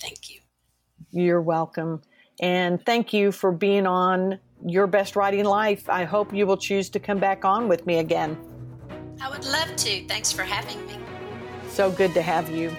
Thank 0.00 0.30
you. 0.30 0.40
You're 1.10 1.40
welcome. 1.40 2.02
And 2.40 2.84
thank 2.84 3.12
you 3.12 3.32
for 3.32 3.52
being 3.52 3.86
on 3.86 4.38
Your 4.64 4.86
Best 4.86 5.16
Writing 5.16 5.44
Life. 5.44 5.88
I 5.88 6.04
hope 6.04 6.32
you 6.32 6.46
will 6.46 6.56
choose 6.56 6.90
to 6.90 7.00
come 7.00 7.18
back 7.18 7.44
on 7.44 7.68
with 7.68 7.86
me 7.86 7.98
again. 7.98 8.38
I 9.20 9.28
would 9.30 9.44
love 9.44 9.74
to. 9.76 10.06
Thanks 10.06 10.32
for 10.32 10.42
having 10.42 10.84
me. 10.86 10.96
So 11.68 11.90
good 11.90 12.14
to 12.14 12.22
have 12.22 12.50
you. 12.50 12.74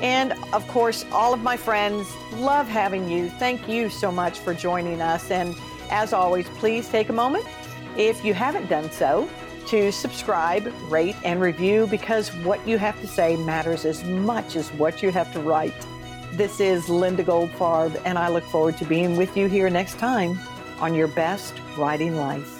And 0.00 0.32
of 0.52 0.66
course, 0.68 1.04
all 1.12 1.34
of 1.34 1.42
my 1.42 1.56
friends 1.56 2.08
love 2.34 2.68
having 2.68 3.08
you. 3.08 3.28
Thank 3.28 3.68
you 3.68 3.90
so 3.90 4.10
much 4.10 4.38
for 4.38 4.54
joining 4.54 5.00
us. 5.02 5.30
And 5.30 5.54
as 5.90 6.12
always, 6.12 6.48
please 6.50 6.88
take 6.88 7.08
a 7.08 7.12
moment, 7.12 7.44
if 7.96 8.24
you 8.24 8.32
haven't 8.32 8.68
done 8.68 8.90
so, 8.90 9.28
to 9.66 9.92
subscribe, 9.92 10.72
rate, 10.88 11.16
and 11.24 11.40
review 11.40 11.86
because 11.88 12.30
what 12.36 12.66
you 12.66 12.78
have 12.78 12.98
to 13.00 13.06
say 13.06 13.36
matters 13.36 13.84
as 13.84 14.02
much 14.04 14.56
as 14.56 14.68
what 14.72 15.02
you 15.02 15.10
have 15.10 15.32
to 15.32 15.40
write. 15.40 15.74
This 16.32 16.60
is 16.60 16.88
Linda 16.88 17.24
Goldfarb, 17.24 18.00
and 18.04 18.18
I 18.18 18.28
look 18.28 18.44
forward 18.44 18.78
to 18.78 18.84
being 18.84 19.16
with 19.16 19.36
you 19.36 19.48
here 19.48 19.68
next 19.68 19.98
time 19.98 20.38
on 20.80 20.94
Your 20.94 21.08
Best 21.08 21.54
Writing 21.76 22.16
Life. 22.16 22.59